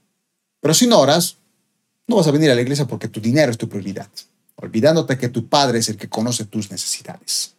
Pero 0.59 0.73
si 0.73 0.87
no 0.87 0.99
oras, 0.99 1.37
no 2.07 2.15
vas 2.15 2.27
a 2.27 2.31
venir 2.31 2.49
a 2.49 2.55
la 2.55 2.61
iglesia 2.61 2.85
porque 2.85 3.07
tu 3.07 3.21
dinero 3.21 3.51
es 3.51 3.57
tu 3.57 3.69
prioridad 3.69 4.07
olvidándote 4.57 5.17
que 5.17 5.29
tu 5.29 5.47
Padre 5.47 5.79
es 5.79 5.89
el 5.89 5.97
que 5.97 6.09
conoce 6.09 6.45
tus 6.45 6.69
necesidades. 6.69 7.55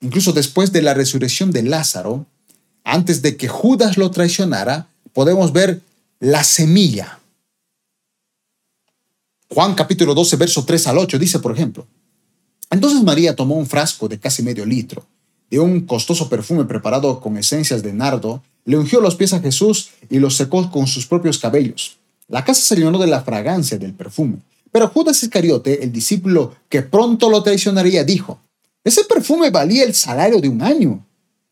Incluso 0.00 0.32
después 0.32 0.72
de 0.72 0.82
la 0.82 0.94
resurrección 0.94 1.50
de 1.50 1.64
Lázaro, 1.64 2.26
antes 2.84 3.20
de 3.22 3.36
que 3.36 3.48
Judas 3.48 3.96
lo 3.98 4.10
traicionara, 4.10 4.88
podemos 5.12 5.52
ver 5.52 5.82
la 6.20 6.44
semilla. 6.44 7.18
Juan 9.50 9.74
capítulo 9.74 10.14
12, 10.14 10.36
verso 10.36 10.64
3 10.64 10.86
al 10.86 10.98
8 10.98 11.18
dice, 11.18 11.38
por 11.40 11.52
ejemplo, 11.52 11.86
entonces 12.70 13.02
María 13.02 13.34
tomó 13.34 13.56
un 13.56 13.66
frasco 13.66 14.08
de 14.08 14.18
casi 14.18 14.42
medio 14.42 14.64
litro 14.64 15.06
de 15.50 15.60
un 15.60 15.82
costoso 15.86 16.28
perfume 16.28 16.64
preparado 16.64 17.20
con 17.20 17.36
esencias 17.36 17.82
de 17.82 17.92
nardo, 17.92 18.42
le 18.64 18.78
ungió 18.78 19.00
los 19.00 19.14
pies 19.14 19.32
a 19.32 19.40
Jesús 19.40 19.90
y 20.10 20.18
los 20.18 20.36
secó 20.36 20.70
con 20.70 20.86
sus 20.86 21.06
propios 21.06 21.38
cabellos. 21.38 21.98
La 22.28 22.44
casa 22.44 22.62
se 22.62 22.76
llenó 22.76 22.98
de 22.98 23.06
la 23.06 23.22
fragancia 23.22 23.78
del 23.78 23.92
perfume. 23.92 24.38
Pero 24.76 24.88
Judas 24.88 25.22
Iscariote, 25.22 25.82
el 25.82 25.90
discípulo 25.90 26.54
que 26.68 26.82
pronto 26.82 27.30
lo 27.30 27.42
traicionaría, 27.42 28.04
dijo, 28.04 28.40
ese 28.84 29.04
perfume 29.04 29.48
valía 29.48 29.84
el 29.84 29.94
salario 29.94 30.38
de 30.38 30.50
un 30.50 30.60
año. 30.60 31.02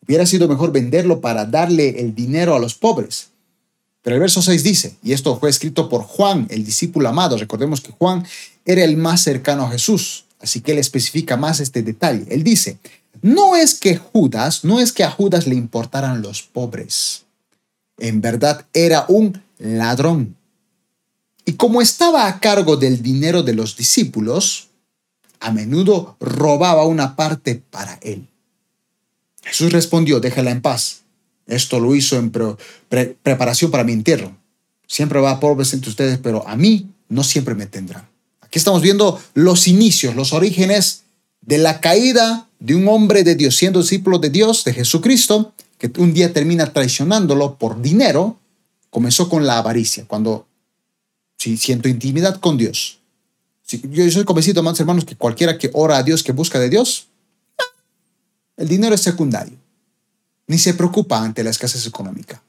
Hubiera 0.07 0.27
sido 0.27 0.47
mejor 0.47 0.73
venderlo 0.73 1.23
para 1.23 1.47
darle 1.47 2.01
el 2.03 2.15
dinero 2.15 2.55
a 2.55 2.59
los 2.59 2.75
pobres. 2.75 3.29
Pero 4.03 4.17
el 4.17 4.21
verso 4.21 4.43
6 4.43 4.63
dice, 4.63 4.97
y 5.03 5.15
esto 5.15 5.41
fue 5.41 5.49
escrito 5.49 5.89
por 5.89 6.03
Juan, 6.03 6.47
el 6.51 6.67
discípulo 6.67 7.09
amado, 7.09 7.39
recordemos 7.39 7.81
que 7.81 7.93
Juan 7.93 8.27
era 8.67 8.85
el 8.85 8.99
más 8.99 9.23
cercano 9.23 9.63
a 9.63 9.71
Jesús, 9.71 10.27
así 10.39 10.61
que 10.61 10.73
él 10.73 10.79
especifica 10.79 11.39
más 11.39 11.61
este 11.61 11.83
detalle. 11.83 12.27
Él 12.29 12.45
dice, 12.45 12.77
no 13.23 13.57
es 13.57 13.73
que 13.73 13.97
Judas, 13.97 14.67
no 14.67 14.81
es 14.81 14.93
que 14.93 15.03
a 15.03 15.11
Judas 15.11 15.47
le 15.47 15.55
importaran 15.55 16.21
los 16.21 16.43
pobres. 16.43 17.23
En 17.97 18.21
verdad 18.21 18.67
era 18.75 19.07
un 19.09 19.43
ladrón 19.59 20.37
y 21.45 21.55
como 21.55 21.83
estaba 21.83 22.27
a 22.27 22.41
cargo 22.41 22.77
del 22.77 23.03
dinero 23.03 23.43
de 23.43 23.55
los 23.55 23.77
discípulos, 23.77 24.69
a 25.41 25.51
menudo 25.53 26.17
robaba 26.21 26.87
una 26.87 27.17
parte 27.17 27.63
para 27.71 27.99
él. 28.03 28.27
Jesús 29.43 29.73
respondió, 29.73 30.21
déjala 30.21 30.51
en 30.51 30.63
paz. 30.63 31.03
Esto 31.47 31.81
lo 31.81 31.95
hizo 31.95 32.17
en 32.17 32.33
preparación 33.23 33.71
para 33.71 33.85
mi 33.85 33.93
entierro. 33.93 34.35
Siempre 34.87 35.21
va 35.21 35.33
a 35.33 35.41
pobres 35.41 35.75
entre 35.75 35.91
ustedes, 35.91 36.19
pero 36.19 36.49
a 36.49 36.57
mí 36.57 36.89
no 37.11 37.23
siempre 37.23 37.55
me 37.55 37.67
tendrán. 37.67 38.09
Aquí 38.41 38.59
estamos 38.59 38.81
viendo 38.81 39.21
los 39.35 39.69
inicios, 39.69 40.15
los 40.15 40.33
orígenes 40.33 41.03
de 41.43 41.59
la 41.59 41.81
caída 41.81 42.49
de 42.59 42.75
un 42.75 42.89
hombre 42.89 43.23
de 43.23 43.35
Dios, 43.35 43.57
siendo 43.57 43.83
discípulo 43.83 44.19
de 44.19 44.31
Dios, 44.31 44.65
de 44.65 44.73
Jesucristo, 44.73 45.53
que 45.77 45.93
un 45.99 46.15
día 46.15 46.33
termina 46.33 46.73
traicionándolo 46.73 47.57
por 47.59 47.83
dinero. 47.83 48.39
Comenzó 48.89 49.29
con 49.29 49.47
la 49.47 49.59
avaricia, 49.59 50.05
cuando 50.07 50.47
si 51.37 51.57
siento 51.57 51.89
intimidad 51.89 52.41
con 52.41 52.57
Dios. 52.57 53.01
Yo 53.67 54.11
soy 54.11 54.25
convencido, 54.25 54.61
amados 54.61 54.81
hermanos, 54.81 55.05
que 55.05 55.17
cualquiera 55.17 55.59
que 55.59 55.71
ora 55.73 55.97
a 55.97 56.03
Dios, 56.03 56.23
que 56.23 56.33
busca 56.33 56.59
de 56.59 56.69
Dios, 56.69 57.09
el 58.57 58.69
dinero 58.69 58.95
es 58.95 59.01
secundario. 59.01 59.57
Ni 60.47 60.59
se 60.59 60.75
preocupa 60.75 61.23
ante 61.23 61.43
la 61.43 61.51
escasez 61.51 61.87
económica, 61.87 62.43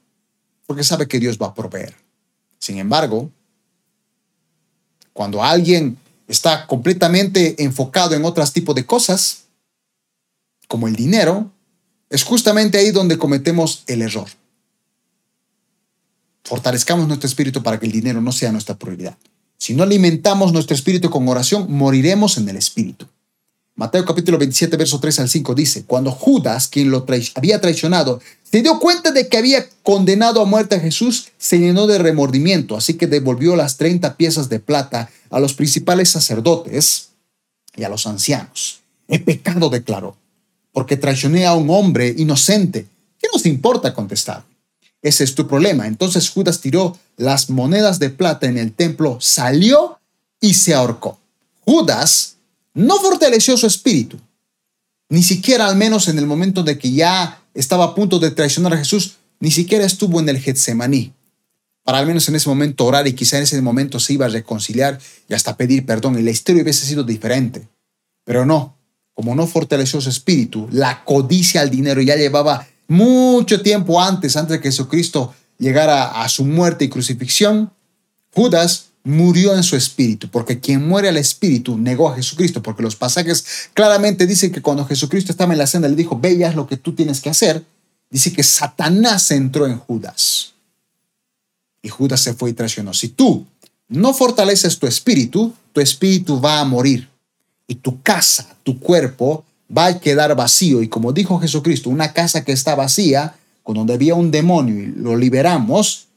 porque 0.66 0.84
sabe 0.84 1.08
que 1.08 1.18
Dios 1.18 1.38
va 1.40 1.46
a 1.46 1.54
proveer. 1.54 1.94
Sin 2.58 2.78
embargo, 2.78 3.30
cuando 5.12 5.42
alguien 5.42 5.96
está 6.28 6.66
completamente 6.66 7.62
enfocado 7.62 8.14
en 8.14 8.24
otros 8.24 8.52
tipos 8.52 8.74
de 8.74 8.84
cosas, 8.84 9.44
como 10.68 10.88
el 10.88 10.96
dinero, 10.96 11.50
es 12.10 12.22
justamente 12.22 12.78
ahí 12.78 12.90
donde 12.90 13.18
cometemos 13.18 13.82
el 13.86 14.02
error. 14.02 14.28
Fortalezcamos 16.46 17.06
nuestro 17.06 17.28
espíritu 17.28 17.62
para 17.62 17.78
que 17.78 17.86
el 17.86 17.92
dinero 17.92 18.20
no 18.20 18.32
sea 18.32 18.52
nuestra 18.52 18.76
prioridad. 18.76 19.16
Si 19.58 19.74
no 19.74 19.82
alimentamos 19.82 20.52
nuestro 20.52 20.74
espíritu 20.74 21.10
con 21.10 21.28
oración, 21.28 21.66
moriremos 21.68 22.38
en 22.38 22.48
el 22.48 22.56
espíritu. 22.56 23.06
Mateo 23.74 24.04
capítulo 24.04 24.38
27, 24.38 24.76
verso 24.76 24.98
3 24.98 25.20
al 25.20 25.28
5 25.28 25.54
dice, 25.54 25.84
cuando 25.84 26.10
Judas, 26.10 26.68
quien 26.68 26.90
lo 26.90 27.04
había 27.34 27.60
traicionado, 27.60 28.20
se 28.42 28.62
dio 28.62 28.78
cuenta 28.78 29.12
de 29.12 29.28
que 29.28 29.36
había 29.36 29.66
condenado 29.82 30.40
a 30.40 30.46
muerte 30.46 30.76
a 30.76 30.80
Jesús, 30.80 31.28
se 31.36 31.58
llenó 31.58 31.86
de 31.86 31.98
remordimiento, 31.98 32.76
así 32.76 32.94
que 32.94 33.06
devolvió 33.06 33.54
las 33.54 33.76
30 33.76 34.16
piezas 34.16 34.48
de 34.48 34.60
plata 34.60 35.10
a 35.28 35.40
los 35.40 35.52
principales 35.52 36.08
sacerdotes 36.08 37.10
y 37.76 37.84
a 37.84 37.90
los 37.90 38.06
ancianos. 38.06 38.80
He 39.08 39.18
pecado, 39.18 39.68
declaró 39.68 40.16
porque 40.76 40.98
traicioné 40.98 41.46
a 41.46 41.54
un 41.54 41.70
hombre 41.70 42.14
inocente. 42.18 42.86
¿Qué 43.18 43.28
nos 43.32 43.46
importa 43.46 43.94
contestar? 43.94 44.44
Ese 45.06 45.24
es 45.24 45.34
tu 45.34 45.46
problema. 45.46 45.86
Entonces 45.86 46.28
Judas 46.28 46.60
tiró 46.60 46.98
las 47.16 47.48
monedas 47.48 47.98
de 47.98 48.10
plata 48.10 48.46
en 48.46 48.58
el 48.58 48.72
templo, 48.72 49.18
salió 49.20 50.00
y 50.40 50.54
se 50.54 50.74
ahorcó. 50.74 51.20
Judas 51.64 52.36
no 52.74 52.96
fortaleció 52.98 53.56
su 53.56 53.66
espíritu, 53.66 54.18
ni 55.08 55.22
siquiera 55.22 55.66
al 55.66 55.76
menos 55.76 56.08
en 56.08 56.18
el 56.18 56.26
momento 56.26 56.62
de 56.62 56.78
que 56.78 56.90
ya 56.90 57.40
estaba 57.54 57.84
a 57.84 57.94
punto 57.94 58.18
de 58.18 58.32
traicionar 58.32 58.74
a 58.74 58.78
Jesús, 58.78 59.16
ni 59.38 59.50
siquiera 59.50 59.84
estuvo 59.84 60.18
en 60.18 60.28
el 60.28 60.40
Getsemaní 60.40 61.12
para 61.86 61.98
al 61.98 62.06
menos 62.06 62.28
en 62.28 62.34
ese 62.34 62.48
momento 62.48 62.84
orar 62.84 63.06
y 63.06 63.12
quizá 63.12 63.36
en 63.36 63.44
ese 63.44 63.62
momento 63.62 64.00
se 64.00 64.14
iba 64.14 64.26
a 64.26 64.28
reconciliar 64.28 64.98
y 65.28 65.34
hasta 65.34 65.56
pedir 65.56 65.86
perdón 65.86 66.18
y 66.18 66.22
la 66.22 66.32
historia 66.32 66.64
hubiese 66.64 66.84
sido 66.84 67.04
diferente. 67.04 67.68
Pero 68.24 68.44
no, 68.44 68.76
como 69.14 69.36
no 69.36 69.46
fortaleció 69.46 70.00
su 70.00 70.10
espíritu, 70.10 70.68
la 70.72 71.04
codicia 71.04 71.60
al 71.60 71.70
dinero 71.70 72.02
ya 72.02 72.16
llevaba 72.16 72.66
mucho 72.88 73.62
tiempo 73.62 74.00
antes, 74.00 74.36
antes 74.36 74.52
de 74.52 74.60
que 74.60 74.68
Jesucristo 74.68 75.34
llegara 75.58 76.22
a 76.22 76.28
su 76.28 76.44
muerte 76.44 76.84
y 76.84 76.88
crucifixión, 76.88 77.72
Judas 78.32 78.86
murió 79.04 79.54
en 79.54 79.62
su 79.62 79.76
espíritu, 79.76 80.28
porque 80.28 80.58
quien 80.58 80.86
muere 80.86 81.08
al 81.08 81.16
espíritu 81.16 81.78
negó 81.78 82.08
a 82.08 82.16
Jesucristo, 82.16 82.62
porque 82.62 82.82
los 82.82 82.96
pasajes 82.96 83.70
claramente 83.72 84.26
dicen 84.26 84.50
que 84.50 84.60
cuando 84.60 84.84
Jesucristo 84.84 85.30
estaba 85.30 85.52
en 85.52 85.58
la 85.58 85.66
cena 85.66 85.88
le 85.88 85.94
dijo, 85.94 86.18
ve 86.18 86.44
haz 86.44 86.56
lo 86.56 86.66
que 86.66 86.76
tú 86.76 86.92
tienes 86.92 87.20
que 87.20 87.30
hacer, 87.30 87.64
dice 88.10 88.32
que 88.32 88.42
Satanás 88.42 89.30
entró 89.30 89.66
en 89.66 89.78
Judas. 89.78 90.54
Y 91.82 91.88
Judas 91.88 92.20
se 92.20 92.34
fue 92.34 92.50
y 92.50 92.52
traicionó. 92.52 92.92
Si 92.92 93.08
tú 93.08 93.46
no 93.88 94.12
fortaleces 94.12 94.78
tu 94.78 94.88
espíritu, 94.88 95.54
tu 95.72 95.80
espíritu 95.80 96.40
va 96.40 96.60
a 96.60 96.64
morir. 96.64 97.08
Y 97.68 97.76
tu 97.76 98.02
casa, 98.02 98.56
tu 98.64 98.80
cuerpo, 98.80 99.44
va 99.74 99.86
a 99.86 100.00
quedar 100.00 100.34
vacío. 100.36 100.82
Y 100.82 100.88
como 100.88 101.12
dijo 101.12 101.38
Jesucristo, 101.38 101.90
una 101.90 102.12
casa 102.12 102.44
que 102.44 102.52
está 102.52 102.74
vacía, 102.74 103.36
con 103.62 103.76
donde 103.76 103.94
había 103.94 104.14
un 104.14 104.30
demonio 104.30 104.82
y 104.82 104.86
lo 104.86 105.16
liberamos, 105.16 106.08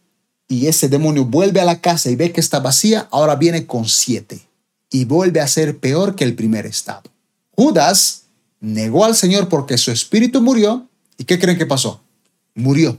y 0.47 0.67
ese 0.67 0.89
demonio 0.89 1.25
vuelve 1.25 1.61
a 1.61 1.65
la 1.65 1.79
casa 1.79 2.09
y 2.09 2.15
ve 2.15 2.31
que 2.31 2.41
está 2.41 2.59
vacía, 2.59 3.07
ahora 3.11 3.35
viene 3.35 3.65
con 3.65 3.85
siete. 3.87 4.41
Y 4.91 5.05
vuelve 5.05 5.39
a 5.39 5.47
ser 5.47 5.77
peor 5.77 6.15
que 6.15 6.23
el 6.23 6.35
primer 6.35 6.65
estado. 6.65 7.03
Judas 7.51 8.23
negó 8.59 9.05
al 9.05 9.15
Señor 9.15 9.47
porque 9.47 9.77
su 9.77 9.91
espíritu 9.91 10.41
murió. 10.41 10.87
¿Y 11.17 11.25
qué 11.25 11.37
creen 11.37 11.57
que 11.57 11.67
pasó? 11.67 12.01
Murió. 12.55 12.97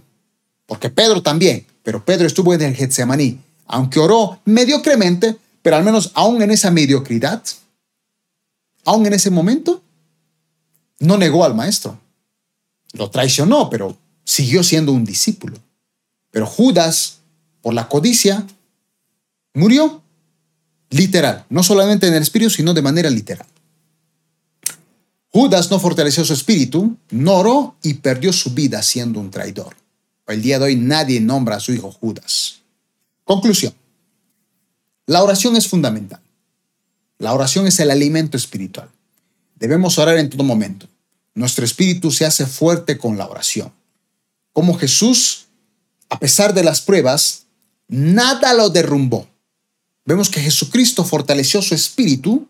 Porque 0.67 0.91
Pedro 0.91 1.23
también 1.23 1.67
pero 1.83 2.05
Pedro 2.05 2.27
estuvo 2.27 2.55
en 2.55 2.63
el 2.63 2.75
Getsemaní, 2.75 3.39
aunque 3.67 4.01
oró 4.01 4.41
mediocremente, 4.45 5.37
pero 5.63 5.77
al 5.77 5.85
menos 5.85 6.13
aún 6.15 6.43
en 6.43 6.51
esa 6.51 6.71
mediocridad, 6.71 7.43
aún 8.85 9.07
en 9.07 9.15
ese 9.15 9.31
momento, 9.31 9.83
no 11.01 11.19
negó 11.19 11.45
al 11.45 11.55
maestro. 11.55 11.99
Lo 12.93 13.11
traicionó, 13.11 13.69
pero 13.69 13.97
siguió 14.25 14.63
siendo 14.63 14.93
un 14.93 15.05
discípulo. 15.05 15.59
Pero 16.31 16.47
Judas, 16.47 17.19
por 17.63 17.75
la 17.75 17.89
codicia, 17.89 18.47
murió 19.55 20.03
literal, 20.91 21.45
no 21.49 21.63
solamente 21.63 22.07
en 22.07 22.15
el 22.15 22.23
espíritu, 22.23 22.51
sino 22.51 22.75
de 22.75 22.83
manera 22.83 23.11
literal. 23.11 23.47
Judas 25.33 25.71
no 25.71 25.79
fortaleció 25.79 26.25
su 26.25 26.33
espíritu, 26.33 26.97
no 27.11 27.35
oró 27.35 27.77
y 27.83 27.95
perdió 27.95 28.33
su 28.33 28.51
vida 28.51 28.83
siendo 28.83 29.21
un 29.21 29.31
traidor. 29.31 29.77
El 30.27 30.43
día 30.43 30.59
de 30.59 30.67
hoy 30.67 30.77
nadie 30.77 31.21
nombra 31.21 31.57
a 31.57 31.61
su 31.61 31.73
hijo 31.73 31.91
Judas. 31.91 32.61
Conclusión. 33.25 33.75
La 35.07 35.23
oración 35.23 35.57
es 35.57 35.69
fundamental. 35.69 36.21
La 37.19 37.33
oración 37.33 37.67
es 37.67 37.79
el 37.81 37.91
alimento 37.91 38.37
espiritual. 38.37 38.89
Debemos 39.61 39.99
orar 39.99 40.17
en 40.17 40.31
todo 40.31 40.43
momento. 40.43 40.89
Nuestro 41.35 41.65
espíritu 41.65 42.11
se 42.11 42.25
hace 42.25 42.47
fuerte 42.47 42.99
con 42.99 43.17
la 43.17 43.29
oración. 43.29 43.73
Como 44.53 44.77
Jesús, 44.77 45.47
a 46.09 46.19
pesar 46.19 46.55
de 46.55 46.65
las 46.65 46.81
pruebas, 46.81 47.45
nada 47.87 48.55
lo 48.55 48.71
derrumbó. 48.71 49.29
Vemos 50.07 50.31
que 50.31 50.41
Jesucristo 50.41 51.05
fortaleció 51.05 51.63
su 51.63 51.75
espíritu 51.75 52.49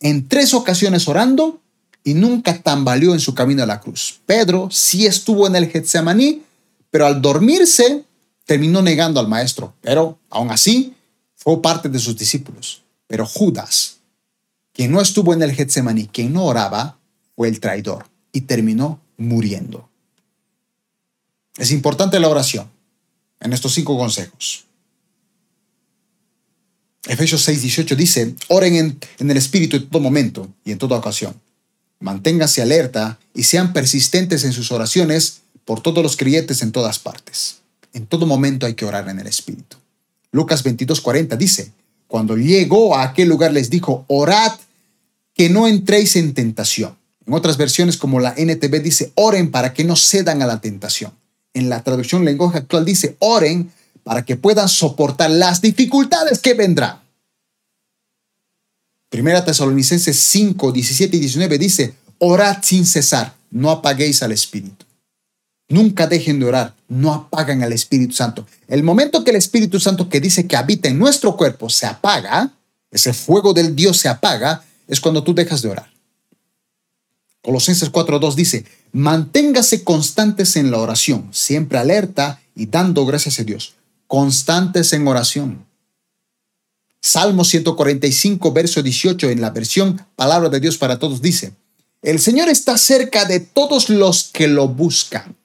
en 0.00 0.28
tres 0.28 0.52
ocasiones 0.52 1.06
orando 1.08 1.60
y 2.02 2.14
nunca 2.14 2.60
tambaleó 2.60 3.14
en 3.14 3.20
su 3.20 3.32
camino 3.34 3.62
a 3.62 3.66
la 3.66 3.80
cruz. 3.80 4.20
Pedro 4.26 4.68
sí 4.70 5.06
estuvo 5.06 5.46
en 5.46 5.54
el 5.54 5.70
Getsemaní, 5.70 6.42
pero 6.90 7.06
al 7.06 7.22
dormirse 7.22 8.04
terminó 8.44 8.82
negando 8.82 9.20
al 9.20 9.28
maestro, 9.28 9.74
pero 9.80 10.18
aún 10.28 10.50
así 10.50 10.94
fue 11.36 11.62
parte 11.62 11.88
de 11.88 12.00
sus 12.00 12.16
discípulos. 12.16 12.82
Pero 13.06 13.24
Judas, 13.24 13.99
quien 14.72 14.92
no 14.92 15.00
estuvo 15.00 15.34
en 15.34 15.42
el 15.42 15.52
Getsemaní, 15.52 16.06
quien 16.06 16.32
no 16.32 16.44
oraba, 16.44 16.98
fue 17.36 17.48
el 17.48 17.60
traidor 17.60 18.06
y 18.32 18.42
terminó 18.42 19.00
muriendo. 19.16 19.88
Es 21.56 21.70
importante 21.72 22.20
la 22.20 22.28
oración 22.28 22.70
en 23.40 23.52
estos 23.52 23.74
cinco 23.74 23.96
consejos. 23.98 24.64
Efesios 27.06 27.42
6, 27.42 27.62
18 27.62 27.96
dice, 27.96 28.34
oren 28.48 28.76
en, 28.76 28.98
en, 29.18 29.30
el 29.30 29.36
Espíritu 29.36 29.76
en 29.76 29.88
todo 29.88 30.02
momento 30.02 30.48
y 30.64 30.72
en 30.72 30.78
toda 30.78 30.98
ocasión. 30.98 31.34
Manténganse 31.98 32.62
alerta 32.62 33.18
y 33.34 33.44
sean 33.44 33.72
persistentes 33.72 34.44
en 34.44 34.52
sus 34.52 34.70
oraciones 34.70 35.40
por 35.64 35.80
todos 35.80 36.02
los 36.02 36.16
creyentes 36.16 36.62
en 36.62 36.72
todas 36.72 36.98
partes. 36.98 37.60
En 37.92 38.06
todo 38.06 38.26
momento 38.26 38.66
hay 38.66 38.74
que 38.74 38.84
orar 38.84 39.08
en 39.08 39.18
el 39.18 39.26
Espíritu. 39.26 39.76
Lucas 40.32 40.64
22:40 40.64 41.36
dice, 41.36 41.72
cuando 42.10 42.36
llegó 42.36 42.96
a 42.96 43.04
aquel 43.04 43.28
lugar 43.28 43.52
les 43.52 43.70
dijo, 43.70 44.04
orad 44.08 44.58
que 45.32 45.48
no 45.48 45.68
entréis 45.68 46.16
en 46.16 46.34
tentación. 46.34 46.96
En 47.24 47.32
otras 47.32 47.56
versiones 47.56 47.96
como 47.96 48.18
la 48.18 48.34
NTV 48.36 48.82
dice, 48.82 49.12
oren 49.14 49.52
para 49.52 49.72
que 49.72 49.84
no 49.84 49.94
cedan 49.94 50.42
a 50.42 50.46
la 50.46 50.60
tentación. 50.60 51.12
En 51.54 51.68
la 51.68 51.84
traducción 51.84 52.24
lenguaje 52.24 52.58
actual 52.58 52.84
dice, 52.84 53.16
oren 53.20 53.70
para 54.02 54.24
que 54.24 54.34
puedan 54.34 54.68
soportar 54.68 55.30
las 55.30 55.60
dificultades 55.60 56.40
que 56.40 56.54
vendrán. 56.54 56.98
Primera 59.08 59.44
Tesalonicenses 59.44 60.18
5, 60.18 60.72
17 60.72 61.16
y 61.16 61.20
19 61.20 61.58
dice, 61.58 61.94
orad 62.18 62.58
sin 62.60 62.86
cesar, 62.86 63.36
no 63.52 63.70
apaguéis 63.70 64.24
al 64.24 64.32
Espíritu. 64.32 64.84
Nunca 65.70 66.08
dejen 66.08 66.40
de 66.40 66.46
orar, 66.46 66.74
no 66.88 67.14
apagan 67.14 67.62
al 67.62 67.72
Espíritu 67.72 68.12
Santo. 68.12 68.44
El 68.66 68.82
momento 68.82 69.22
que 69.22 69.30
el 69.30 69.36
Espíritu 69.36 69.78
Santo 69.78 70.08
que 70.08 70.20
dice 70.20 70.48
que 70.48 70.56
habita 70.56 70.88
en 70.88 70.98
nuestro 70.98 71.36
cuerpo 71.36 71.70
se 71.70 71.86
apaga, 71.86 72.52
ese 72.90 73.14
fuego 73.14 73.54
del 73.54 73.76
Dios 73.76 73.96
se 73.96 74.08
apaga, 74.08 74.64
es 74.88 75.00
cuando 75.00 75.22
tú 75.22 75.32
dejas 75.32 75.62
de 75.62 75.68
orar. 75.68 75.88
Colosenses 77.40 77.92
4.2 77.92 78.34
dice, 78.34 78.64
manténgase 78.90 79.84
constantes 79.84 80.56
en 80.56 80.72
la 80.72 80.78
oración, 80.78 81.28
siempre 81.30 81.78
alerta 81.78 82.40
y 82.56 82.66
dando 82.66 83.06
gracias 83.06 83.38
a 83.38 83.44
Dios. 83.44 83.74
Constantes 84.08 84.92
en 84.92 85.06
oración. 85.06 85.64
Salmo 87.00 87.44
145, 87.44 88.52
verso 88.52 88.82
18, 88.82 89.30
en 89.30 89.40
la 89.40 89.50
versión 89.50 90.04
Palabra 90.16 90.48
de 90.48 90.58
Dios 90.58 90.78
para 90.78 90.98
Todos, 90.98 91.22
dice, 91.22 91.52
el 92.02 92.18
Señor 92.18 92.48
está 92.48 92.76
cerca 92.76 93.24
de 93.24 93.38
todos 93.38 93.88
los 93.88 94.30
que 94.32 94.48
lo 94.48 94.66
buscan 94.66 95.36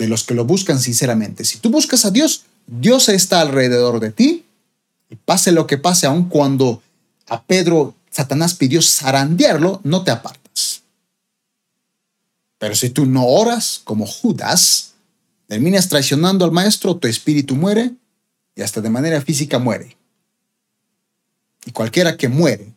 de 0.00 0.08
los 0.08 0.24
que 0.24 0.34
lo 0.34 0.46
buscan 0.46 0.80
sinceramente. 0.80 1.44
Si 1.44 1.58
tú 1.58 1.68
buscas 1.68 2.06
a 2.06 2.10
Dios, 2.10 2.44
Dios 2.66 3.10
está 3.10 3.42
alrededor 3.42 4.00
de 4.00 4.10
ti. 4.10 4.46
Y 5.10 5.16
pase 5.16 5.52
lo 5.52 5.66
que 5.66 5.76
pase, 5.76 6.06
aun 6.06 6.28
cuando 6.30 6.82
a 7.28 7.42
Pedro 7.42 7.94
Satanás 8.10 8.54
pidió 8.54 8.80
zarandearlo, 8.80 9.80
no 9.84 10.02
te 10.02 10.10
apartas. 10.10 10.82
Pero 12.58 12.74
si 12.74 12.88
tú 12.88 13.04
no 13.04 13.26
oras 13.26 13.82
como 13.84 14.06
Judas, 14.06 14.94
terminas 15.46 15.88
traicionando 15.88 16.46
al 16.46 16.52
maestro, 16.52 16.96
tu 16.96 17.06
espíritu 17.06 17.54
muere 17.54 17.92
y 18.56 18.62
hasta 18.62 18.80
de 18.80 18.88
manera 18.88 19.20
física 19.20 19.58
muere. 19.58 19.98
Y 21.66 21.72
cualquiera 21.72 22.16
que 22.16 22.28
muere, 22.28 22.72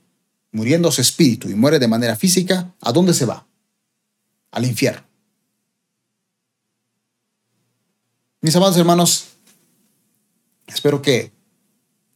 muriendo 0.51 0.91
su 0.91 0.99
espíritu 0.99 1.49
y 1.49 1.55
muere 1.55 1.79
de 1.79 1.87
manera 1.87 2.17
física, 2.17 2.73
¿a 2.81 2.91
dónde 2.91 3.13
se 3.13 3.25
va? 3.25 3.45
Al 4.51 4.65
infierno. 4.65 5.12
Mis 8.43 8.53
amados 8.57 8.75
hermanos, 8.75 9.27
espero 10.67 11.01
que 11.01 11.31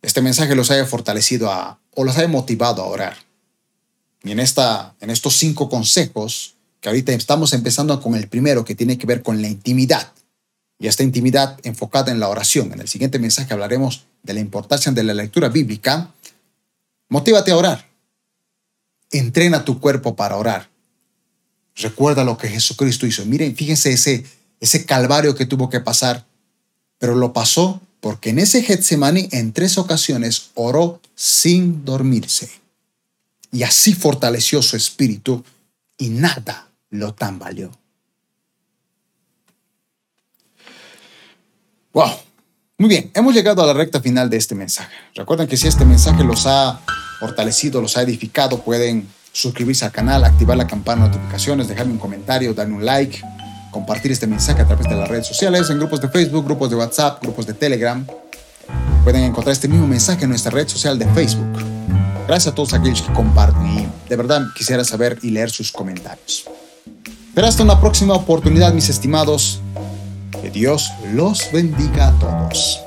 este 0.02 0.22
mensaje 0.22 0.56
los 0.56 0.70
haya 0.72 0.86
fortalecido 0.86 1.50
a, 1.50 1.80
o 1.96 2.04
los 2.04 2.18
haya 2.18 2.28
motivado 2.28 2.84
a 2.84 2.88
orar. 2.88 3.16
Y 4.24 4.32
en, 4.32 4.42
esta, 4.42 4.94
en 5.00 5.10
estos 5.10 5.38
cinco 5.38 5.70
consejos, 5.70 6.58
que 6.82 6.90
ahorita 6.90 7.14
estamos 7.14 7.54
empezando 7.54 8.02
con 8.02 8.14
el 8.14 8.28
primero, 8.28 8.66
que 8.66 8.76
tiene 8.76 8.98
que 8.98 9.08
ver 9.08 9.24
con 9.24 9.42
la 9.42 9.48
intimidad, 9.48 10.12
y 10.78 10.88
esta 10.88 11.02
intimidad 11.02 11.62
enfocada 11.64 12.12
en 12.12 12.20
la 12.20 12.28
oración. 12.28 12.74
En 12.74 12.82
el 12.82 12.90
siguiente 12.90 13.20
mensaje 13.20 13.54
hablaremos 13.54 14.04
de 14.22 14.34
la 14.34 14.42
importancia 14.42 14.92
de 14.92 15.04
la 15.06 15.14
lectura 15.14 15.48
bíblica. 15.48 16.14
Motívate 17.08 17.52
a 17.52 17.56
orar. 17.56 17.90
Entrena 19.12 19.64
tu 19.64 19.80
cuerpo 19.80 20.18
para 20.18 20.36
orar. 20.36 20.70
Recuerda 21.78 22.26
lo 22.26 22.38
que 22.38 22.50
Jesucristo 22.50 23.08
hizo. 23.08 23.26
Miren, 23.26 23.56
fíjense 23.56 23.94
ese, 23.94 24.26
ese 24.60 24.86
calvario 24.86 25.36
que 25.36 25.46
tuvo 25.46 25.70
que 25.70 25.80
pasar, 25.80 26.26
pero 26.98 27.16
lo 27.16 27.34
pasó 27.34 27.82
porque 28.00 28.30
en 28.30 28.40
ese 28.40 28.64
Getsemaní 28.64 29.30
en 29.32 29.54
tres 29.54 29.78
ocasiones 29.78 30.52
oró 30.56 31.02
sin 31.16 31.84
dormirse. 31.84 32.50
Y 33.52 33.64
así 33.64 33.94
fortaleció 33.94 34.62
su 34.62 34.76
espíritu 34.76 35.44
y 35.98 36.10
nada 36.10 36.70
lo 36.90 37.14
tambaleó. 37.14 37.72
Wow. 41.94 42.12
Muy 42.80 42.90
bien, 42.90 43.10
hemos 43.16 43.34
llegado 43.34 43.64
a 43.64 43.66
la 43.66 43.74
recta 43.74 44.00
final 44.00 44.30
de 44.30 44.38
este 44.38 44.54
mensaje. 44.54 44.94
Recuerden 45.16 45.48
que 45.48 45.58
si 45.58 45.68
este 45.68 45.84
mensaje 45.84 46.24
los 46.24 46.46
ha 46.46 46.80
fortalecido, 47.20 47.82
los 47.82 47.98
ha 47.98 48.04
edificado, 48.04 48.62
pueden 48.62 49.08
suscribirse 49.32 49.86
al 49.86 49.92
canal, 49.92 50.24
activar 50.24 50.58
la 50.58 50.68
campana 50.68 51.06
de 51.06 51.10
notificaciones, 51.10 51.68
dejarme 51.68 51.94
un 51.94 52.00
comentario, 52.00 52.54
darme 52.54 52.76
un 52.76 52.86
like, 52.86 53.20
compartir 53.72 54.12
este 54.12 54.28
mensaje 54.28 54.62
a 54.62 54.66
través 54.66 54.88
de 54.88 54.96
las 54.96 55.08
redes 55.08 55.28
sociales, 55.28 55.70
en 55.70 55.78
grupos 55.78 56.02
de 56.02 56.10
Facebook, 56.10 56.46
grupos 56.46 56.70
de 56.70 56.76
WhatsApp, 56.76 57.22
grupos 57.22 57.46
de 57.46 57.54
Telegram. 57.54 58.06
Pueden 59.04 59.24
encontrar 59.24 59.54
este 59.54 59.68
mismo 59.68 59.88
mensaje 59.88 60.24
en 60.24 60.30
nuestra 60.30 60.52
red 60.52 60.68
social 60.68 61.00
de 61.00 61.06
Facebook. 61.08 61.64
Gracias 62.28 62.52
a 62.52 62.56
todos 62.56 62.74
aquellos 62.74 63.02
que 63.02 63.14
comparten 63.14 63.66
y 63.68 63.88
de 64.10 64.16
verdad 64.16 64.42
quisiera 64.56 64.84
saber 64.84 65.18
y 65.22 65.30
leer 65.30 65.50
sus 65.50 65.72
comentarios. 65.72 66.46
Pero 67.34 67.48
hasta 67.48 67.64
una 67.64 67.80
próxima 67.80 68.16
oportunidad, 68.16 68.74
mis 68.74 68.90
estimados. 68.90 69.62
Que 70.42 70.50
Dios 70.50 70.92
los 71.14 71.52
bendiga 71.52 72.10
a 72.10 72.20
todos. 72.20 72.87